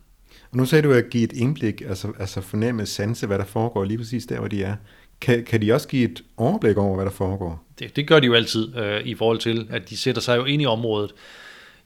Og 0.52 0.58
nu 0.58 0.66
sagde 0.66 0.88
du 0.88 0.94
at 0.94 1.10
give 1.10 1.24
et 1.24 1.34
indblik, 1.34 1.82
altså, 1.82 2.12
altså 2.20 2.42
fornemme, 2.42 2.86
sanse, 2.86 3.28
hvad 3.28 3.40
der 3.40 3.46
foregår 3.46 3.84
lige 3.84 3.98
præcis 3.98 4.26
der, 4.26 4.40
hvor 4.40 4.48
de 4.48 4.64
er. 4.64 4.76
Kan, 5.22 5.46
kan 5.46 5.62
de 5.62 5.74
også 5.74 5.88
give 5.88 6.12
et 6.12 6.24
overblik 6.38 6.78
over, 6.78 6.96
hvad 6.96 7.06
der 7.06 7.12
foregår? 7.12 7.64
Det, 7.80 7.96
det 7.96 8.08
gør 8.08 8.20
de 8.20 8.26
jo 8.26 8.34
altid 8.34 8.78
øh, 8.78 9.02
i 9.06 9.16
forhold 9.16 9.40
til, 9.40 9.68
at 9.70 9.90
de 9.90 9.98
sætter 9.98 10.22
sig 10.22 10.38
jo 10.38 10.46
ind 10.46 10.62
i 10.62 10.66
området. 10.66 11.12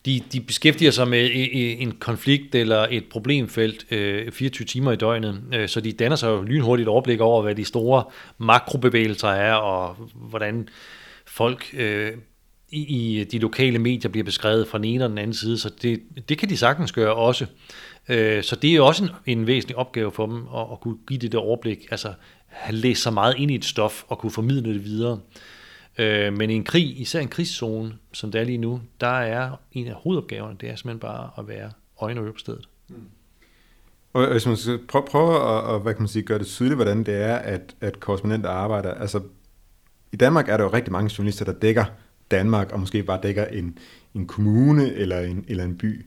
De, 0.05 0.21
de 0.33 0.41
beskæftiger 0.41 0.91
sig 0.91 1.07
med 1.07 1.29
en 1.79 1.91
konflikt 1.91 2.55
eller 2.55 2.87
et 2.91 3.05
problemfelt 3.09 3.85
øh, 3.91 4.31
24 4.31 4.65
timer 4.65 4.91
i 4.91 4.95
døgnet, 4.95 5.41
øh, 5.53 5.69
så 5.69 5.81
de 5.81 5.91
danner 5.91 6.15
sig 6.15 6.27
jo 6.27 6.41
lynhurtigt 6.41 6.89
overblik 6.89 7.19
over, 7.19 7.41
hvad 7.41 7.55
de 7.55 7.65
store 7.65 8.03
makrobevægelser 8.37 9.27
er, 9.27 9.53
og 9.53 9.95
hvordan 10.15 10.69
folk 11.25 11.65
øh, 11.73 12.11
i, 12.69 12.81
i 13.19 13.23
de 13.23 13.39
lokale 13.39 13.79
medier 13.79 14.11
bliver 14.11 14.23
beskrevet 14.23 14.67
fra 14.67 14.77
den 14.77 14.85
ene 14.85 15.03
og 15.03 15.09
den 15.09 15.17
anden 15.17 15.33
side, 15.33 15.57
så 15.57 15.71
det, 15.81 16.01
det 16.29 16.37
kan 16.37 16.49
de 16.49 16.57
sagtens 16.57 16.91
gøre 16.91 17.13
også. 17.13 17.45
Øh, 18.09 18.43
så 18.43 18.55
det 18.55 18.69
er 18.69 18.75
jo 18.75 18.85
også 18.85 19.03
en, 19.03 19.39
en 19.39 19.47
væsentlig 19.47 19.77
opgave 19.77 20.11
for 20.11 20.25
dem 20.25 20.47
at, 20.55 20.65
at 20.71 20.79
kunne 20.79 20.97
give 21.07 21.19
det 21.19 21.31
der 21.31 21.37
overblik, 21.37 21.87
altså 21.91 22.13
have 22.47 22.75
læst 22.75 23.01
så 23.01 23.11
meget 23.11 23.35
ind 23.37 23.51
i 23.51 23.55
et 23.55 23.65
stof 23.65 24.03
og 24.07 24.19
kunne 24.19 24.31
formidle 24.31 24.73
det 24.73 24.85
videre. 24.85 25.13
Øh, 25.13 25.43
Øh, 25.97 26.33
men 26.33 26.49
i 26.49 26.53
en 26.53 26.63
krig, 26.63 27.01
især 27.01 27.19
en 27.19 27.27
krigszone, 27.27 27.93
som 28.11 28.31
det 28.31 28.41
er 28.41 28.45
lige 28.45 28.57
nu, 28.57 28.81
der 29.01 29.07
er 29.07 29.59
en 29.71 29.87
af 29.87 29.93
hovedopgaverne, 29.93 30.57
det 30.61 30.69
er 30.69 30.75
simpelthen 30.75 30.99
bare 30.99 31.29
at 31.37 31.47
være 31.47 31.71
øjne 31.99 32.19
og 32.19 32.25
øre 32.25 32.33
på 32.33 32.39
stedet. 32.39 32.69
Mm. 32.89 32.95
Og 34.13 34.31
hvis 34.31 34.45
man 34.45 34.57
skal 34.57 34.79
prøve, 34.87 35.05
prøve 35.07 35.57
at, 35.57 35.75
at 35.75 35.81
hvad 35.81 35.93
kan 35.93 36.01
man 36.01 36.07
sige, 36.07 36.23
gøre 36.23 36.39
det 36.39 36.47
tydeligt, 36.47 36.77
hvordan 36.77 37.03
det 37.03 37.15
er, 37.15 37.35
at, 37.35 37.75
at 37.81 37.99
korrespondenter 37.99 38.49
arbejder. 38.49 38.93
Altså, 38.93 39.21
i 40.11 40.15
Danmark 40.15 40.49
er 40.49 40.57
der 40.57 40.63
jo 40.63 40.73
rigtig 40.73 40.91
mange 40.91 41.11
journalister, 41.17 41.45
der 41.45 41.53
dækker 41.53 41.85
Danmark, 42.31 42.71
og 42.71 42.79
måske 42.79 43.03
bare 43.03 43.19
dækker 43.23 43.45
en, 43.45 43.77
en 44.15 44.27
kommune 44.27 44.93
eller 44.93 45.19
en, 45.19 45.45
eller 45.47 45.63
en 45.63 45.77
by. 45.77 46.05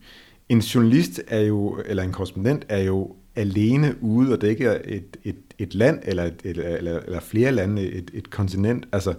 En 0.49 0.59
journalist 0.59 1.21
er 1.29 1.41
jo, 1.41 1.83
eller 1.87 2.03
en 2.03 2.13
korrespondent 2.13 2.65
er 2.69 2.83
jo 2.83 3.17
alene 3.37 3.95
ude 4.01 4.33
og 4.33 4.41
dækker 4.41 4.79
et, 4.85 5.17
et, 5.25 5.37
et 5.59 5.75
land, 5.75 5.99
eller, 6.03 6.25
et, 6.25 6.41
et, 6.45 6.79
eller, 6.79 7.01
eller 7.01 7.21
flere 7.21 7.53
lande, 7.53 7.83
et, 7.83 8.11
et 8.15 8.31
kontinent. 8.31 8.87
Altså, 8.93 9.15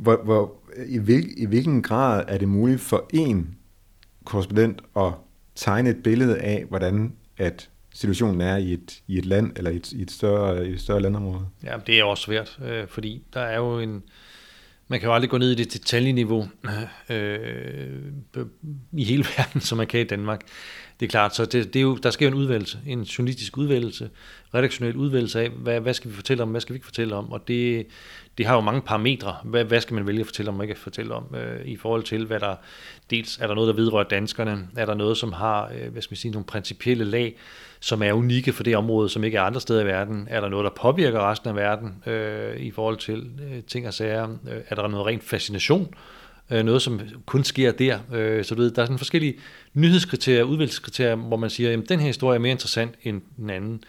hvor, 0.00 0.20
hvor, 0.24 0.56
i, 0.86 0.98
hvil, 0.98 1.34
i 1.36 1.46
hvilken 1.46 1.82
grad 1.82 2.24
er 2.28 2.38
det 2.38 2.48
muligt 2.48 2.80
for 2.80 3.08
en 3.12 3.56
korrespondent 4.24 4.82
at 4.96 5.12
tegne 5.54 5.90
et 5.90 6.02
billede 6.02 6.38
af, 6.38 6.64
hvordan 6.68 7.12
at 7.36 7.70
situationen 7.94 8.40
er 8.40 8.56
i 8.56 8.72
et, 8.72 9.02
i 9.06 9.18
et 9.18 9.26
land, 9.26 9.52
eller 9.56 9.70
i 9.70 9.76
et, 9.76 9.92
i 9.92 10.02
et, 10.02 10.10
større, 10.10 10.68
i 10.68 10.72
et 10.72 10.80
større 10.80 11.00
landområde? 11.00 11.46
Ja, 11.64 11.76
det 11.86 11.98
er 11.98 12.04
også 12.04 12.22
svært, 12.22 12.58
øh, 12.64 12.88
fordi 12.88 13.22
der 13.34 13.40
er 13.40 13.56
jo 13.56 13.78
en... 13.78 14.02
Man 14.88 15.00
kan 15.00 15.08
jo 15.08 15.14
aldrig 15.14 15.30
gå 15.30 15.38
ned 15.38 15.50
i 15.50 15.54
det 15.54 15.72
detaljeniveau 15.72 16.48
øh, 17.10 17.16
øh 17.16 18.46
i 18.92 19.04
hele 19.04 19.24
verden, 19.36 19.60
som 19.60 19.78
man 19.78 19.86
kan 19.86 20.00
i 20.00 20.04
Danmark. 20.04 20.40
Det 21.00 21.06
er 21.06 21.10
klart, 21.10 21.34
så 21.34 21.44
det, 21.44 21.74
det 21.74 21.76
er 21.76 21.82
jo, 21.82 21.96
der 21.96 22.10
sker 22.10 22.28
en 22.28 22.34
udvælgelse, 22.34 22.78
en 22.86 23.02
journalistisk 23.02 23.58
udvælgelse, 23.58 24.10
redaktionel 24.54 24.96
udvælgelse 24.96 25.40
af, 25.40 25.50
hvad, 25.50 25.80
hvad 25.80 25.94
skal 25.94 26.10
vi 26.10 26.16
fortælle 26.16 26.42
om, 26.42 26.48
hvad 26.48 26.60
skal 26.60 26.72
vi 26.72 26.76
ikke 26.76 26.86
fortælle 26.86 27.14
om, 27.14 27.32
og 27.32 27.48
det, 27.48 27.86
det 28.38 28.46
har 28.46 28.54
jo 28.54 28.60
mange 28.60 28.80
parametre. 28.80 29.36
Hvad, 29.44 29.64
hvad 29.64 29.80
skal 29.80 29.94
man 29.94 30.06
vælge 30.06 30.20
at 30.20 30.26
fortælle 30.26 30.48
om, 30.50 30.56
og 30.56 30.64
ikke 30.64 30.72
at 30.72 30.78
fortælle 30.78 31.14
om, 31.14 31.34
øh, 31.34 31.66
i 31.66 31.76
forhold 31.76 32.02
til, 32.02 32.26
hvad 32.26 32.40
der, 32.40 32.54
dels 33.10 33.38
er 33.38 33.46
der 33.46 33.54
noget, 33.54 33.68
der 33.68 33.82
vedrører 33.82 34.04
danskerne, 34.04 34.68
er 34.76 34.86
der 34.86 34.94
noget, 34.94 35.16
som 35.16 35.32
har, 35.32 35.72
øh, 35.74 35.92
hvad 35.92 36.02
skal 36.02 36.12
man 36.12 36.16
sige, 36.16 36.32
nogle 36.32 36.46
principielle 36.46 37.04
lag, 37.04 37.36
som 37.80 38.02
er 38.02 38.12
unikke 38.12 38.52
for 38.52 38.62
det 38.62 38.76
område, 38.76 39.08
som 39.08 39.24
ikke 39.24 39.38
er 39.38 39.42
andre 39.42 39.60
steder 39.60 39.80
i 39.82 39.86
verden, 39.86 40.26
er 40.30 40.40
der 40.40 40.48
noget, 40.48 40.64
der 40.64 40.70
påvirker 40.82 41.30
resten 41.30 41.48
af 41.48 41.56
verden, 41.56 42.02
øh, 42.06 42.56
i 42.56 42.70
forhold 42.70 42.96
til 42.96 43.30
øh, 43.42 43.62
ting 43.62 43.86
og 43.86 43.94
sager, 43.94 44.28
øh, 44.28 44.60
er 44.68 44.74
der 44.74 44.88
noget 44.88 45.06
rent 45.06 45.24
fascination, 45.24 45.82
øh, 45.82 46.19
Øh, 46.50 46.64
noget, 46.64 46.82
som 46.82 47.00
kun 47.26 47.44
sker 47.44 47.72
der. 47.72 47.98
Øh, 48.12 48.44
så 48.44 48.54
du 48.54 48.62
ved, 48.62 48.70
der 48.70 48.82
er 48.82 48.86
sådan 48.86 48.98
forskellige 48.98 49.34
nyhedskriterier, 49.74 50.42
udvalgskriterier, 50.42 51.14
hvor 51.14 51.36
man 51.36 51.50
siger, 51.50 51.72
at 51.72 51.88
den 51.88 52.00
her 52.00 52.06
historie 52.06 52.34
er 52.34 52.40
mere 52.40 52.52
interessant 52.52 52.94
end 53.02 53.22
den 53.36 53.50
anden. 53.50 53.84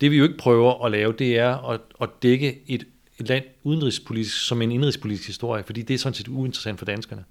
Det 0.00 0.10
vi 0.10 0.16
jo 0.16 0.24
ikke 0.24 0.36
prøver 0.36 0.84
at 0.84 0.92
lave, 0.92 1.12
det 1.12 1.38
er 1.38 1.70
at, 1.70 1.80
at 2.00 2.08
dække 2.22 2.60
et, 2.66 2.86
et 3.18 3.28
land 3.28 3.44
udenrigspolitisk 3.62 4.46
som 4.46 4.62
en 4.62 4.72
indrigspolitisk 4.72 5.26
historie, 5.26 5.62
fordi 5.64 5.82
det 5.82 5.94
er 5.94 5.98
sådan 5.98 6.14
set 6.14 6.28
uinteressant 6.28 6.78
for 6.78 6.86
danskerne. 6.86 7.24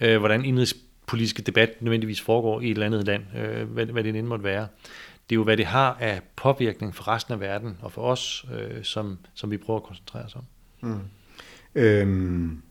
Øh, 0.00 0.18
hvordan 0.18 0.44
indrigspolitiske 0.44 1.42
debat 1.42 1.82
nødvendigvis 1.82 2.20
foregår 2.20 2.60
i 2.60 2.64
et 2.64 2.70
eller 2.70 2.86
andet 2.86 3.06
land, 3.06 3.22
øh, 3.36 3.68
hvad, 3.68 3.86
hvad 3.86 4.04
det 4.04 4.16
end 4.16 4.26
måtte 4.26 4.44
være. 4.44 4.66
Det 5.30 5.34
er 5.34 5.36
jo, 5.36 5.44
hvad 5.44 5.56
det 5.56 5.66
har 5.66 5.96
af 6.00 6.20
påvirkning 6.36 6.94
for 6.94 7.08
resten 7.08 7.34
af 7.34 7.40
verden, 7.40 7.76
og 7.80 7.92
for 7.92 8.02
os, 8.02 8.46
øh, 8.58 8.84
som, 8.84 9.18
som 9.34 9.50
vi 9.50 9.56
prøver 9.56 9.80
at 9.80 9.86
koncentrere 9.86 10.24
os 10.24 10.36
om. 10.36 10.44
Mm. 10.80 11.00
Øhm, 11.74 12.62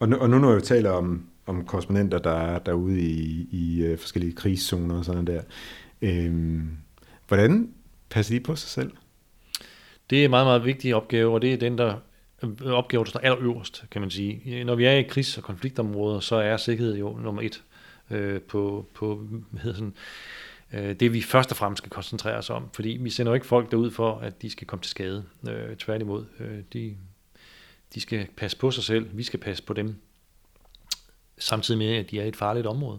og, 0.00 0.08
nu, 0.08 0.16
og 0.16 0.30
nu 0.30 0.38
når 0.38 0.54
vi 0.54 0.60
taler 0.60 0.90
om, 0.90 1.26
om 1.46 1.64
korrespondenter, 1.64 2.18
der 2.18 2.30
er 2.30 2.58
derude 2.58 3.00
i, 3.00 3.48
i 3.50 3.82
øh, 3.82 3.98
forskellige 3.98 4.32
krigszoner 4.32 4.98
og 4.98 5.04
sådan 5.04 5.26
der, 5.26 5.42
øhm, 6.02 6.68
hvordan 7.28 7.74
passer 8.10 8.34
de 8.34 8.40
på 8.40 8.56
sig 8.56 8.68
selv? 8.68 8.92
Det 10.10 10.20
er 10.20 10.24
en 10.24 10.30
meget, 10.30 10.46
meget 10.46 10.64
vigtig 10.64 10.94
opgave, 10.94 11.34
og 11.34 11.42
det 11.42 11.52
er 11.52 11.56
den, 11.56 11.78
der 11.78 11.94
øh, 12.42 12.66
opgave, 12.66 13.04
der 13.04 13.10
står 13.10 13.20
allerøverst, 13.20 13.84
kan 13.90 14.00
man 14.00 14.10
sige. 14.10 14.64
Når 14.64 14.74
vi 14.74 14.84
er 14.84 14.92
i 14.92 15.02
krigs- 15.02 15.38
og 15.38 15.44
konfliktområder, 15.44 16.20
så 16.20 16.36
er 16.36 16.56
sikkerhed 16.56 16.96
jo 16.96 17.18
nummer 17.18 17.42
et 17.42 17.62
øh, 18.10 18.40
på, 18.40 18.86
på 18.94 19.14
hvad 19.50 19.60
hedder 19.60 19.76
sådan, 19.76 19.94
øh, 20.72 20.94
det, 20.94 21.12
vi 21.12 21.22
først 21.22 21.50
og 21.50 21.56
fremmest 21.56 21.78
skal 21.78 21.90
koncentrere 21.90 22.36
os 22.36 22.50
om. 22.50 22.68
Fordi 22.72 22.98
vi 23.00 23.10
sender 23.10 23.30
jo 23.32 23.34
ikke 23.34 23.46
folk 23.46 23.70
derud 23.70 23.90
for, 23.90 24.18
at 24.18 24.42
de 24.42 24.50
skal 24.50 24.66
komme 24.66 24.82
til 24.82 24.90
skade. 24.90 25.24
Øh, 25.48 25.76
tværtimod, 25.76 26.24
øh, 26.40 26.58
de, 26.72 26.96
de 27.94 28.00
skal 28.00 28.26
passe 28.36 28.56
på 28.56 28.70
sig 28.70 28.84
selv, 28.84 29.08
vi 29.12 29.22
skal 29.22 29.40
passe 29.40 29.62
på 29.62 29.72
dem, 29.72 29.96
samtidig 31.38 31.78
med, 31.78 31.96
at 31.96 32.10
de 32.10 32.20
er 32.20 32.24
i 32.24 32.28
et 32.28 32.36
farligt 32.36 32.66
område. 32.66 32.98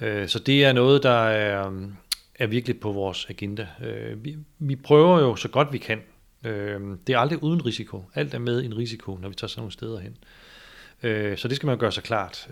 Øh, 0.00 0.28
så 0.28 0.38
det 0.38 0.64
er 0.64 0.72
noget, 0.72 1.02
der 1.02 1.24
er, 1.28 1.70
er 2.34 2.46
virkelig 2.46 2.80
på 2.80 2.92
vores 2.92 3.26
agenda. 3.28 3.68
Øh, 3.84 4.24
vi, 4.24 4.36
vi 4.58 4.76
prøver 4.76 5.20
jo 5.20 5.36
så 5.36 5.48
godt 5.48 5.72
vi 5.72 5.78
kan. 5.78 6.02
Øh, 6.44 6.80
det 7.06 7.14
er 7.14 7.18
aldrig 7.18 7.42
uden 7.42 7.66
risiko. 7.66 8.04
Alt 8.14 8.34
er 8.34 8.38
med 8.38 8.64
en 8.64 8.76
risiko, 8.76 9.18
når 9.22 9.28
vi 9.28 9.34
tager 9.34 9.48
sådan 9.48 9.60
nogle 9.60 9.72
steder 9.72 10.00
hen. 10.00 10.16
Så 11.36 11.48
det 11.48 11.56
skal 11.56 11.66
man 11.66 11.78
gøre 11.78 11.92
sig 11.92 12.02
klart. 12.02 12.48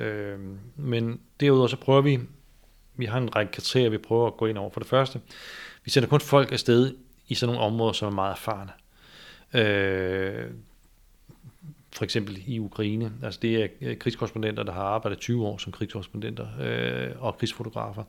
Men 0.76 1.20
derudover 1.40 1.68
så 1.68 1.76
prøver 1.76 2.00
vi, 2.00 2.18
vi 2.96 3.04
har 3.04 3.18
en 3.18 3.36
række 3.36 3.52
kriterier, 3.52 3.88
vi 3.88 3.98
prøver 3.98 4.26
at 4.26 4.36
gå 4.36 4.46
ind 4.46 4.58
over. 4.58 4.70
For 4.70 4.80
det 4.80 4.88
første, 4.88 5.20
vi 5.84 5.90
sender 5.90 6.08
kun 6.08 6.20
folk 6.20 6.52
afsted 6.52 6.94
i 7.28 7.34
sådan 7.34 7.54
nogle 7.54 7.66
områder, 7.66 7.92
som 7.92 8.08
er 8.08 8.14
meget 8.14 8.32
erfarne. 8.32 8.70
For 11.92 12.04
eksempel 12.04 12.42
i 12.46 12.58
Ukraine. 12.58 13.12
Altså 13.22 13.40
det 13.42 13.62
er 13.62 13.68
øh, 13.80 13.96
krigskorrespondenter, 13.98 14.62
der 14.62 14.72
har 14.72 14.82
arbejdet 14.82 15.18
20 15.18 15.46
år 15.46 15.58
som 15.58 15.72
krigskorrespondenter 15.72 16.46
øh, 16.60 17.10
og 17.18 17.38
krigsfotografer. 17.38 18.04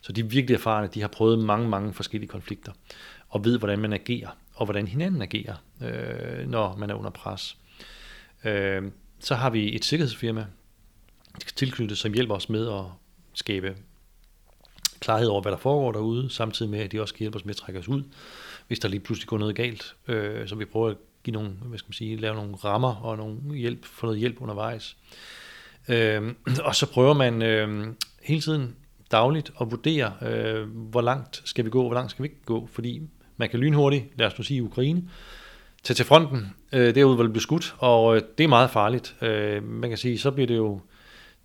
Så 0.00 0.12
de 0.12 0.20
er 0.20 0.24
virkelig 0.24 0.54
erfarne. 0.54 0.88
De 0.94 1.00
har 1.00 1.08
prøvet 1.08 1.38
mange, 1.38 1.68
mange 1.68 1.92
forskellige 1.92 2.28
konflikter 2.28 2.72
og 3.28 3.44
ved, 3.44 3.58
hvordan 3.58 3.78
man 3.78 3.92
agerer 3.92 4.28
og 4.54 4.66
hvordan 4.66 4.86
hinanden 4.86 5.22
agerer, 5.22 5.54
øh, 5.82 6.48
når 6.48 6.76
man 6.76 6.90
er 6.90 6.94
under 6.94 7.10
pres. 7.10 7.56
Øh, 8.44 8.82
så 9.18 9.34
har 9.34 9.50
vi 9.50 9.76
et 9.76 9.84
sikkerhedsfirma 9.84 10.46
tilknyttet, 11.56 11.98
som 11.98 12.12
hjælper 12.12 12.34
os 12.34 12.48
med 12.48 12.68
at 12.68 12.84
skabe 13.34 13.76
klarhed 15.00 15.28
over, 15.28 15.42
hvad 15.42 15.52
der 15.52 15.58
foregår 15.58 15.92
derude, 15.92 16.30
samtidig 16.30 16.70
med, 16.70 16.78
at 16.78 16.92
de 16.92 17.00
også 17.00 17.14
kan 17.14 17.18
hjælpe 17.18 17.36
os 17.36 17.44
med 17.44 17.54
at 17.54 17.56
trække 17.56 17.80
os 17.80 17.88
ud, 17.88 18.02
hvis 18.66 18.78
der 18.78 18.88
lige 18.88 19.00
pludselig 19.00 19.28
går 19.28 19.38
noget 19.38 19.56
galt. 19.56 19.96
Øh, 20.08 20.48
så 20.48 20.54
vi 20.54 20.64
prøver 20.64 20.90
at 20.90 20.96
give 21.26 21.34
nogle, 21.34 21.50
hvad 21.62 21.78
skal 21.78 21.88
man 21.88 21.92
sige, 21.92 22.16
lave 22.16 22.34
nogle 22.34 22.54
rammer 22.54 22.94
og 22.94 23.16
nogle 23.16 23.54
hjælp, 23.54 23.84
få 23.84 24.06
noget 24.06 24.20
hjælp 24.20 24.36
undervejs. 24.40 24.96
Øh, 25.88 26.34
og 26.64 26.74
så 26.74 26.86
prøver 26.92 27.14
man 27.14 27.42
øh, 27.42 27.86
hele 28.22 28.40
tiden 28.40 28.76
dagligt 29.12 29.52
at 29.60 29.70
vurdere, 29.70 30.12
øh, 30.22 30.68
hvor 30.68 31.00
langt 31.00 31.42
skal 31.44 31.64
vi 31.64 31.70
gå, 31.70 31.82
hvor 31.82 31.94
langt 31.94 32.10
skal 32.10 32.22
vi 32.22 32.28
ikke 32.28 32.44
gå, 32.44 32.68
fordi 32.72 33.02
man 33.36 33.48
kan 33.48 33.60
lynhurtigt, 33.60 34.04
lad 34.18 34.26
os 34.26 34.38
nu 34.38 34.44
sige 34.44 34.62
Ukraine, 34.62 35.02
tage 35.82 35.94
til 35.94 36.04
fronten, 36.04 36.54
øh, 36.72 36.94
derude, 36.94 37.14
hvor 37.14 37.24
det 37.24 37.32
bliver 37.32 37.42
skudt, 37.42 37.74
og 37.78 38.16
øh, 38.16 38.22
det 38.38 38.44
er 38.44 38.48
meget 38.48 38.70
farligt. 38.70 39.16
Øh, 39.22 39.62
man 39.62 39.90
kan 39.90 39.98
sige, 39.98 40.18
så 40.18 40.30
bliver 40.30 40.46
det 40.46 40.56
jo, 40.56 40.80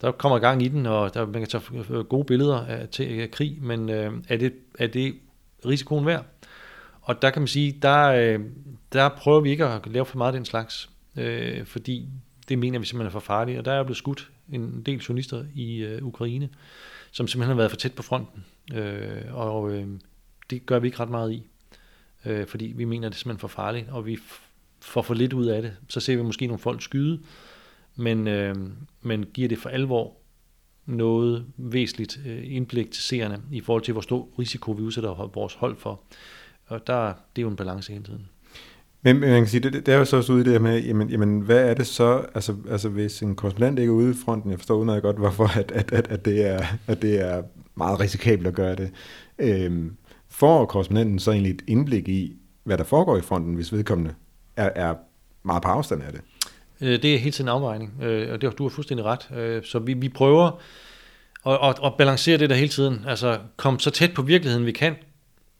der 0.01 0.11
kommer 0.11 0.39
gang 0.39 0.63
i 0.63 0.67
den, 0.67 0.85
og 0.85 1.13
der, 1.13 1.25
man 1.25 1.41
kan 1.41 1.47
tage 1.47 1.63
øh, 1.89 1.99
gode 1.99 2.25
billeder 2.25 2.65
af, 2.65 2.87
til, 2.89 3.21
af 3.21 3.31
krig, 3.31 3.57
men 3.61 3.89
øh, 3.89 4.13
er, 4.29 4.37
det, 4.37 4.53
er 4.79 4.87
det 4.87 5.15
risikoen 5.65 6.05
værd? 6.05 6.25
Og 7.01 7.21
der 7.21 7.29
kan 7.29 7.41
man 7.41 7.47
sige, 7.47 7.71
der, 7.81 8.07
øh, 8.07 8.39
der 8.93 9.09
prøver 9.09 9.39
vi 9.39 9.49
ikke 9.49 9.65
at 9.65 9.87
lave 9.87 10.05
for 10.05 10.17
meget 10.17 10.33
af 10.33 10.37
den 10.37 10.45
slags, 10.45 10.89
øh, 11.17 11.65
fordi 11.65 12.07
det 12.49 12.59
mener 12.59 12.79
vi 12.79 12.85
simpelthen 12.85 13.07
er 13.07 13.11
for 13.11 13.19
farligt, 13.19 13.59
og 13.59 13.65
der 13.65 13.71
er 13.71 13.83
blevet 13.83 13.97
skudt 13.97 14.31
en 14.51 14.83
del 14.85 14.99
journalister 14.99 15.45
i 15.53 15.77
øh, 15.77 16.03
Ukraine, 16.03 16.49
som 17.11 17.27
simpelthen 17.27 17.51
har 17.51 17.57
været 17.57 17.71
for 17.71 17.77
tæt 17.77 17.93
på 17.93 18.03
fronten, 18.03 18.45
øh, 18.73 19.21
og 19.31 19.71
øh, 19.71 19.87
det 20.49 20.65
gør 20.65 20.79
vi 20.79 20.87
ikke 20.87 20.99
ret 20.99 21.09
meget 21.09 21.31
i 21.31 21.43
øh, 22.25 22.47
fordi 22.47 22.73
vi 22.75 22.85
mener, 22.85 23.09
det 23.09 23.15
er 23.15 23.19
simpelthen 23.19 23.39
for 23.39 23.47
farligt, 23.47 23.89
og 23.89 24.05
vi 24.05 24.19
får 24.79 25.01
for 25.01 25.13
lidt 25.13 25.33
ud 25.33 25.45
af 25.45 25.61
det. 25.61 25.73
Så 25.89 25.99
ser 25.99 26.15
vi 26.15 26.21
måske 26.21 26.47
nogle 26.47 26.59
folk 26.59 26.81
skyde, 26.81 27.21
men, 27.95 28.27
øh, 28.27 28.55
men 29.01 29.25
giver 29.33 29.49
det 29.49 29.57
for 29.57 29.69
alvor 29.69 30.17
noget 30.85 31.45
væsentligt 31.57 32.19
øh, 32.25 32.55
indblik 32.55 32.91
til 32.91 33.03
seerne 33.03 33.41
i 33.51 33.61
forhold 33.61 33.83
til, 33.83 33.91
hvor 33.91 34.01
stor 34.01 34.29
risiko 34.39 34.71
vi 34.71 34.81
udsætter 34.81 35.31
vores 35.33 35.53
hold 35.53 35.77
for. 35.77 36.01
Og 36.71 36.87
der, 36.87 37.05
det 37.05 37.13
er 37.37 37.41
jo 37.41 37.49
en 37.49 37.55
balance 37.55 37.91
hele 37.91 38.05
tiden. 38.05 38.27
Men, 39.01 39.19
men 39.19 39.29
man 39.29 39.41
kan 39.41 39.47
sige, 39.47 39.61
det, 39.61 39.85
det 39.85 39.93
er 39.93 39.97
jo 39.97 40.05
så 40.05 40.17
også 40.17 40.33
ude 40.33 40.41
i 40.41 40.43
det 40.43 40.51
her 40.51 40.59
med, 40.59 40.83
jamen, 40.83 41.09
jamen 41.09 41.39
hvad 41.39 41.69
er 41.69 41.73
det 41.73 41.87
så, 41.87 42.25
altså, 42.35 42.55
altså 42.69 42.89
hvis 42.89 43.21
en 43.21 43.35
korrespondent 43.35 43.79
ikke 43.79 43.89
er 43.89 43.93
ude 43.93 44.11
i 44.11 44.17
fronten, 44.25 44.51
jeg 44.51 44.59
forstår 44.59 44.75
udmærket 44.75 45.03
godt, 45.03 45.17
hvorfor 45.17 45.59
at, 45.59 45.71
at, 45.71 45.91
at, 45.91 46.07
at, 46.07 46.25
det 46.25 46.47
er, 46.47 46.65
at 46.87 47.01
det 47.01 47.21
er 47.21 47.43
meget 47.75 47.99
risikabelt 47.99 48.47
at 48.47 48.53
gøre 48.53 48.75
det. 48.75 48.91
Øhm, 49.39 49.95
får 50.29 50.65
korrespondenten 50.65 51.19
så 51.19 51.31
egentlig 51.31 51.53
et 51.53 51.61
indblik 51.67 52.07
i, 52.07 52.37
hvad 52.63 52.77
der 52.77 52.83
foregår 52.83 53.17
i 53.17 53.21
fronten, 53.21 53.53
hvis 53.53 53.73
vedkommende 53.73 54.13
er, 54.55 54.69
er 54.75 54.95
meget 55.43 55.63
på 55.63 55.69
afstand 55.69 56.03
af 56.03 56.11
det? 56.11 56.21
Øh, 56.81 57.01
det 57.01 57.15
er 57.15 57.19
helt 57.19 57.35
tiden 57.35 57.47
en 57.47 57.53
afvejning, 57.53 57.93
øh, 58.03 58.33
og 58.33 58.41
det, 58.41 58.57
du 58.57 58.63
har 58.63 58.69
fuldstændig 58.69 59.05
ret. 59.05 59.31
Øh, 59.37 59.63
så 59.63 59.79
vi, 59.79 59.93
vi 59.93 60.09
prøver 60.09 60.61
at, 61.45 61.59
at, 61.63 61.79
at 61.85 61.93
balancere 61.97 62.37
det 62.37 62.49
der 62.49 62.55
hele 62.55 62.69
tiden. 62.69 63.03
Altså 63.07 63.39
komme 63.57 63.79
så 63.79 63.91
tæt 63.91 64.13
på 64.13 64.21
virkeligheden, 64.21 64.65
vi 64.65 64.71
kan, 64.71 64.95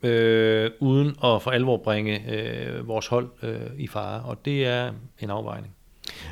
øh, 0.03 0.71
uden 0.79 1.07
at 1.07 1.41
for 1.41 1.51
alvor 1.51 1.77
bringe 1.77 2.31
øh, 2.31 2.87
vores 2.87 3.07
hold 3.07 3.29
øh, 3.43 3.59
i 3.77 3.87
fare, 3.87 4.21
og 4.21 4.45
det 4.45 4.65
er 4.65 4.91
en 5.19 5.29
afvejning. 5.29 5.75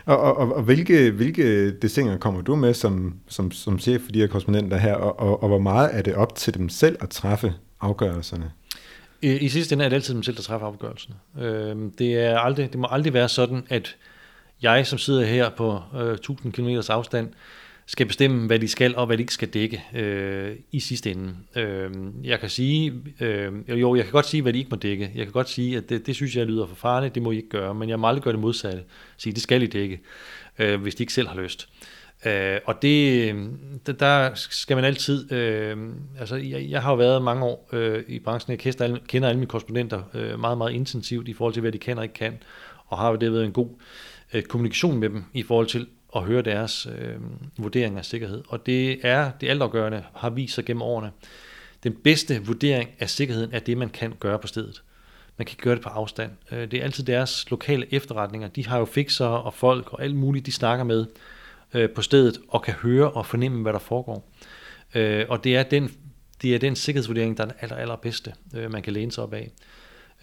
Og, 0.06 0.20
og, 0.20 0.38
og, 0.38 0.56
og 0.56 0.64
hvilke, 0.64 1.12
hvilke 1.12 1.72
desinger 1.80 2.18
kommer 2.18 2.42
du 2.42 2.56
med 2.56 2.74
som, 2.74 3.16
som, 3.28 3.52
som 3.52 3.80
chef 3.80 4.02
for 4.02 4.12
de 4.12 4.20
her 4.20 4.28
korrespondenter 4.28 4.78
her, 4.78 4.94
og, 4.94 5.20
og, 5.20 5.44
og 5.44 5.48
hvor 5.48 5.60
meget 5.60 5.90
er 5.94 6.02
det 6.02 6.16
op 6.16 6.36
til 6.36 6.54
dem 6.54 6.70
selv 6.70 6.98
at 7.00 7.10
træffe 7.10 7.54
afgørelserne? 7.82 8.52
I, 9.22 9.32
I 9.32 9.50
sidste 9.50 9.74
ende 9.74 9.86
er 9.86 9.90
det 9.90 9.96
altid 9.96 10.14
dem 10.14 10.24
selv, 10.24 10.36
der 10.36 10.42
træffer 10.42 10.68
afgørelserne. 10.68 11.16
Øh, 11.40 11.76
det, 11.98 12.14
er 12.20 12.40
aldrig, 12.40 12.72
det 12.72 12.80
må 12.80 12.88
aldrig 12.92 13.14
være 13.14 13.30
sådan, 13.30 13.64
at 13.70 13.96
jeg, 14.62 14.88
som 14.88 15.00
sidder 15.00 15.26
her 15.26 15.50
på 15.50 15.80
øh, 15.96 16.14
1000 16.14 16.54
km 16.54 16.70
afstand, 16.90 17.30
skal 17.90 18.06
bestemme, 18.06 18.48
hvad 18.48 18.60
de 18.60 18.68
skal 18.68 18.96
og 18.96 19.06
hvad 19.06 19.18
de 19.18 19.22
ikke 19.22 19.34
skal 19.34 19.48
dække 19.48 19.84
øh, 19.96 20.56
i 20.72 20.80
sidste 20.80 21.12
ende. 21.12 21.36
Øh, 21.56 21.92
jeg 22.24 22.40
kan 22.40 22.50
sige, 22.50 22.94
øh, 23.20 23.54
jo, 23.68 23.96
jeg 23.96 24.04
kan 24.04 24.12
godt 24.12 24.26
sige, 24.26 24.42
hvad 24.42 24.54
de 24.54 24.58
ikke 24.58 24.70
må 24.70 24.78
dække. 24.78 25.12
Jeg 25.16 25.26
kan 25.26 25.34
godt 25.34 25.50
sige, 25.50 25.78
at 25.78 25.90
det, 25.90 26.08
det 26.08 26.16
synes 26.16 26.36
jeg 26.36 26.46
lyder 26.46 26.66
for 26.66 26.76
farligt, 26.76 27.16
det 27.16 27.24
må 27.24 27.32
I 27.32 27.36
ikke 27.36 27.50
gøre, 27.50 27.76
men 27.76 27.90
jeg 27.90 28.00
må 28.00 28.08
aldrig 28.08 28.24
gøre 28.24 28.32
det 28.32 28.42
modsatte. 28.42 28.84
Sige, 29.18 29.34
det 29.34 29.42
skal 29.42 29.64
I 29.64 29.66
dække, 29.66 30.02
øh, 30.60 30.82
hvis 30.82 30.96
de 30.96 31.04
ikke 31.04 31.14
selv 31.14 31.28
har 31.28 31.42
lyst. 31.42 31.70
Øh, 32.26 32.60
og 32.66 32.82
det, 32.82 33.30
øh, 33.34 33.46
der 34.00 34.32
skal 34.36 34.76
man 34.76 34.86
altid, 34.86 35.32
øh, 35.32 35.78
altså 36.20 36.36
jeg, 36.36 36.66
jeg 36.70 36.82
har 36.82 36.92
jo 36.92 36.98
været 36.98 37.22
mange 37.22 37.46
år 37.46 37.70
øh, 37.74 38.04
i 38.08 38.20
branchen, 38.20 38.52
jeg 38.52 38.60
kender 38.60 38.84
alle, 38.84 39.00
kender 39.08 39.30
alle 39.30 39.40
mine 39.40 39.50
korrespondenter 39.50 40.02
øh, 40.14 40.40
meget, 40.40 40.58
meget 40.58 40.72
intensivt 40.74 41.28
i 41.28 41.34
forhold 41.34 41.54
til, 41.54 41.62
hvad 41.62 41.72
de 41.72 41.78
kan 41.78 41.98
og 41.98 42.04
ikke 42.04 42.16
kan, 42.16 42.38
og 42.86 42.98
har 42.98 43.10
jo 43.10 43.16
det 43.16 43.34
været 43.34 43.46
en 43.46 43.52
god 43.52 43.70
øh, 44.34 44.44
kommunikation 44.44 45.00
med 45.00 45.10
dem 45.10 45.24
i 45.34 45.44
forhold 45.44 45.68
til 45.68 45.88
og 46.10 46.26
høre 46.26 46.42
deres 46.42 46.88
øh, 46.98 47.16
vurdering 47.58 47.98
af 47.98 48.06
sikkerhed. 48.06 48.44
Og 48.48 48.66
det 48.66 49.06
er 49.06 49.32
det 49.42 49.50
altafgørende, 49.50 50.04
har 50.16 50.30
vist 50.30 50.56
sig 50.56 50.66
gennem 50.66 50.82
årene. 50.82 51.12
Den 51.84 51.94
bedste 51.94 52.46
vurdering 52.46 52.90
af 53.00 53.10
sikkerheden 53.10 53.54
er 53.54 53.60
det, 53.60 53.78
man 53.78 53.90
kan 53.90 54.14
gøre 54.20 54.40
på 54.40 54.48
stedet. 54.48 54.84
Man 55.38 55.46
kan 55.46 55.58
gøre 55.62 55.76
det 55.76 55.84
på 55.84 55.90
afstand. 55.90 56.32
Øh, 56.52 56.72
det 56.72 56.80
er 56.80 56.84
altid 56.84 57.04
deres 57.04 57.50
lokale 57.50 57.94
efterretninger. 57.94 58.48
De 58.48 58.68
har 58.68 58.80
jo 58.80 58.86
fikser 58.86 59.26
og 59.26 59.54
folk 59.54 59.94
og 59.94 60.04
alt 60.04 60.16
muligt, 60.16 60.46
de 60.46 60.52
snakker 60.52 60.86
med 60.86 61.06
øh, 61.74 61.90
på 61.90 62.02
stedet 62.02 62.38
og 62.48 62.62
kan 62.62 62.74
høre 62.74 63.12
og 63.12 63.26
fornemme, 63.26 63.62
hvad 63.62 63.74
der 63.74 63.80
foregår. 63.80 64.32
Øh, 64.96 65.26
og 65.30 65.44
det 65.44 65.56
er, 65.56 65.64
den, 65.64 65.92
det 66.42 66.56
er 66.56 66.60
den 66.60 66.76
sikkerhedsvurdering, 66.76 67.38
der 67.38 67.44
er 67.44 67.48
den 67.48 67.58
aller, 67.62 67.76
allerbedste, 67.76 68.34
øh, 68.56 68.72
man 68.72 68.82
kan 68.82 68.94
læne 68.94 69.12
sig 69.12 69.24
op 69.24 69.34
af. 69.34 69.52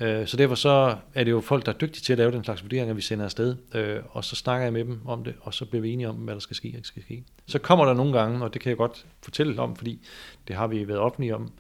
Øh, 0.00 0.26
så 0.26 0.36
derfor 0.36 0.54
så 0.54 0.96
er 1.14 1.24
det 1.24 1.30
jo 1.30 1.40
folk, 1.40 1.66
der 1.66 1.72
er 1.72 1.76
dygtige 1.76 2.02
til 2.02 2.12
at 2.12 2.18
lave 2.18 2.32
den 2.32 2.44
slags 2.44 2.62
vurderinger, 2.62 2.94
vi 2.94 3.00
sender 3.00 3.24
afsted, 3.24 3.56
øh, 3.74 3.98
og 4.10 4.24
så 4.24 4.36
snakker 4.36 4.64
jeg 4.64 4.72
med 4.72 4.84
dem 4.84 5.00
om 5.06 5.24
det, 5.24 5.34
og 5.40 5.54
så 5.54 5.64
bliver 5.64 5.82
vi 5.82 5.90
enige 5.90 6.08
om, 6.08 6.16
hvad 6.16 6.34
der 6.34 6.40
skal 6.40 6.56
ske 6.56 6.68
og 6.68 6.76
ikke 6.76 6.88
skal 6.88 7.02
ske. 7.02 7.24
Så 7.46 7.58
kommer 7.58 7.84
der 7.84 7.94
nogle 7.94 8.18
gange, 8.18 8.44
og 8.44 8.54
det 8.54 8.62
kan 8.62 8.70
jeg 8.70 8.76
godt 8.76 9.06
fortælle 9.22 9.62
om, 9.62 9.76
fordi 9.76 10.00
det 10.48 10.56
har 10.56 10.66
vi 10.66 10.88
været 10.88 11.00
offentlige 11.00 11.34
om, 11.34 11.52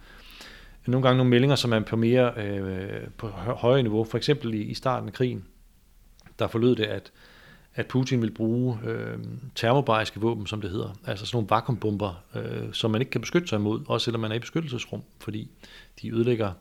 nogle 0.86 1.06
gange 1.06 1.16
nogle 1.16 1.30
meldinger, 1.30 1.56
som 1.56 1.72
er 1.72 1.80
på 1.80 1.96
mere 1.96 2.32
øh, 2.36 3.08
på 3.16 3.28
højere 3.28 3.82
niveau. 3.82 4.04
For 4.04 4.16
eksempel 4.18 4.54
i, 4.54 4.62
i 4.62 4.74
starten 4.74 5.08
af 5.08 5.12
krigen, 5.12 5.44
der 6.38 6.46
forlød 6.46 6.76
det, 6.76 6.84
at 6.84 7.12
at 7.78 7.86
Putin 7.86 8.22
vil 8.22 8.30
bruge 8.30 8.78
øh, 8.84 9.18
termobariske 9.54 10.20
våben, 10.20 10.46
som 10.46 10.60
det 10.60 10.70
hedder, 10.70 10.98
altså 11.06 11.26
sådan 11.26 11.36
nogle 11.36 11.50
vakuumbomber, 11.50 12.24
øh, 12.34 12.72
som 12.72 12.90
man 12.90 13.00
ikke 13.00 13.10
kan 13.10 13.20
beskytte 13.20 13.48
sig 13.48 13.56
imod, 13.56 13.80
også 13.88 14.04
selvom 14.04 14.20
man 14.20 14.30
er 14.30 14.36
i 14.36 14.38
beskyttelsesrum, 14.38 15.02
fordi 15.20 15.50
de 16.02 16.14
ødelægger 16.14 16.48
øh, 16.48 16.52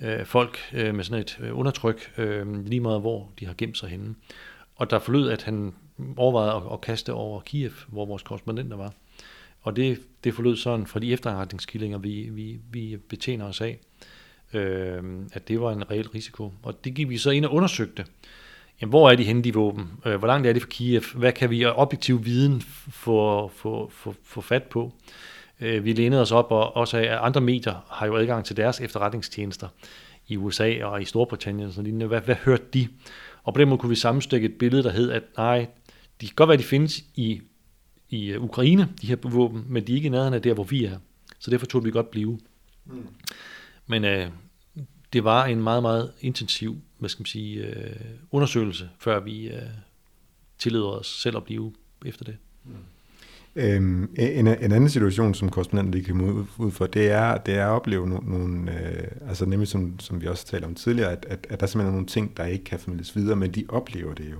øh, 0.00 0.26
folk 0.26 0.58
øh, 0.72 0.94
med 0.94 1.04
sådan 1.04 1.20
et 1.20 1.38
øh, 1.40 1.58
undertryk, 1.58 2.12
øh, 2.18 2.64
lige 2.64 2.80
meget 2.80 3.00
hvor 3.00 3.30
de 3.40 3.46
har 3.46 3.54
gemt 3.58 3.78
sig 3.78 3.88
henne. 3.88 4.14
Og 4.76 4.90
der 4.90 4.98
forlød, 4.98 5.30
at 5.30 5.42
han 5.42 5.74
overvejede 6.16 6.54
at, 6.54 6.62
at 6.72 6.80
kaste 6.80 7.12
over 7.12 7.40
Kiev, 7.40 7.70
hvor 7.88 8.06
vores 8.06 8.22
korrespondenter 8.22 8.76
var. 8.76 8.92
Og 9.60 9.76
det, 9.76 10.00
det 10.24 10.34
forlød 10.34 10.56
sådan 10.56 10.86
fra 10.86 11.00
de 11.00 11.12
efterretningskillinger, 11.12 11.98
vi, 11.98 12.28
vi, 12.30 12.58
vi 12.70 12.96
betjener 13.08 13.44
os 13.44 13.60
af, 13.60 13.78
øh, 14.52 15.02
at 15.32 15.48
det 15.48 15.60
var 15.60 15.72
en 15.72 15.90
reel 15.90 16.08
risiko. 16.08 16.52
Og 16.62 16.84
det 16.84 16.94
gik 16.94 17.08
vi 17.08 17.18
så 17.18 17.30
ind 17.30 17.44
og 17.44 17.54
undersøgte, 17.54 18.04
jamen, 18.80 18.90
hvor 18.90 19.10
er 19.10 19.16
de 19.16 19.24
henne, 19.24 19.42
de 19.42 19.54
våben? 19.54 19.90
Øh, 20.06 20.16
hvor 20.16 20.26
langt 20.26 20.46
er 20.46 20.52
det 20.52 20.62
fra 20.62 20.68
Kiev? 20.70 21.02
Hvad 21.14 21.32
kan 21.32 21.50
vi 21.50 21.66
objektiv 21.66 22.24
viden 22.24 22.60
få, 22.60 23.48
få, 23.48 23.90
få, 23.92 24.14
få 24.24 24.40
fat 24.40 24.62
på? 24.62 24.84
Øh, 24.84 25.33
vi 25.58 25.92
lænede 25.92 26.22
os 26.22 26.32
op, 26.32 26.50
og 26.50 26.76
også 26.76 27.18
andre 27.20 27.40
medier 27.40 27.86
har 27.90 28.06
jo 28.06 28.16
adgang 28.16 28.44
til 28.44 28.56
deres 28.56 28.80
efterretningstjenester 28.80 29.68
i 30.28 30.36
USA 30.36 30.84
og 30.84 31.02
i 31.02 31.04
Storbritannien. 31.04 31.72
Og 31.76 31.84
lignende. 31.84 32.06
Hvad, 32.06 32.20
hvad 32.20 32.34
hørte 32.34 32.64
de? 32.74 32.88
Og 33.42 33.54
på 33.54 33.60
den 33.60 33.68
måde 33.68 33.78
kunne 33.78 33.90
vi 33.90 33.96
sammenstykke 33.96 34.44
et 34.44 34.58
billede, 34.58 34.82
der 34.82 34.90
hed, 34.90 35.10
at 35.10 35.22
nej, 35.36 35.66
de 36.20 36.26
kan 36.26 36.34
godt 36.36 36.48
være, 36.48 36.54
at 36.54 36.60
de 36.60 36.64
findes 36.64 37.04
i, 37.14 37.40
i 38.10 38.26
øh, 38.26 38.42
Ukraine, 38.42 38.88
de 39.02 39.06
her 39.06 39.16
våben, 39.22 39.64
men 39.68 39.86
de 39.86 39.92
er 39.92 39.96
ikke 39.96 40.06
i 40.06 40.10
nærheden 40.10 40.34
af 40.34 40.42
der, 40.42 40.54
hvor 40.54 40.64
vi 40.64 40.84
er. 40.84 40.98
Så 41.38 41.50
derfor 41.50 41.66
tog 41.66 41.84
vi 41.84 41.90
godt 41.90 42.10
blive. 42.10 42.38
Mm. 42.84 43.06
Men 43.86 44.04
øh, 44.04 44.30
det 45.12 45.24
var 45.24 45.44
en 45.44 45.62
meget, 45.62 45.82
meget 45.82 46.12
intensiv 46.20 46.80
hvad 47.04 47.08
skal 47.08 47.20
man 47.20 47.26
sige, 47.26 47.66
øh, 47.66 48.00
undersøgelse, 48.30 48.90
før 48.98 49.20
vi 49.20 49.48
øh, 49.48 49.62
tillod 50.58 50.98
os 50.98 51.06
selv 51.06 51.36
at 51.36 51.44
blive 51.44 51.72
efter 52.04 52.24
det. 52.24 52.36
Mm. 52.64 52.74
Øhm, 53.56 54.10
en, 54.18 54.46
en 54.46 54.72
anden 54.72 54.88
situation, 54.88 55.34
som 55.34 55.48
korrespondenten 55.48 55.94
lige 55.94 56.04
kan 56.04 56.20
ud, 56.20 56.44
ud 56.58 56.70
for, 56.70 56.86
det 56.86 57.10
er, 57.10 57.36
det 57.36 57.54
er 57.54 57.66
at 57.66 57.70
opleve 57.70 58.08
nogle, 58.08 58.30
nogle 58.30 58.72
øh, 58.72 59.28
altså 59.28 59.46
nemlig 59.46 59.68
som, 59.68 60.00
som 60.00 60.22
vi 60.22 60.26
også 60.26 60.46
talte 60.46 60.64
om 60.64 60.74
tidligere, 60.74 61.12
at, 61.12 61.26
at, 61.28 61.46
at 61.50 61.60
der 61.60 61.66
simpelthen 61.66 61.88
er 61.88 61.92
nogle 61.92 62.06
ting, 62.06 62.36
der 62.36 62.44
ikke 62.44 62.64
kan 62.64 62.78
formidles 62.78 63.16
videre, 63.16 63.36
men 63.36 63.50
de 63.50 63.64
oplever 63.68 64.14
det 64.14 64.30
jo. 64.30 64.36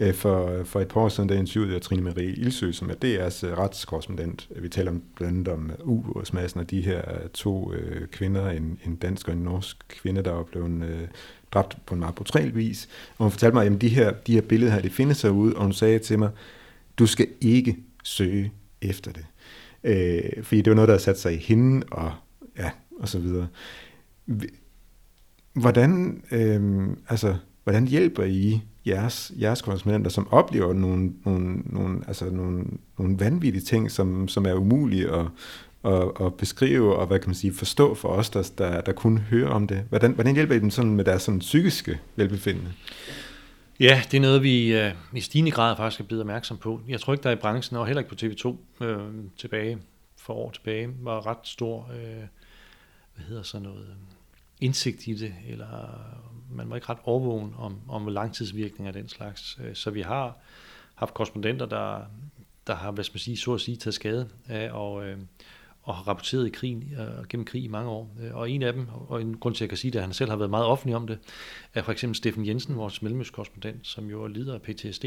Øh, 0.00 0.14
for, 0.14 0.64
for 0.64 0.80
et 0.80 0.88
par 0.88 1.00
år 1.00 1.08
siden, 1.08 1.28
der 1.28 1.34
interviewede 1.34 1.74
jeg 1.74 1.82
Trine 1.82 2.02
Marie 2.02 2.32
Ilsø, 2.32 2.72
som 2.72 2.90
er 2.90 2.94
DR's 2.94 3.46
øh, 3.46 3.58
retskorrespondent. 3.58 4.48
Vi 4.56 4.68
taler 4.68 4.90
om, 4.90 5.02
blandt 5.16 5.34
andet 5.34 5.54
om 5.54 5.70
øh, 5.70 5.88
ubådsmassen 5.88 6.60
og 6.60 6.70
de 6.70 6.80
her 6.80 6.98
øh, 6.98 7.28
to 7.34 7.72
øh, 7.72 8.06
kvinder, 8.08 8.50
en, 8.50 8.78
en 8.86 8.96
dansk 8.96 9.28
og 9.28 9.34
en 9.34 9.40
norsk 9.40 9.76
kvinde, 9.88 10.22
der 10.22 10.38
er 10.38 10.42
blevet 10.42 10.84
øh, 10.84 11.08
dræbt 11.52 11.76
på 11.86 11.94
en 11.94 12.00
meget 12.00 12.14
brutal 12.14 12.54
vis. 12.56 12.88
Og 13.18 13.24
hun 13.24 13.30
fortalte 13.30 13.54
mig, 13.54 13.66
at 13.66 13.80
de 13.80 13.88
her, 13.88 14.12
de 14.26 14.34
her 14.34 14.40
billeder 14.40 14.72
her, 14.72 14.80
det 14.80 14.92
findes 14.92 15.22
herude, 15.22 15.56
og 15.56 15.62
hun 15.62 15.72
sagde 15.72 15.98
til 15.98 16.18
mig, 16.18 16.30
du 16.98 17.06
skal 17.06 17.26
ikke 17.40 17.76
søge 18.02 18.52
efter 18.82 19.12
det. 19.12 19.26
Øh, 19.84 20.44
fordi 20.44 20.60
det 20.60 20.70
var 20.70 20.74
noget, 20.74 20.88
der 20.88 20.94
havde 20.94 21.02
sat 21.02 21.20
sig 21.20 21.34
i 21.34 21.36
hende, 21.36 21.86
og 21.90 22.12
ja, 22.58 22.70
og 23.00 23.08
så 23.08 23.18
videre. 23.18 23.46
Hvordan, 25.52 26.22
øh, 26.32 26.88
altså, 27.08 27.36
hvordan 27.64 27.86
hjælper 27.86 28.22
I 28.22 28.62
jeres, 28.86 29.32
jeres 29.40 29.62
korrespondenter, 29.62 30.10
som 30.10 30.32
oplever 30.32 30.72
nogle, 30.72 31.12
nogle, 31.24 31.56
nogle, 31.66 32.00
altså 32.06 32.30
nogle, 32.30 32.64
nogle 32.98 33.18
vanvittige 33.18 33.62
ting, 33.62 33.90
som, 33.90 34.28
som 34.28 34.46
er 34.46 34.54
umulige 34.54 35.10
at, 35.10 35.26
at, 35.84 36.10
at 36.20 36.34
beskrive 36.34 36.96
og 36.96 37.06
hvad 37.06 37.18
kan 37.18 37.28
man 37.28 37.34
sige, 37.34 37.54
forstå 37.54 37.94
for 37.94 38.08
os, 38.08 38.30
der, 38.30 38.50
der, 38.58 38.80
der 38.80 38.92
kun 38.92 39.18
hører 39.18 39.50
om 39.50 39.66
det. 39.66 39.84
Hvordan, 39.88 40.12
hvordan 40.12 40.34
hjælper 40.34 40.54
I 40.54 40.58
dem 40.58 40.70
sådan 40.70 40.96
med 40.96 41.04
deres 41.04 41.22
sådan 41.22 41.38
psykiske 41.38 42.00
velbefindende? 42.16 42.72
Ja, 43.80 44.02
det 44.10 44.16
er 44.16 44.20
noget, 44.20 44.42
vi 44.42 44.74
øh, 44.74 44.94
i 45.14 45.20
stigende 45.20 45.50
grad 45.50 45.76
faktisk 45.76 46.00
er 46.00 46.04
blevet 46.04 46.20
opmærksom 46.20 46.58
på. 46.58 46.80
Jeg 46.88 47.00
tror 47.00 47.12
ikke, 47.12 47.22
der 47.22 47.30
i 47.30 47.36
branchen, 47.36 47.76
og 47.76 47.86
heller 47.86 48.02
ikke 48.02 48.16
på 48.16 48.48
TV2 48.48 48.84
øh, 48.84 49.24
tilbage, 49.36 49.78
for 50.16 50.34
år 50.34 50.50
tilbage, 50.50 50.88
var 51.00 51.26
ret 51.26 51.38
stor, 51.42 51.90
øh, 51.94 52.22
hvad 53.14 53.24
hedder 53.28 53.42
så 53.42 53.58
noget, 53.58 53.86
øh, 53.88 53.94
indsigt 54.60 55.06
i 55.06 55.14
det, 55.14 55.34
eller 55.48 56.00
man 56.50 56.70
var 56.70 56.76
ikke 56.76 56.88
ret 56.88 56.98
overvågen 57.04 57.54
om, 57.58 57.80
om 57.88 58.06
langtidsvirkninger 58.06 58.88
af 58.88 58.92
den 58.92 59.08
slags. 59.08 59.58
Øh, 59.64 59.74
så 59.74 59.90
vi 59.90 60.00
har 60.00 60.36
haft 60.94 61.14
korrespondenter, 61.14 61.66
der, 61.66 62.00
der 62.66 62.74
har, 62.74 62.90
hvad 62.90 63.04
skal 63.04 63.14
man 63.14 63.20
sige, 63.20 63.36
så 63.36 63.54
at 63.54 63.60
sige, 63.60 63.76
taget 63.76 63.94
skade 63.94 64.28
af 64.48 64.70
og, 64.72 65.06
øh, 65.06 65.18
og 65.82 65.94
har 65.94 66.08
rapporteret 66.08 66.46
i 66.46 66.50
krigen, 66.50 66.92
øh, 66.98 67.26
gennem 67.28 67.44
krig 67.44 67.64
i 67.64 67.68
mange 67.68 67.90
år. 67.90 68.16
Øh, 68.20 68.34
og 68.34 68.50
en 68.50 68.62
af 68.62 68.72
dem, 68.72 68.88
og 69.08 69.20
en 69.20 69.36
grund 69.36 69.54
til, 69.54 69.58
at 69.58 69.60
jeg 69.60 69.68
kan 69.68 69.78
sige 69.78 69.90
det, 69.90 69.98
at 69.98 70.04
han 70.04 70.14
selv 70.14 70.30
har 70.30 70.36
været 70.36 70.50
meget 70.50 70.66
offentlig 70.66 70.96
om 70.96 71.06
det, 71.06 71.18
er 71.74 71.82
for 71.82 71.92
eksempel 71.92 72.16
Steffen 72.16 72.46
Jensen, 72.46 72.76
vores 72.76 73.02
mellemøstkorrespondent, 73.02 73.86
som 73.86 74.10
jo 74.10 74.26
lider 74.26 74.54
af 74.54 74.62
PTSD 74.62 75.04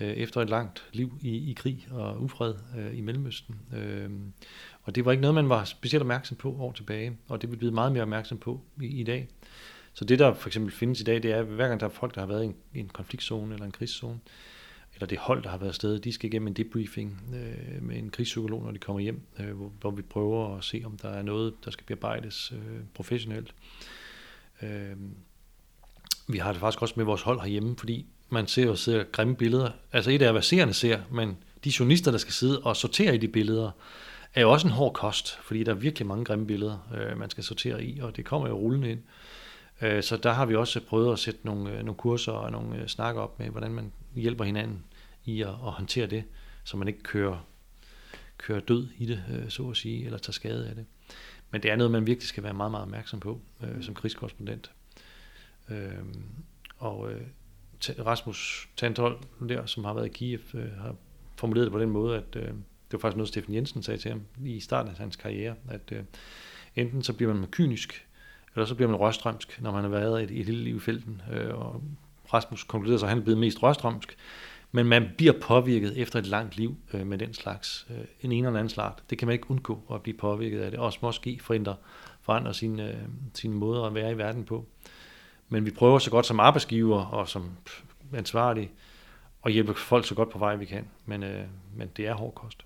øh, 0.00 0.08
efter 0.08 0.40
et 0.40 0.50
langt 0.50 0.84
liv 0.92 1.18
i, 1.20 1.50
i 1.50 1.52
krig 1.52 1.86
og 1.90 2.22
ufred 2.22 2.54
øh, 2.78 2.98
i 2.98 3.00
Mellemøsten. 3.00 3.54
Øh, 3.76 4.10
og 4.82 4.94
det 4.94 5.04
var 5.04 5.10
ikke 5.12 5.20
noget, 5.20 5.34
man 5.34 5.48
var 5.48 5.64
specielt 5.64 6.00
opmærksom 6.00 6.36
på 6.36 6.56
år 6.58 6.72
tilbage, 6.72 7.16
og 7.28 7.42
det 7.42 7.50
vil 7.50 7.56
blive 7.56 7.72
meget 7.72 7.92
mere 7.92 8.02
opmærksom 8.02 8.38
på 8.38 8.60
i, 8.80 8.86
i 8.86 9.02
dag. 9.02 9.28
Så 9.92 10.04
det, 10.04 10.18
der 10.18 10.34
for 10.34 10.48
eksempel 10.48 10.72
findes 10.72 11.00
i 11.00 11.04
dag, 11.04 11.22
det 11.22 11.32
er, 11.32 11.38
at 11.38 11.46
hver 11.46 11.68
gang 11.68 11.80
der 11.80 11.86
er 11.86 11.90
folk, 11.90 12.14
der 12.14 12.20
har 12.20 12.28
været 12.28 12.42
i 12.42 12.46
en, 12.46 12.56
en 12.74 12.88
konfliktzone 12.88 13.54
eller 13.54 13.66
en 13.66 13.72
krigszone, 13.72 14.18
eller 15.00 15.08
det 15.08 15.18
hold, 15.18 15.42
der 15.42 15.48
har 15.48 15.58
været 15.58 15.68
afsted, 15.68 15.98
de 15.98 16.12
skal 16.12 16.28
igennem 16.28 16.48
en 16.48 16.54
debriefing 16.54 17.22
øh, 17.34 17.82
med 17.82 17.96
en 17.96 18.10
krigspsykolog, 18.10 18.64
når 18.64 18.70
de 18.70 18.78
kommer 18.78 19.00
hjem, 19.00 19.20
øh, 19.38 19.56
hvor, 19.56 19.72
hvor 19.80 19.90
vi 19.90 20.02
prøver 20.02 20.56
at 20.56 20.64
se, 20.64 20.82
om 20.84 20.98
der 20.98 21.08
er 21.08 21.22
noget, 21.22 21.54
der 21.64 21.70
skal 21.70 21.86
bearbejdes 21.86 22.52
øh, 22.52 22.80
professionelt. 22.94 23.54
Øh, 24.62 24.96
vi 26.28 26.38
har 26.38 26.52
det 26.52 26.60
faktisk 26.60 26.82
også 26.82 26.94
med 26.96 27.04
vores 27.04 27.22
hold 27.22 27.40
herhjemme, 27.40 27.76
fordi 27.76 28.06
man 28.28 28.46
ser 28.46 28.66
jo 28.66 28.76
ser 28.76 29.04
grimme 29.04 29.36
billeder. 29.36 29.70
Altså 29.92 30.10
et 30.10 30.22
af 30.22 30.32
hvad 30.32 30.42
seerne 30.42 30.72
ser, 30.72 31.00
men 31.10 31.36
de 31.64 31.72
journalister, 31.78 32.10
der 32.10 32.18
skal 32.18 32.32
sidde 32.32 32.60
og 32.60 32.76
sortere 32.76 33.14
i 33.14 33.18
de 33.18 33.28
billeder, 33.28 33.70
er 34.34 34.40
jo 34.40 34.50
også 34.50 34.66
en 34.66 34.72
hård 34.72 34.92
kost, 34.92 35.36
fordi 35.36 35.64
der 35.64 35.72
er 35.72 35.76
virkelig 35.76 36.06
mange 36.06 36.24
grimme 36.24 36.46
billeder, 36.46 36.88
øh, 36.94 37.18
man 37.18 37.30
skal 37.30 37.44
sortere 37.44 37.84
i, 37.84 38.00
og 38.00 38.16
det 38.16 38.24
kommer 38.24 38.48
jo 38.48 38.54
rullende 38.54 38.90
ind. 38.90 39.00
Øh, 39.82 40.02
så 40.02 40.16
der 40.16 40.32
har 40.32 40.46
vi 40.46 40.54
også 40.54 40.80
prøvet 40.80 41.12
at 41.12 41.18
sætte 41.18 41.40
nogle, 41.42 41.70
øh, 41.70 41.76
nogle 41.76 41.94
kurser 41.94 42.32
og 42.32 42.52
nogle 42.52 42.76
øh, 42.76 42.86
snakker 42.86 43.22
op 43.22 43.38
med, 43.38 43.48
hvordan 43.48 43.70
man 43.70 43.92
hjælper 44.14 44.44
hinanden 44.44 44.84
i 45.30 45.42
at, 45.42 45.48
at 45.48 45.54
håndtere 45.54 46.06
det, 46.06 46.24
så 46.64 46.76
man 46.76 46.88
ikke 46.88 47.02
kører, 47.02 47.46
kører 48.38 48.60
død 48.60 48.88
i 48.98 49.06
det, 49.06 49.46
så 49.48 49.70
at 49.70 49.76
sige, 49.76 50.04
eller 50.04 50.18
tager 50.18 50.32
skade 50.32 50.68
af 50.68 50.74
det. 50.74 50.86
Men 51.50 51.62
det 51.62 51.70
er 51.70 51.76
noget, 51.76 51.90
man 51.90 52.06
virkelig 52.06 52.28
skal 52.28 52.42
være 52.42 52.54
meget, 52.54 52.70
meget 52.70 52.82
opmærksom 52.82 53.20
på 53.20 53.40
øh, 53.62 53.82
som 53.82 53.94
krigskorrespondent. 53.94 54.70
Øh, 55.70 56.04
og 56.78 57.12
øh, 57.12 57.22
Rasmus 58.06 58.68
Tantol, 58.76 59.18
der, 59.48 59.66
som 59.66 59.84
har 59.84 59.94
været 59.94 60.06
i 60.06 60.08
Kiev, 60.08 60.40
øh, 60.54 60.72
har 60.72 60.94
formuleret 61.36 61.64
det 61.64 61.72
på 61.72 61.80
den 61.80 61.90
måde, 61.90 62.16
at 62.16 62.36
øh, 62.36 62.42
det 62.42 62.92
var 62.92 62.98
faktisk 62.98 63.16
noget, 63.16 63.28
Steffen 63.28 63.54
Jensen 63.54 63.82
sagde 63.82 64.00
til 64.00 64.10
ham 64.10 64.22
i 64.44 64.60
starten 64.60 64.90
af 64.90 64.98
hans 64.98 65.16
karriere, 65.16 65.54
at 65.68 65.92
øh, 65.92 66.02
enten 66.76 67.02
så 67.02 67.12
bliver 67.12 67.34
man 67.34 67.46
kynisk, 67.46 68.06
eller 68.54 68.66
så 68.66 68.74
bliver 68.74 68.88
man 68.88 68.96
rørstrømsk, 68.96 69.60
når 69.60 69.72
man 69.72 69.82
har 69.82 69.88
været 69.88 70.22
et, 70.22 70.30
et 70.30 70.46
lille 70.46 70.64
liv 70.64 70.76
i 70.76 70.80
felten. 70.80 71.22
Øh, 71.32 71.54
og 71.54 71.82
Rasmus 72.34 72.64
konkluderede 72.64 72.98
så, 72.98 73.06
at 73.06 73.10
han 73.10 73.18
er 73.18 73.22
blevet 73.22 73.40
mest 73.40 73.62
rørstrømsk. 73.62 74.16
Men 74.72 74.86
man 74.86 75.08
bliver 75.16 75.32
påvirket 75.40 75.98
efter 75.98 76.18
et 76.18 76.26
langt 76.26 76.56
liv 76.56 76.76
øh, 76.94 77.06
med 77.06 77.18
den 77.18 77.34
slags, 77.34 77.86
øh, 77.90 78.04
en 78.20 78.32
ene 78.32 78.46
eller 78.46 78.58
anden 78.58 78.70
slags. 78.70 79.02
Det 79.10 79.18
kan 79.18 79.28
man 79.28 79.32
ikke 79.32 79.50
undgå 79.50 79.78
at 79.94 80.02
blive 80.02 80.16
påvirket 80.16 80.60
af 80.60 80.70
det. 80.70 80.80
Også 80.80 80.98
måske 81.02 81.40
forhindre, 81.42 81.76
forandre 82.22 82.54
sin, 82.54 82.80
øh, 82.80 82.94
sin 83.34 83.52
måde 83.52 83.86
at 83.86 83.94
være 83.94 84.12
i 84.12 84.18
verden 84.18 84.44
på. 84.44 84.66
Men 85.48 85.66
vi 85.66 85.70
prøver 85.70 85.98
så 85.98 86.10
godt 86.10 86.26
som 86.26 86.40
arbejdsgiver 86.40 87.04
og 87.04 87.28
som 87.28 87.50
ansvarlig 88.14 88.70
at 89.46 89.52
hjælpe 89.52 89.74
folk 89.74 90.06
så 90.06 90.14
godt 90.14 90.30
på 90.30 90.38
vej, 90.38 90.56
vi 90.56 90.64
kan. 90.64 90.84
Men, 91.06 91.22
øh, 91.22 91.44
men 91.76 91.88
det 91.96 92.06
er 92.06 92.14
hård 92.14 92.34
kost. 92.34 92.64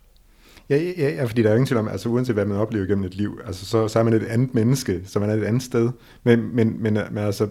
Ja, 0.71 0.77
ja, 0.77 1.11
ja, 1.11 1.25
fordi 1.25 1.43
der 1.43 1.49
er 1.49 1.53
jo 1.53 1.57
ingen 1.57 1.67
tvivl 1.67 1.79
om, 1.79 1.89
altså 1.89 2.09
uanset 2.09 2.35
hvad 2.35 2.45
man 2.45 2.59
oplever 2.59 2.87
gennem 2.87 3.05
et 3.05 3.15
liv, 3.15 3.41
altså 3.47 3.67
så, 3.67 3.89
så 3.89 3.99
er 3.99 4.03
man 4.03 4.13
et 4.13 4.23
andet 4.23 4.55
menneske, 4.55 5.03
så 5.05 5.21
man 5.21 5.31
er 5.31 5.35
et 5.35 5.45
andet 5.45 5.63
sted. 5.63 5.91
Men, 6.23 6.57
men, 6.57 6.83
men, 6.83 6.95
men 6.95 7.19
altså, 7.19 7.49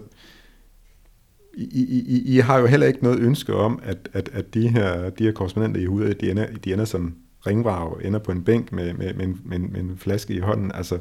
i, 1.56 2.04
I, 2.06 2.36
I 2.36 2.38
har 2.38 2.58
jo 2.58 2.66
heller 2.66 2.86
ikke 2.86 3.02
noget 3.04 3.20
ønske 3.20 3.54
om, 3.54 3.80
at, 3.82 4.08
at, 4.12 4.30
at 4.32 4.54
de, 4.54 4.68
her, 4.68 5.10
de 5.10 5.24
her 5.24 5.32
korrespondenter 5.32 5.80
i 5.80 5.84
hovedet, 5.84 6.20
de 6.20 6.30
ender, 6.30 6.46
de 6.64 6.72
ender 6.72 6.84
som 6.84 7.14
ringvrag, 7.46 8.04
ender 8.04 8.18
på 8.18 8.32
en 8.32 8.44
bænk 8.44 8.72
med, 8.72 8.92
med, 8.94 9.14
med, 9.14 9.26
med, 9.44 9.58
med 9.58 9.80
en 9.80 9.96
flaske 9.98 10.34
i 10.34 10.38
hånden. 10.38 10.72
Altså, 10.74 10.98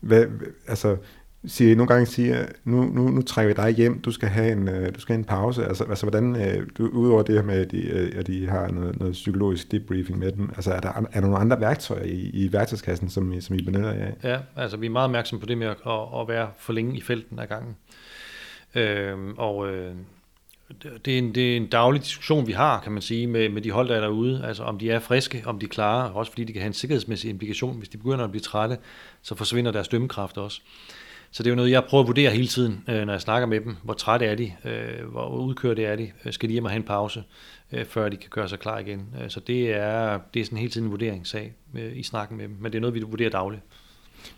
hvad, 0.00 0.26
altså 0.68 0.96
siger, 1.44 1.76
nogle 1.76 1.88
gange 1.88 2.06
siger, 2.06 2.46
nu, 2.64 2.84
nu, 2.84 3.08
nu 3.08 3.22
trækker 3.22 3.54
vi 3.54 3.62
dig 3.62 3.70
hjem, 3.70 4.00
du 4.00 4.10
skal 4.10 4.28
have 4.28 4.52
en, 4.52 4.68
øh, 4.68 4.94
du 4.94 5.00
skal 5.00 5.12
have 5.12 5.18
en 5.18 5.24
pause. 5.24 5.64
Altså, 5.66 5.84
altså 5.84 6.06
hvordan, 6.06 6.36
øh, 6.36 6.66
du, 6.78 6.86
udover 6.86 7.22
det 7.22 7.34
her 7.34 7.42
med, 7.42 7.54
at 7.54 7.70
de, 7.70 7.82
øh, 7.82 8.12
at 8.18 8.26
de 8.26 8.48
har 8.48 8.68
noget, 8.68 8.98
noget 8.98 9.12
psykologisk 9.12 9.70
debriefing 9.70 10.18
med 10.18 10.32
dem, 10.32 10.50
altså 10.56 10.72
er 10.72 10.80
der, 10.80 10.88
er 10.88 11.20
der 11.20 11.20
nogle 11.20 11.38
andre 11.38 11.60
værktøjer 11.60 12.04
i, 12.04 12.30
i 12.34 12.52
værktøjskassen, 12.52 13.08
som, 13.08 13.40
som 13.40 13.56
I 13.56 13.62
benytter 13.62 13.90
af? 13.90 14.14
Ja, 14.24 14.38
altså 14.56 14.76
vi 14.76 14.86
er 14.86 14.90
meget 14.90 15.04
opmærksomme 15.04 15.40
på 15.40 15.46
det 15.46 15.58
med 15.58 15.66
at, 15.66 15.76
at 16.20 16.28
være 16.28 16.48
for 16.58 16.72
længe 16.72 16.96
i 16.96 17.00
felten 17.00 17.38
ad 17.38 17.46
gangen. 17.46 17.76
Øh, 18.74 19.18
og 19.36 19.68
øh, 19.68 19.94
det, 21.04 21.14
er 21.14 21.18
en, 21.18 21.34
det 21.34 21.52
er 21.52 21.56
en 21.56 21.66
daglig 21.66 22.02
diskussion, 22.02 22.46
vi 22.46 22.52
har, 22.52 22.80
kan 22.80 22.92
man 22.92 23.02
sige, 23.02 23.26
med, 23.26 23.48
med 23.48 23.62
de 23.62 23.70
hold, 23.70 23.88
der 23.88 23.96
er 23.96 24.00
derude. 24.00 24.44
Altså 24.44 24.62
om 24.62 24.78
de 24.78 24.90
er 24.90 24.98
friske, 24.98 25.42
om 25.46 25.58
de 25.58 25.66
er 25.66 25.70
klare, 25.70 26.12
også 26.12 26.32
fordi 26.32 26.44
de 26.44 26.52
kan 26.52 26.62
have 26.62 26.66
en 26.66 26.72
sikkerhedsmæssig 26.72 27.30
implikation. 27.30 27.78
Hvis 27.78 27.88
de 27.88 27.98
begynder 27.98 28.24
at 28.24 28.30
blive 28.30 28.42
trætte, 28.42 28.78
så 29.22 29.34
forsvinder 29.34 29.72
deres 29.72 29.88
dømmekraft 29.88 30.38
også. 30.38 30.60
Så 31.30 31.42
det 31.42 31.48
er 31.48 31.52
jo 31.52 31.56
noget, 31.56 31.70
jeg 31.70 31.84
prøver 31.84 32.02
at 32.02 32.06
vurdere 32.06 32.30
hele 32.30 32.46
tiden, 32.46 32.84
øh, 32.88 33.04
når 33.04 33.12
jeg 33.12 33.20
snakker 33.20 33.46
med 33.46 33.60
dem. 33.60 33.76
Hvor 33.82 33.94
trætte 33.94 34.26
er 34.26 34.34
de? 34.34 34.52
Øh, 34.64 35.06
hvor 35.10 35.28
udkørte 35.28 35.84
er 35.84 35.96
de? 35.96 36.12
Øh, 36.24 36.32
skal 36.32 36.48
de 36.48 36.52
hjem 36.52 36.64
og 36.64 36.70
have 36.70 36.76
en 36.76 36.82
pause, 36.82 37.24
øh, 37.72 37.84
før 37.84 38.08
de 38.08 38.16
kan 38.16 38.30
gøre 38.30 38.48
sig 38.48 38.58
klar 38.58 38.78
igen? 38.78 39.14
Øh, 39.22 39.30
så 39.30 39.40
det 39.40 39.72
er, 39.72 40.20
det 40.34 40.40
er 40.40 40.44
sådan 40.44 40.58
hele 40.58 40.70
tiden 40.70 40.86
en 40.86 40.90
vurderingssag 40.90 41.52
i 41.94 42.02
snakken 42.02 42.36
med 42.36 42.48
dem. 42.48 42.56
Men 42.60 42.72
det 42.72 42.78
er 42.78 42.80
noget, 42.80 42.94
vi 42.94 43.00
vurderer 43.00 43.30
dagligt. 43.30 43.62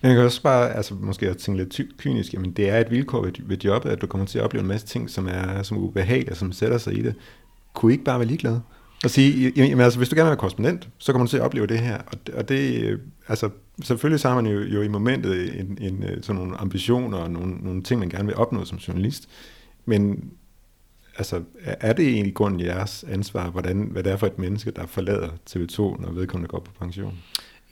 Men 0.01 0.09
jeg 0.09 0.17
kan 0.17 0.25
også 0.25 0.43
bare, 0.43 0.77
altså 0.77 0.95
måske 0.95 1.29
at 1.31 1.37
tænke 1.37 1.63
lidt 1.63 1.81
kynisk, 1.99 2.35
men 2.39 2.53
det 2.53 2.69
er 2.69 2.79
et 2.79 2.91
vilkår 2.91 3.23
ved, 3.23 3.33
ved 3.39 3.57
jobbet, 3.57 3.91
at 3.91 4.01
du 4.01 4.07
kommer 4.07 4.27
til 4.27 4.39
at 4.39 4.45
opleve 4.45 4.61
en 4.61 4.69
masse 4.69 4.87
ting, 4.87 5.11
som 5.11 5.29
er 5.29 5.63
som 5.63 5.79
ubehagelige, 5.79 6.35
som 6.35 6.53
sætter 6.53 6.79
sig 6.79 6.99
i 6.99 7.03
det. 7.03 7.15
Kunne 7.75 7.93
I 7.93 7.95
ikke 7.95 8.05
bare 8.05 8.19
være 8.19 8.29
ligeglade? 8.29 8.63
Og 9.05 9.11
sige, 9.11 9.53
jamen 9.57 9.81
altså, 9.81 9.99
hvis 9.99 10.09
du 10.09 10.15
gerne 10.15 10.25
vil 10.25 10.31
være 10.31 10.37
korrespondent, 10.37 10.89
så 10.99 11.13
kommer 11.13 11.27
du 11.27 11.31
til 11.31 11.37
at 11.37 11.43
opleve 11.43 11.67
det 11.67 11.79
her. 11.79 11.99
Og, 11.99 12.19
og 12.35 12.49
det, 12.49 12.83
øh, 12.83 12.99
altså, 13.29 13.51
selvfølgelig 13.83 14.21
så 14.21 14.29
har 14.29 14.35
man 14.35 14.47
jo, 14.47 14.61
jo 14.61 14.83
i 14.83 14.89
momentet 14.89 15.61
en, 15.61 15.79
en, 15.81 16.03
øh, 16.03 16.23
sådan 16.23 16.43
nogle 16.43 16.57
ambitioner 16.57 17.19
og 17.19 17.31
nogle, 17.31 17.55
nogle 17.55 17.83
ting, 17.83 18.01
man 18.01 18.09
gerne 18.09 18.27
vil 18.27 18.37
opnå 18.37 18.65
som 18.65 18.79
journalist. 18.79 19.29
Men 19.85 20.31
altså, 21.19 21.43
er 21.65 21.93
det 21.93 22.09
egentlig 22.09 22.35
grund 22.35 22.63
jeres 22.63 23.05
ansvar, 23.09 23.51
hvordan, 23.51 23.89
hvad 23.91 24.03
det 24.03 24.13
er 24.13 24.17
for 24.17 24.27
et 24.27 24.39
menneske, 24.39 24.71
der 24.71 24.87
forlader 24.87 25.29
TV2, 25.51 26.03
når 26.03 26.13
vedkommende 26.13 26.49
går 26.49 26.61
på 26.61 26.73
pension? 26.79 27.19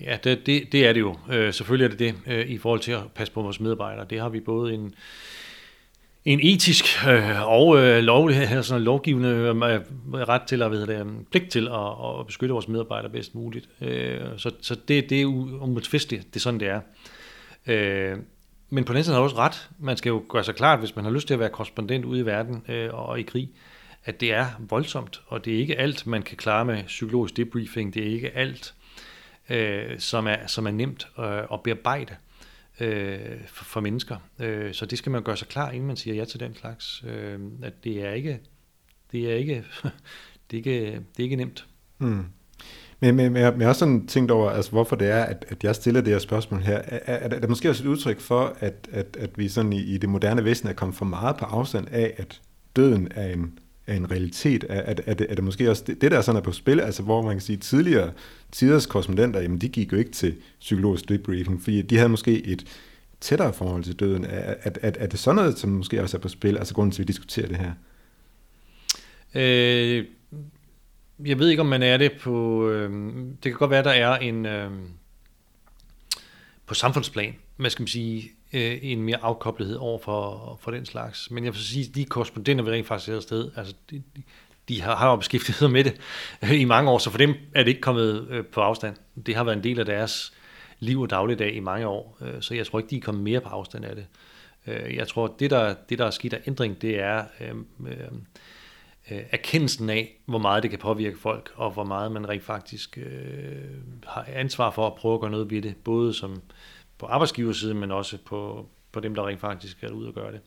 Ja, 0.04 0.18
det, 0.24 0.46
det, 0.46 0.72
det 0.72 0.86
er 0.86 0.92
det 0.92 1.00
jo. 1.00 1.16
Øh, 1.32 1.52
selvfølgelig 1.52 1.84
er 1.84 1.88
det 1.88 1.98
det 1.98 2.14
øh, 2.26 2.50
i 2.50 2.58
forhold 2.58 2.80
til 2.80 2.92
at 2.92 3.02
passe 3.14 3.32
på 3.32 3.42
vores 3.42 3.60
medarbejdere. 3.60 4.06
Det 4.10 4.20
har 4.20 4.28
vi 4.28 4.40
både 4.40 4.74
en, 4.74 4.94
en 6.24 6.40
etisk 6.42 6.84
øh, 7.08 7.48
og 7.48 7.78
øh, 7.78 8.02
lovlig, 8.02 8.36
altså 8.36 8.78
lovgivende 8.78 9.28
øh, 9.28 9.56
ret 10.28 10.42
til 10.42 10.62
at 10.62 10.70
ved 10.70 10.86
det, 10.86 11.06
pligt 11.30 11.50
til 11.50 11.68
at, 11.68 12.20
at 12.20 12.26
beskytte 12.26 12.52
vores 12.52 12.68
medarbejdere 12.68 13.12
bedst 13.12 13.34
muligt. 13.34 13.68
Øh, 13.80 14.20
så, 14.36 14.50
så 14.60 14.76
det, 14.88 15.10
det 15.10 15.20
er 15.20 15.26
umodtvistigt, 15.26 16.26
det 16.26 16.36
er 16.36 16.40
sådan, 16.40 16.60
det 16.60 16.68
er. 16.68 16.80
Øh, 17.66 18.16
men 18.70 18.84
på 18.84 18.92
den 18.92 18.96
anden 18.96 19.04
side 19.04 19.14
har 19.14 19.20
du 19.20 19.24
også 19.24 19.36
ret. 19.36 19.70
Man 19.78 19.96
skal 19.96 20.10
jo 20.10 20.22
gøre 20.28 20.44
sig 20.44 20.54
klart, 20.54 20.78
hvis 20.78 20.96
man 20.96 21.04
har 21.04 21.12
lyst 21.12 21.26
til 21.26 21.34
at 21.34 21.40
være 21.40 21.48
korrespondent 21.48 22.04
ude 22.04 22.20
i 22.20 22.26
verden 22.26 22.62
øh, 22.68 22.88
og 22.92 23.20
i 23.20 23.22
krig, 23.22 23.50
at 24.04 24.20
det 24.20 24.32
er 24.32 24.46
voldsomt, 24.58 25.22
og 25.26 25.44
det 25.44 25.54
er 25.54 25.58
ikke 25.58 25.78
alt, 25.78 26.06
man 26.06 26.22
kan 26.22 26.36
klare 26.36 26.64
med 26.64 26.84
psykologisk 26.84 27.36
debriefing. 27.36 27.94
Det 27.94 28.02
er 28.02 28.10
ikke 28.10 28.30
alt, 28.36 28.74
øh, 29.52 29.98
som, 29.98 30.26
er, 30.26 30.46
som 30.46 30.66
er 30.66 30.70
nemt 30.70 31.08
øh, 31.18 31.42
at 31.52 31.62
bearbejde 31.64 32.16
øh, 32.80 33.18
for, 33.46 33.64
for 33.64 33.80
mennesker. 33.80 34.16
Øh, 34.38 34.74
så 34.74 34.86
det 34.86 34.98
skal 34.98 35.12
man 35.12 35.22
gøre 35.22 35.36
sig 35.36 35.48
klar, 35.48 35.70
inden 35.70 35.86
man 35.86 35.96
siger 35.96 36.14
ja 36.14 36.24
til 36.24 36.40
den 36.40 36.54
slags. 36.54 37.04
Øh, 37.06 37.40
at 37.62 37.84
det 37.84 38.06
er 38.06 38.12
ikke 38.12 38.40
det 39.12 39.32
er 39.32 39.36
ikke, 39.36 39.64
det 40.50 40.56
er 40.56 40.56
ikke, 40.56 40.80
det 40.90 41.18
er 41.18 41.22
ikke 41.22 41.36
nemt. 41.36 41.66
Mm. 41.98 42.24
Men, 43.00 43.14
men, 43.14 43.32
men 43.32 43.42
jeg 43.42 43.54
har 43.58 43.68
også 43.68 43.78
sådan 43.78 44.06
tænkt 44.06 44.30
over, 44.30 44.50
altså, 44.50 44.70
hvorfor 44.70 44.96
det 44.96 45.10
er, 45.10 45.22
at, 45.24 45.44
at 45.48 45.64
jeg 45.64 45.74
stiller 45.74 46.00
det 46.00 46.12
her 46.12 46.18
spørgsmål 46.18 46.60
her. 46.60 46.76
Er, 46.76 47.00
er, 47.06 47.28
er 47.28 47.40
det 47.40 47.48
måske 47.48 47.70
også 47.70 47.84
et 47.84 47.88
udtryk 47.88 48.20
for, 48.20 48.56
at, 48.60 48.88
at, 48.92 49.16
at 49.20 49.38
vi 49.38 49.48
sådan 49.48 49.72
i, 49.72 49.80
i 49.80 49.98
det 49.98 50.08
moderne 50.08 50.44
væsen 50.44 50.68
er 50.68 50.72
kommet 50.72 50.96
for 50.96 51.04
meget 51.04 51.36
på 51.36 51.44
afstand 51.44 51.88
af, 51.90 52.14
at 52.16 52.40
døden 52.76 53.08
er 53.14 53.32
en, 53.32 53.58
er 53.86 53.94
en 53.94 54.10
realitet? 54.10 54.64
Er, 54.68 54.80
er, 54.80 54.94
er, 55.06 55.14
det, 55.14 55.26
er 55.30 55.34
det 55.34 55.44
måske 55.44 55.70
også 55.70 55.84
det, 55.86 56.00
det, 56.00 56.10
der 56.10 56.20
sådan 56.20 56.36
er 56.36 56.42
på 56.42 56.52
spil, 56.52 56.80
altså 56.80 57.02
hvor 57.02 57.22
man 57.22 57.34
kan 57.34 57.40
sige, 57.40 57.56
tidligere 57.56 58.12
tiders 58.52 58.86
korrespondenter, 58.86 59.40
jamen 59.40 59.58
de 59.58 59.68
gik 59.68 59.92
jo 59.92 59.96
ikke 59.96 60.10
til 60.10 60.36
psykologisk 60.60 61.08
debriefing, 61.08 61.62
fordi 61.62 61.82
de 61.82 61.96
havde 61.96 62.08
måske 62.08 62.46
et 62.46 62.64
tættere 63.20 63.52
forhold 63.52 63.84
til 63.84 63.94
døden. 63.94 64.24
Er, 64.24 64.54
er, 64.62 64.70
er, 64.82 64.92
er 64.98 65.06
det 65.06 65.18
sådan 65.18 65.36
noget, 65.36 65.58
som 65.58 65.70
måske 65.70 66.02
også 66.02 66.16
er 66.16 66.20
på 66.20 66.28
spil, 66.28 66.58
altså 66.58 66.74
grunden 66.74 66.92
til, 66.92 67.02
at 67.02 67.08
vi 67.08 67.12
diskuterer 67.12 67.48
det 67.48 67.56
her? 67.56 67.72
Øh, 69.34 70.04
jeg 71.24 71.38
ved 71.38 71.48
ikke, 71.48 71.60
om 71.60 71.66
man 71.66 71.82
er 71.82 71.96
det 71.96 72.12
på... 72.20 72.68
Øh, 72.68 72.90
det 73.32 73.42
kan 73.42 73.52
godt 73.52 73.70
være, 73.70 73.84
der 73.84 73.90
er 73.90 74.16
en... 74.16 74.46
Øh, 74.46 74.70
på 76.66 76.74
samfundsplan, 76.74 77.34
hvad 77.56 77.70
skal 77.70 77.82
man 77.82 77.88
sige, 77.88 78.30
øh, 78.52 78.78
en 78.82 79.02
mere 79.02 79.18
afkoblethed 79.22 79.76
over 79.76 79.98
for, 79.98 80.58
for 80.62 80.70
den 80.70 80.86
slags. 80.86 81.30
Men 81.30 81.44
jeg 81.44 81.52
vil 81.52 81.60
sige, 81.60 81.86
de 81.94 82.04
korrespondenter, 82.04 82.64
vi 82.64 82.70
rent 82.70 82.86
faktisk 82.86 83.08
er 83.08 83.20
sted, 83.20 83.50
altså 83.56 83.74
de, 83.90 84.02
de 84.68 84.82
har, 84.82 84.96
har 84.96 85.10
jo 85.10 85.16
beskæftiget 85.16 85.56
sig 85.56 85.70
med 85.70 85.84
det 85.84 86.00
i 86.62 86.64
mange 86.64 86.90
år, 86.90 86.98
så 86.98 87.10
for 87.10 87.18
dem 87.18 87.34
er 87.54 87.62
det 87.62 87.68
ikke 87.68 87.80
kommet 87.80 88.26
øh, 88.30 88.46
på 88.46 88.60
afstand. 88.60 88.96
Det 89.26 89.36
har 89.36 89.44
været 89.44 89.56
en 89.56 89.64
del 89.64 89.78
af 89.78 89.86
deres 89.86 90.32
liv 90.78 91.00
og 91.00 91.10
dagligdag 91.10 91.54
i 91.54 91.60
mange 91.60 91.86
år, 91.86 92.18
øh, 92.20 92.42
så 92.42 92.54
jeg 92.54 92.66
tror 92.66 92.78
ikke, 92.78 92.90
de 92.90 92.96
er 92.96 93.00
kommet 93.00 93.24
mere 93.24 93.40
på 93.40 93.48
afstand 93.48 93.84
af 93.84 93.96
det. 93.96 94.06
Øh, 94.66 94.96
jeg 94.96 95.08
tror, 95.08 95.34
det 95.38 95.50
der, 95.50 95.74
det 95.88 95.98
der 95.98 96.06
er 96.06 96.10
sket 96.10 96.32
af 96.32 96.40
ændring, 96.46 96.82
det 96.82 97.00
er 97.00 97.24
øh, 97.40 97.54
øh, 99.10 99.22
erkendelsen 99.30 99.90
af, 99.90 100.16
hvor 100.24 100.38
meget 100.38 100.62
det 100.62 100.70
kan 100.70 100.78
påvirke 100.78 101.18
folk, 101.18 101.52
og 101.54 101.70
hvor 101.70 101.84
meget 101.84 102.12
man 102.12 102.28
rent 102.28 102.44
faktisk 102.44 102.98
øh, 102.98 103.62
har 104.06 104.26
ansvar 104.28 104.70
for 104.70 104.86
at 104.86 104.94
prøve 104.94 105.14
at 105.14 105.20
gøre 105.20 105.30
noget 105.30 105.50
ved 105.50 105.62
det, 105.62 105.76
både 105.84 106.14
som 106.14 106.42
på 107.02 107.06
arbejdsgiversiden, 107.06 107.80
men 107.80 107.90
også 107.90 108.18
på, 108.24 108.68
på 108.92 109.00
dem, 109.00 109.14
der 109.14 109.26
rent 109.26 109.40
faktisk 109.40 109.84
er 109.84 109.90
ude 109.90 110.08
og 110.08 110.14
gøre 110.14 110.32
det. 110.32 110.40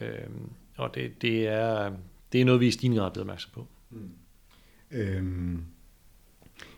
Øh, 0.00 0.28
og 0.76 0.94
det, 0.94 1.22
det, 1.22 1.48
er, 1.48 1.92
det 2.32 2.40
er 2.40 2.44
noget, 2.44 2.60
vi 2.60 2.66
i 2.66 2.70
stigende 2.70 2.96
grad 2.98 3.06
er 3.06 3.12
blevet 3.12 3.24
opmærksom 3.24 3.50
på. 3.54 3.66
Mm. 3.90 4.10
Øhm, 4.90 5.64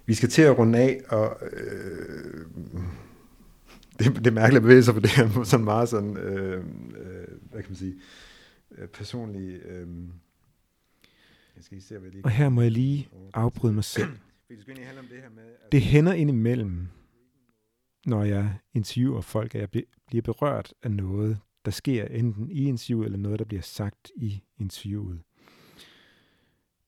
vi 0.06 0.14
skal 0.14 0.28
til 0.28 0.42
at 0.42 0.58
runde 0.58 0.78
af, 0.78 1.00
og 1.08 1.38
øh, 1.52 2.46
det, 3.98 4.16
det 4.16 4.26
er 4.26 4.30
mærkeligt 4.30 4.56
at 4.56 4.62
bevæge 4.62 4.82
sig 4.82 4.94
på 4.94 5.00
det 5.00 5.10
her 5.10 5.44
sådan 5.44 5.64
meget 5.64 5.88
sådan, 5.88 6.16
øh, 6.16 6.64
øh, 6.98 7.28
hvad 7.50 7.62
kan 7.62 7.70
man 7.70 7.76
sige, 7.76 7.94
øh, 8.78 8.88
personlige... 8.88 9.56
Øh, 9.56 9.88
jeg 11.56 11.64
skal 11.64 11.82
se, 11.82 11.98
hvad 11.98 12.10
det 12.10 12.24
og 12.24 12.30
her 12.30 12.48
må 12.48 12.62
jeg 12.62 12.70
lige 12.70 13.08
afbryde 13.34 13.72
mig 13.72 13.84
selv. 13.84 14.08
Det 15.72 15.82
hænder 15.82 16.12
indimellem, 16.12 16.88
når 18.06 18.24
jeg 18.24 18.58
interviewer 18.74 19.20
folk, 19.20 19.54
at 19.54 19.60
jeg 19.60 19.84
bliver 20.06 20.22
berørt 20.22 20.74
af 20.82 20.90
noget, 20.90 21.38
der 21.64 21.70
sker 21.70 22.04
enten 22.04 22.50
i 22.50 22.64
interviewet, 22.64 23.06
eller 23.06 23.18
noget, 23.18 23.38
der 23.38 23.44
bliver 23.44 23.62
sagt 23.62 24.10
i 24.16 24.42
interviewet. 24.58 25.20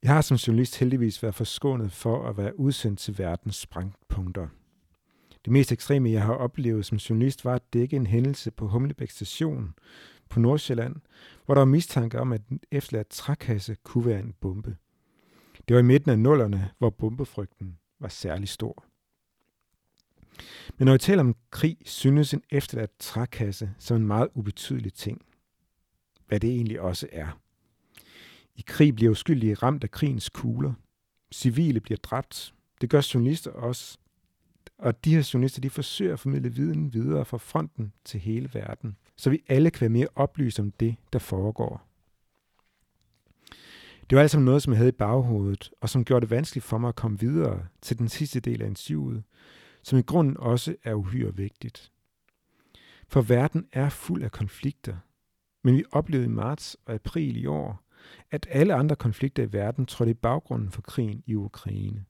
Jeg 0.02 0.14
har 0.14 0.20
som 0.20 0.36
journalist 0.36 0.78
heldigvis 0.78 1.22
været 1.22 1.34
forskånet 1.34 1.92
for 1.92 2.28
at 2.28 2.36
være 2.36 2.60
udsendt 2.60 2.98
til 2.98 3.18
verdens 3.18 3.56
sprængpunkter. 3.56 4.48
Det 5.44 5.52
mest 5.52 5.72
ekstreme, 5.72 6.10
jeg 6.10 6.22
har 6.22 6.34
oplevet 6.34 6.86
som 6.86 6.98
journalist, 6.98 7.44
var 7.44 7.54
at 7.54 7.72
dække 7.72 7.96
en 7.96 8.06
hændelse 8.06 8.50
på 8.50 8.68
Humlebæk 8.68 9.10
station 9.10 9.74
på 10.28 10.40
Nordsjælland, 10.40 10.96
hvor 11.46 11.54
der 11.54 11.60
var 11.60 11.66
mistanke 11.66 12.20
om, 12.20 12.32
at 12.32 12.46
en 12.48 12.60
efterladt 12.70 13.08
trækasse 13.08 13.76
kunne 13.82 14.06
være 14.06 14.20
en 14.20 14.34
bombe. 14.40 14.76
Det 15.68 15.74
var 15.74 15.80
i 15.80 15.84
midten 15.84 16.10
af 16.10 16.18
nullerne, 16.18 16.70
hvor 16.78 16.90
bombefrygten 16.90 17.78
var 18.00 18.08
særlig 18.08 18.48
stor. 18.48 18.87
Men 20.78 20.86
når 20.86 20.92
vi 20.92 20.98
taler 20.98 21.20
om 21.20 21.36
krig, 21.50 21.76
synes 21.84 22.34
en 22.34 22.42
efterladt 22.50 22.90
trækasse 22.98 23.70
som 23.78 23.96
en 23.96 24.06
meget 24.06 24.28
ubetydelig 24.34 24.92
ting. 24.92 25.22
Hvad 26.26 26.40
det 26.40 26.50
egentlig 26.50 26.80
også 26.80 27.08
er. 27.12 27.40
I 28.56 28.64
krig 28.66 28.94
bliver 28.94 29.10
uskyldige 29.10 29.54
ramt 29.54 29.84
af 29.84 29.90
krigens 29.90 30.28
kugler. 30.28 30.72
Civile 31.34 31.80
bliver 31.80 31.98
dræbt. 32.02 32.54
Det 32.80 32.90
gør 32.90 33.10
journalister 33.14 33.50
også. 33.50 33.98
Og 34.78 35.04
de 35.04 35.14
her 35.14 35.30
journalister, 35.34 35.60
de 35.60 35.70
forsøger 35.70 36.12
at 36.12 36.20
formidle 36.20 36.54
viden 36.54 36.94
videre 36.94 37.24
fra 37.24 37.38
fronten 37.38 37.92
til 38.04 38.20
hele 38.20 38.50
verden, 38.54 38.96
så 39.16 39.30
vi 39.30 39.42
alle 39.48 39.70
kan 39.70 39.80
være 39.80 39.90
mere 39.90 40.08
oplyst 40.14 40.60
om 40.60 40.70
det, 40.70 40.96
der 41.12 41.18
foregår. 41.18 41.88
Det 44.10 44.16
var 44.16 44.22
altså 44.22 44.38
noget, 44.38 44.62
som 44.62 44.72
jeg 44.72 44.78
havde 44.78 44.88
i 44.88 44.92
baghovedet, 44.92 45.70
og 45.80 45.88
som 45.88 46.04
gjorde 46.04 46.20
det 46.20 46.30
vanskeligt 46.30 46.64
for 46.64 46.78
mig 46.78 46.88
at 46.88 46.96
komme 46.96 47.20
videre 47.20 47.66
til 47.82 47.98
den 47.98 48.08
sidste 48.08 48.40
del 48.40 48.62
af 48.62 48.66
interviewet, 48.66 49.22
som 49.82 49.98
i 49.98 50.02
grunden 50.02 50.36
også 50.36 50.76
er 50.84 50.94
uhyre 50.94 51.36
vigtigt. 51.36 51.92
For 53.08 53.20
verden 53.20 53.66
er 53.72 53.88
fuld 53.88 54.22
af 54.22 54.32
konflikter, 54.32 54.96
men 55.64 55.76
vi 55.76 55.84
oplevede 55.92 56.26
i 56.26 56.30
marts 56.30 56.76
og 56.86 56.94
april 56.94 57.36
i 57.36 57.46
år, 57.46 57.84
at 58.30 58.46
alle 58.50 58.74
andre 58.74 58.96
konflikter 58.96 59.42
i 59.42 59.52
verden 59.52 59.86
trådte 59.86 60.10
i 60.10 60.14
baggrunden 60.14 60.70
for 60.70 60.82
krigen 60.82 61.22
i 61.26 61.34
Ukraine. 61.34 62.04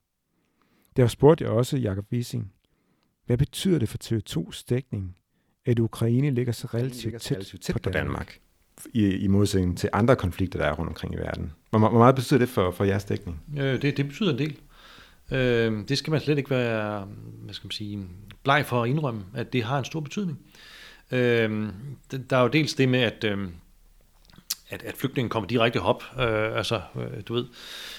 Der 0.96 1.06
spurgte 1.06 1.44
jeg 1.44 1.52
også 1.52 1.76
Jakob 1.76 2.06
Wissing, 2.12 2.52
hvad 3.26 3.38
betyder 3.38 3.78
det 3.78 3.88
for 3.88 3.98
TV2's 4.04 4.64
dækning, 4.68 5.16
at 5.66 5.78
Ukraine 5.78 6.30
ligger 6.30 6.52
så 6.52 6.66
relativt 6.74 7.22
tæt, 7.22 7.36
relativt 7.36 7.62
tæt 7.62 7.72
på 7.72 7.78
Danmark? 7.78 7.94
Danmark? 8.04 8.40
I, 8.94 9.16
I 9.16 9.26
modsætning 9.26 9.78
til 9.78 9.90
andre 9.92 10.16
konflikter, 10.16 10.58
der 10.58 10.66
er 10.66 10.72
rundt 10.72 10.88
omkring 10.88 11.14
i 11.14 11.16
verden. 11.16 11.52
Hvor, 11.70 11.78
hvor 11.78 11.90
meget 11.90 12.14
betyder 12.14 12.38
det 12.38 12.48
for, 12.48 12.70
for 12.70 12.84
jeres 12.84 13.04
dækning? 13.04 13.40
Øh, 13.58 13.82
det, 13.82 13.96
det 13.96 14.06
betyder 14.06 14.32
en 14.32 14.38
del. 14.38 14.58
Øh, 15.32 15.88
det 15.88 15.98
skal 15.98 16.10
man 16.10 16.20
slet 16.20 16.38
ikke 16.38 16.50
være 16.50 17.08
hvad 17.44 17.54
skal 17.54 17.66
man 17.66 17.70
sige, 17.70 18.06
bleg 18.42 18.66
for 18.66 18.82
at 18.82 18.88
indrømme, 18.88 19.24
at 19.34 19.52
det 19.52 19.64
har 19.64 19.78
en 19.78 19.84
stor 19.84 20.00
betydning. 20.00 20.38
Øh, 21.10 21.68
der 22.30 22.36
er 22.36 22.42
jo 22.42 22.48
dels 22.48 22.74
det 22.74 22.88
med, 22.88 23.00
at, 23.00 23.24
øh, 23.24 23.48
at, 24.68 24.82
at 24.82 24.96
flygtningen 24.96 25.28
kommer 25.30 25.48
direkte 25.48 25.78
hop. 25.78 26.02
Øh, 26.18 26.56
altså, 26.56 26.80
øh, 26.96 27.22
du 27.28 27.34
ved, 27.34 27.46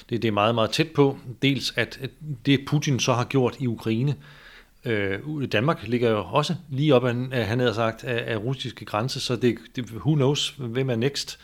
det, 0.09 0.21
det 0.21 0.27
er 0.27 0.31
meget, 0.31 0.55
meget 0.55 0.71
tæt 0.71 0.91
på. 0.95 1.17
Dels, 1.41 1.73
at, 1.75 1.99
at 2.01 2.09
det 2.45 2.65
Putin 2.67 2.99
så 2.99 3.13
har 3.13 3.23
gjort 3.23 3.55
i 3.59 3.67
Ukraine, 3.67 4.11
Øh, 4.11 4.38
Øh, 4.85 5.19
Danmark 5.51 5.87
ligger 5.87 6.09
jo 6.09 6.23
også 6.25 6.55
lige 6.69 6.95
op 6.95 7.05
af, 7.05 7.13
øh, 7.13 7.31
han 7.31 7.59
havde 7.59 7.73
sagt, 7.73 8.03
af, 8.03 8.33
af 8.33 8.37
russiske 8.37 8.85
grænse, 8.85 9.19
så 9.19 9.35
det, 9.35 9.57
det, 9.75 9.91
who 9.91 10.15
knows, 10.15 10.55
hvem 10.57 10.89
er 10.89 10.95
next 10.95 11.39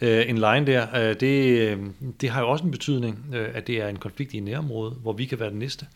øh, 0.00 0.28
en 0.28 0.38
line 0.38 0.66
der. 0.66 1.08
Øh, 1.08 1.20
det, 1.20 1.60
øh, 1.60 1.78
det 2.20 2.30
har 2.30 2.40
jo 2.40 2.50
også 2.50 2.64
en 2.64 2.70
betydning, 2.70 3.26
øh, 3.34 3.48
at 3.54 3.66
det 3.66 3.82
er 3.82 3.88
en 3.88 3.96
konflikt 3.96 4.34
i 4.34 4.40
nærområdet, 4.40 4.98
hvor 5.02 5.12
vi 5.12 5.24
kan 5.24 5.40
være 5.40 5.50
den 5.50 5.58
næste. 5.58 5.86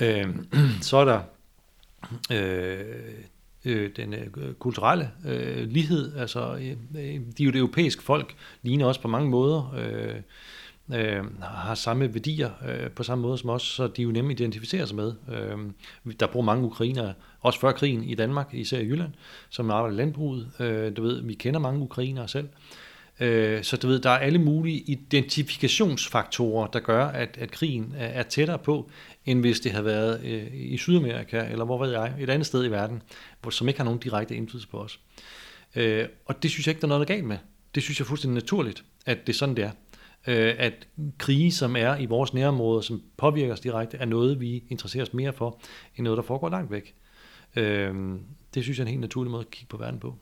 Øh, 0.00 0.26
så 0.80 0.96
er 0.96 1.04
der 1.04 1.20
øh, 2.32 2.84
øh, 3.64 3.90
den 3.96 4.14
øh, 4.14 4.54
kulturelle 4.58 5.10
øh, 5.26 5.68
lighed. 5.68 6.16
Altså, 6.16 6.54
øh, 6.54 6.70
øh 6.70 7.20
de 7.38 7.42
er 7.42 7.44
jo 7.44 7.50
det 7.50 7.58
europæiske 7.58 8.02
folk, 8.02 8.34
ligner 8.62 8.86
også 8.86 9.00
på 9.00 9.08
mange 9.08 9.30
måder. 9.30 9.74
Øh, 9.76 10.20
øh, 10.92 11.40
har 11.42 11.74
samme 11.74 12.14
værdier 12.14 12.50
øh, 12.68 12.90
på 12.90 13.02
samme 13.02 13.22
måde 13.22 13.38
som 13.38 13.50
os, 13.50 13.62
så 13.62 13.86
de 13.86 14.02
er 14.02 14.04
jo 14.04 14.10
nemme 14.10 14.32
at 14.32 14.40
identificere 14.40 14.86
sig 14.86 14.96
med. 14.96 15.12
Øh, 15.32 15.58
der 16.20 16.26
bor 16.26 16.42
mange 16.42 16.64
ukrainere, 16.64 17.14
også 17.40 17.60
før 17.60 17.72
krigen 17.72 18.04
i 18.04 18.14
Danmark, 18.14 18.48
især 18.52 18.78
i 18.78 18.86
Jylland, 18.86 19.12
som 19.50 19.70
arbejder 19.70 19.96
i 19.96 19.98
landbruget. 19.98 20.50
Øh, 20.60 20.96
du 20.96 21.02
ved, 21.02 21.22
vi 21.22 21.34
kender 21.34 21.60
mange 21.60 21.80
ukrainere 21.80 22.28
selv. 22.28 22.48
Øh, 23.20 23.62
så 23.62 23.76
du 23.76 23.86
ved, 23.86 24.00
der 24.00 24.10
er 24.10 24.18
alle 24.18 24.38
mulige 24.38 24.80
identifikationsfaktorer, 24.86 26.66
der 26.66 26.80
gør, 26.80 27.06
at, 27.06 27.36
at 27.40 27.50
krigen 27.50 27.94
er, 27.96 28.06
er 28.06 28.22
tættere 28.22 28.58
på, 28.58 28.90
end 29.26 29.40
hvis 29.40 29.60
det 29.60 29.72
havde 29.72 29.84
været 29.84 30.24
øh, 30.24 30.46
i 30.52 30.76
Sydamerika, 30.76 31.46
eller 31.50 31.64
hvor 31.64 31.84
ved 31.84 31.92
jeg, 31.92 32.14
et 32.20 32.30
andet 32.30 32.46
sted 32.46 32.64
i 32.64 32.70
verden, 32.70 33.02
hvor, 33.42 33.50
som 33.50 33.68
ikke 33.68 33.80
har 33.80 33.84
nogen 33.84 34.00
direkte 34.00 34.36
indflydelse 34.36 34.68
på 34.68 34.78
os. 34.78 35.00
Øh, 35.74 36.08
og 36.26 36.42
det 36.42 36.50
synes 36.50 36.66
jeg 36.66 36.70
ikke, 36.70 36.80
der 36.80 36.86
er 36.86 36.88
noget 36.88 37.08
galt 37.08 37.24
med. 37.24 37.38
Det 37.74 37.82
synes 37.82 37.98
jeg 37.98 38.04
er 38.04 38.08
fuldstændig 38.08 38.34
naturligt, 38.34 38.84
at 39.06 39.26
det 39.26 39.32
er 39.32 39.36
sådan, 39.36 39.56
det 39.56 39.64
er 39.64 39.70
øh, 40.26 40.54
at 40.58 40.88
krige, 41.18 41.52
som 41.52 41.76
er 41.76 41.96
i 41.96 42.06
vores 42.06 42.34
nærområde, 42.34 42.82
som 42.82 43.02
påvirker 43.16 43.52
os 43.52 43.60
direkte, 43.60 43.96
er 43.96 44.04
noget, 44.04 44.40
vi 44.40 44.64
interesserer 44.68 45.04
os 45.04 45.14
mere 45.14 45.32
for, 45.32 45.60
end 45.96 46.04
noget, 46.04 46.16
der 46.16 46.22
foregår 46.22 46.48
langt 46.48 46.70
væk. 46.70 46.94
Øh, 47.56 47.94
det 48.54 48.62
synes 48.62 48.78
jeg 48.78 48.82
er 48.82 48.86
en 48.86 48.90
helt 48.90 49.00
naturlig 49.00 49.30
måde 49.30 49.40
at 49.40 49.50
kigge 49.50 49.70
på 49.70 49.76
verden 49.76 50.00
på. 50.00 50.14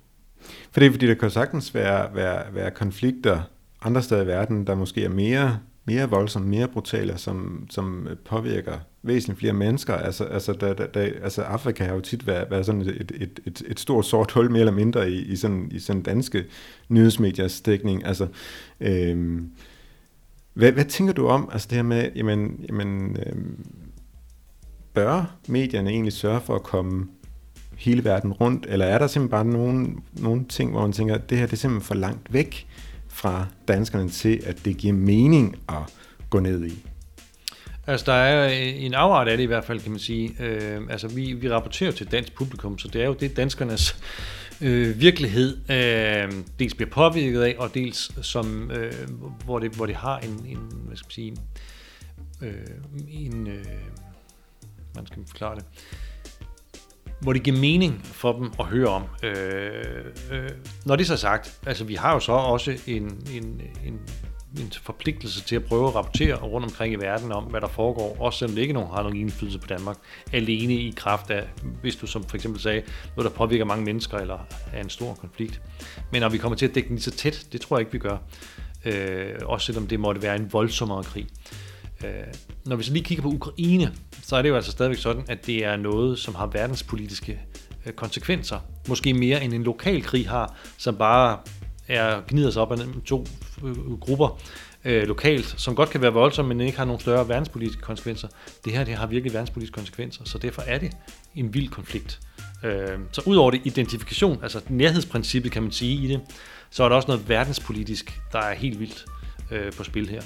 For 0.70 0.80
det 0.80 0.86
er 0.86 0.90
fordi, 0.90 1.06
der 1.06 1.14
kan 1.14 1.30
sagtens 1.30 1.74
være, 1.74 2.14
være, 2.14 2.54
være 2.54 2.70
konflikter 2.70 3.42
andre 3.84 4.02
steder 4.02 4.22
i 4.22 4.26
verden, 4.26 4.66
der 4.66 4.74
måske 4.74 5.04
er 5.04 5.08
mere, 5.08 5.58
mere 5.84 6.10
voldsomme, 6.10 6.48
mere 6.48 6.68
brutale, 6.68 7.18
som, 7.18 7.66
som 7.70 8.08
påvirker 8.24 8.78
væsentligt 9.02 9.38
flere 9.38 9.52
mennesker. 9.52 9.94
Altså, 9.94 10.24
altså, 10.24 10.52
der, 10.52 10.74
der, 10.74 10.86
der, 10.86 11.00
altså 11.22 11.42
Afrika 11.42 11.84
har 11.84 11.94
jo 11.94 12.00
tit 12.00 12.26
været, 12.26 12.50
været 12.50 12.66
sådan 12.66 12.80
et, 12.80 13.12
et, 13.20 13.40
et, 13.46 13.62
et 13.66 13.80
stort 13.80 14.06
sort 14.06 14.32
hul, 14.32 14.50
mere 14.50 14.60
eller 14.60 14.72
mindre, 14.72 15.10
i, 15.10 15.32
i, 15.32 15.36
sådan, 15.36 15.68
i 15.72 15.78
sådan 15.78 16.02
danske 16.02 16.44
nyhedsmediers 16.88 17.60
dækning. 17.60 18.06
Altså, 18.06 18.28
øhm, 18.80 19.50
hvad, 20.54 20.72
hvad 20.72 20.84
tænker 20.84 21.12
du 21.12 21.26
om 21.26 21.48
altså 21.52 21.68
det 21.70 21.76
her 21.76 21.82
med, 21.82 22.10
jamen, 22.14 22.64
jamen 22.68 23.16
øh, 23.26 23.36
bør 24.94 25.36
medierne 25.48 25.90
egentlig 25.90 26.12
sørge 26.12 26.40
for 26.40 26.54
at 26.54 26.62
komme 26.62 27.08
hele 27.76 28.04
verden 28.04 28.32
rundt, 28.32 28.66
eller 28.68 28.86
er 28.86 28.98
der 28.98 29.06
simpelthen 29.06 29.30
bare 29.30 29.44
nogle, 29.44 29.86
nogle 30.12 30.44
ting, 30.48 30.70
hvor 30.70 30.80
man 30.80 30.92
tænker, 30.92 31.14
at 31.14 31.30
det 31.30 31.38
her 31.38 31.46
det 31.46 31.52
er 31.52 31.56
simpelthen 31.56 31.86
for 31.86 31.94
langt 31.94 32.32
væk 32.32 32.66
fra 33.08 33.46
danskerne 33.68 34.08
til, 34.08 34.40
at 34.46 34.64
det 34.64 34.76
giver 34.76 34.94
mening 34.94 35.56
at 35.68 35.94
gå 36.30 36.40
ned 36.40 36.66
i? 36.66 36.86
Altså, 37.86 38.06
der 38.06 38.12
er 38.12 38.48
en 38.78 38.94
afart 38.94 39.28
af 39.28 39.36
det 39.36 39.44
i 39.44 39.46
hvert 39.46 39.64
fald, 39.64 39.80
kan 39.80 39.90
man 39.90 40.00
sige. 40.00 40.34
Øh, 40.40 40.80
altså, 40.90 41.08
vi, 41.08 41.32
vi 41.32 41.50
rapporterer 41.50 41.92
til 41.92 42.12
dansk 42.12 42.34
publikum, 42.34 42.78
så 42.78 42.88
det 42.88 43.02
er 43.02 43.06
jo 43.06 43.12
det, 43.20 43.36
danskernes 43.36 43.96
øh, 44.62 45.00
virkelighed 45.00 45.70
øh, 45.70 46.32
dels 46.58 46.74
bliver 46.74 46.90
påvirket 46.90 47.42
af, 47.42 47.54
og 47.58 47.74
dels 47.74 48.26
som, 48.26 48.70
øh, 48.70 48.92
hvor, 49.44 49.58
det, 49.58 49.76
hvor 49.76 49.86
det 49.86 49.94
har 49.94 50.18
en, 50.18 50.46
en 50.48 50.58
hvad 50.86 50.96
skal 50.96 51.06
man 51.06 51.10
sige, 51.10 51.36
øh, 52.42 52.66
en, 53.08 53.46
øh, 53.46 53.64
man 54.94 55.06
skal 55.06 55.22
forklare 55.26 55.56
det, 55.56 55.64
hvor 57.20 57.32
det 57.32 57.42
giver 57.42 57.58
mening 57.58 58.00
for 58.04 58.32
dem 58.32 58.52
at 58.60 58.66
høre 58.66 58.88
om. 58.88 59.02
Øh, 59.22 60.04
øh, 60.32 60.50
når 60.86 60.96
det 60.96 61.06
så 61.06 61.12
er 61.12 61.16
sagt, 61.16 61.60
altså 61.66 61.84
vi 61.84 61.94
har 61.94 62.12
jo 62.12 62.20
så 62.20 62.32
også 62.32 62.78
en, 62.86 63.26
en, 63.32 63.60
en 63.86 64.00
en 64.60 64.72
forpligtelse 64.82 65.42
til 65.42 65.56
at 65.56 65.64
prøve 65.64 65.88
at 65.88 65.94
rapportere 65.94 66.34
rundt 66.34 66.66
omkring 66.66 66.92
i 66.92 66.96
verden 66.96 67.32
om, 67.32 67.44
hvad 67.44 67.60
der 67.60 67.68
foregår, 67.68 68.16
også 68.20 68.38
selvom 68.38 68.54
det 68.54 68.62
ikke 68.62 68.74
nogen 68.74 68.88
har 68.94 69.02
nogen 69.02 69.16
indflydelse 69.16 69.58
på 69.58 69.66
Danmark, 69.66 69.96
alene 70.32 70.74
i 70.74 70.94
kraft 70.96 71.30
af, 71.30 71.44
hvis 71.80 71.96
du 71.96 72.06
som 72.06 72.24
for 72.24 72.36
eksempel 72.36 72.60
sagde, 72.60 72.82
noget 73.16 73.30
der 73.30 73.36
påvirker 73.36 73.64
mange 73.64 73.84
mennesker, 73.84 74.18
eller 74.18 74.38
er 74.72 74.80
en 74.80 74.90
stor 74.90 75.14
konflikt. 75.14 75.60
Men 76.12 76.20
når 76.20 76.28
vi 76.28 76.38
kommer 76.38 76.56
til 76.56 76.66
at 76.66 76.74
dække 76.74 76.88
den 76.88 77.00
så 77.00 77.10
tæt, 77.10 77.46
det 77.52 77.60
tror 77.60 77.76
jeg 77.76 77.80
ikke, 77.80 77.92
vi 77.92 77.98
gør. 77.98 78.16
Øh, 78.84 79.34
også 79.44 79.66
selvom 79.66 79.86
det 79.86 80.00
måtte 80.00 80.22
være 80.22 80.36
en 80.36 80.52
voldsommere 80.52 81.04
krig. 81.04 81.26
Øh, 82.04 82.10
når 82.64 82.76
vi 82.76 82.82
så 82.82 82.92
lige 82.92 83.04
kigger 83.04 83.22
på 83.22 83.28
Ukraine, 83.28 83.92
så 84.22 84.36
er 84.36 84.42
det 84.42 84.48
jo 84.48 84.56
altså 84.56 84.70
stadigvæk 84.70 84.98
sådan, 84.98 85.24
at 85.28 85.46
det 85.46 85.64
er 85.64 85.76
noget, 85.76 86.18
som 86.18 86.34
har 86.34 86.46
verdenspolitiske 86.46 87.40
øh, 87.86 87.92
konsekvenser. 87.92 88.58
Måske 88.88 89.14
mere 89.14 89.44
end 89.44 89.52
en 89.52 89.62
lokal 89.62 90.02
krig 90.02 90.28
har, 90.28 90.56
som 90.78 90.96
bare 90.96 91.38
er 91.88 92.20
gnider 92.28 92.50
sig 92.50 92.62
op 92.62 92.72
af 92.72 92.78
to 93.04 93.26
Øh, 93.64 93.98
grupper 94.00 94.40
øh, 94.84 95.02
lokalt, 95.08 95.54
som 95.56 95.74
godt 95.74 95.90
kan 95.90 96.00
være 96.00 96.12
voldsomme, 96.12 96.54
men 96.54 96.66
ikke 96.66 96.78
har 96.78 96.84
nogen 96.84 97.00
større 97.00 97.28
verdenspolitiske 97.28 97.82
konsekvenser. 97.82 98.28
Det 98.64 98.72
her 98.72 98.84
det 98.84 98.94
har 98.94 99.06
virkelig 99.06 99.32
verdenspolitiske 99.32 99.74
konsekvenser, 99.74 100.24
så 100.24 100.38
derfor 100.38 100.62
er 100.62 100.78
det 100.78 100.92
en 101.34 101.54
vild 101.54 101.68
konflikt. 101.68 102.20
Øh, 102.64 102.98
så 103.12 103.22
udover 103.26 103.50
det 103.50 103.60
identifikation, 103.64 104.38
altså 104.42 104.60
nærhedsprincippet 104.68 105.52
kan 105.52 105.62
man 105.62 105.72
sige 105.72 106.04
i 106.04 106.08
det, 106.08 106.20
så 106.70 106.84
er 106.84 106.88
der 106.88 106.96
også 106.96 107.08
noget 107.08 107.28
verdenspolitisk, 107.28 108.20
der 108.32 108.38
er 108.38 108.54
helt 108.54 108.80
vildt 108.80 109.04
øh, 109.50 109.72
på 109.72 109.84
spil 109.84 110.08
her. 110.08 110.22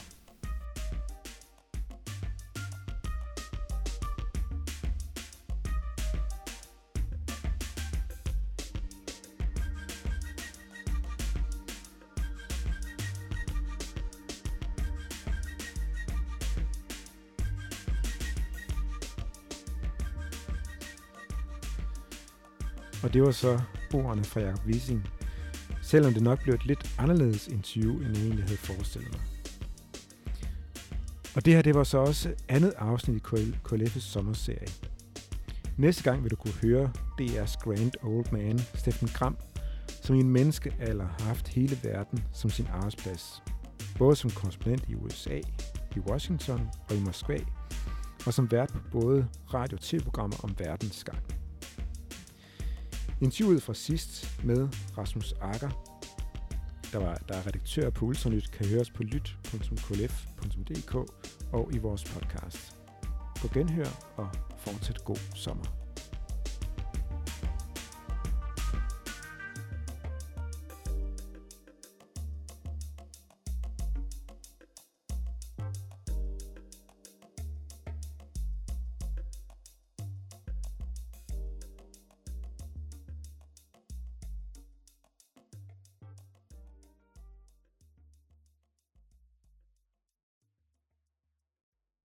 Og 23.03 23.15
det 23.15 23.23
var 23.23 23.31
så 23.31 23.61
ordene 23.95 24.25
fra 24.25 24.41
Jacob 24.41 24.67
Wissing, 24.67 25.09
selvom 25.83 26.15
det 26.15 26.23
nok 26.23 26.43
blev 26.43 26.55
et 26.55 26.67
lidt 26.67 26.95
anderledes 26.99 27.49
interview, 27.49 27.93
end 27.93 28.17
jeg 28.17 28.25
egentlig 28.25 28.45
havde 28.45 28.59
forestillet 28.59 29.13
mig. 29.13 29.21
Og 31.37 31.45
det 31.45 31.55
her, 31.55 31.63
det 31.63 31.75
var 31.75 31.85
så 31.85 31.99
også 31.99 32.35
andet 32.49 32.73
afsnit 32.79 33.17
i 33.17 33.55
KLF's 33.69 34.01
sommerserie. 34.01 34.69
Næste 35.77 36.03
gang 36.03 36.23
vil 36.23 36.31
du 36.31 36.37
kunne 36.37 36.55
høre 36.55 36.93
DR's 37.21 37.57
Grand 37.65 37.93
Old 38.03 38.33
Man, 38.33 38.59
Steffen 38.59 39.09
Gram, 39.09 39.37
som 40.03 40.17
i 40.17 40.21
en 40.21 40.31
menneskealder 40.31 41.07
har 41.19 41.25
haft 41.25 41.49
hele 41.49 41.79
verden 41.83 42.25
som 42.33 42.51
sin 42.51 42.67
arbejdsplads. 42.73 43.43
Både 43.99 44.17
som 44.17 44.31
korrespondent 44.31 44.85
i 44.89 44.95
USA, 44.95 45.41
i 45.97 46.01
Washington 46.11 46.69
og 46.91 46.97
i 46.97 47.01
Moskva, 47.01 47.39
og 48.27 48.35
som 48.35 48.51
vært 48.51 48.73
på 48.73 48.79
både 48.93 49.29
radio- 49.55 49.77
og 49.77 49.83
tv-programmer 49.83 50.37
om 50.43 50.55
verdens 50.59 51.05
gang. 51.05 51.36
Interviewet 53.21 53.63
fra 53.63 53.75
sidst 53.75 54.45
med 54.45 54.69
Rasmus 54.99 55.35
Akker, 55.41 55.71
der, 56.93 56.99
var, 56.99 57.15
der 57.29 57.35
er 57.35 57.47
redaktør 57.47 57.91
på 57.91 58.05
Ultranyt, 58.05 58.53
kan 58.53 58.67
høres 58.67 58.91
på 58.91 59.03
lyt.klf.dk 59.03 60.95
og 61.53 61.71
i 61.75 61.79
vores 61.79 62.05
podcast. 62.05 62.77
På 63.41 63.49
genhør 63.55 64.15
og 64.17 64.29
fortsat 64.59 65.05
god 65.05 65.35
sommer. 65.35 65.86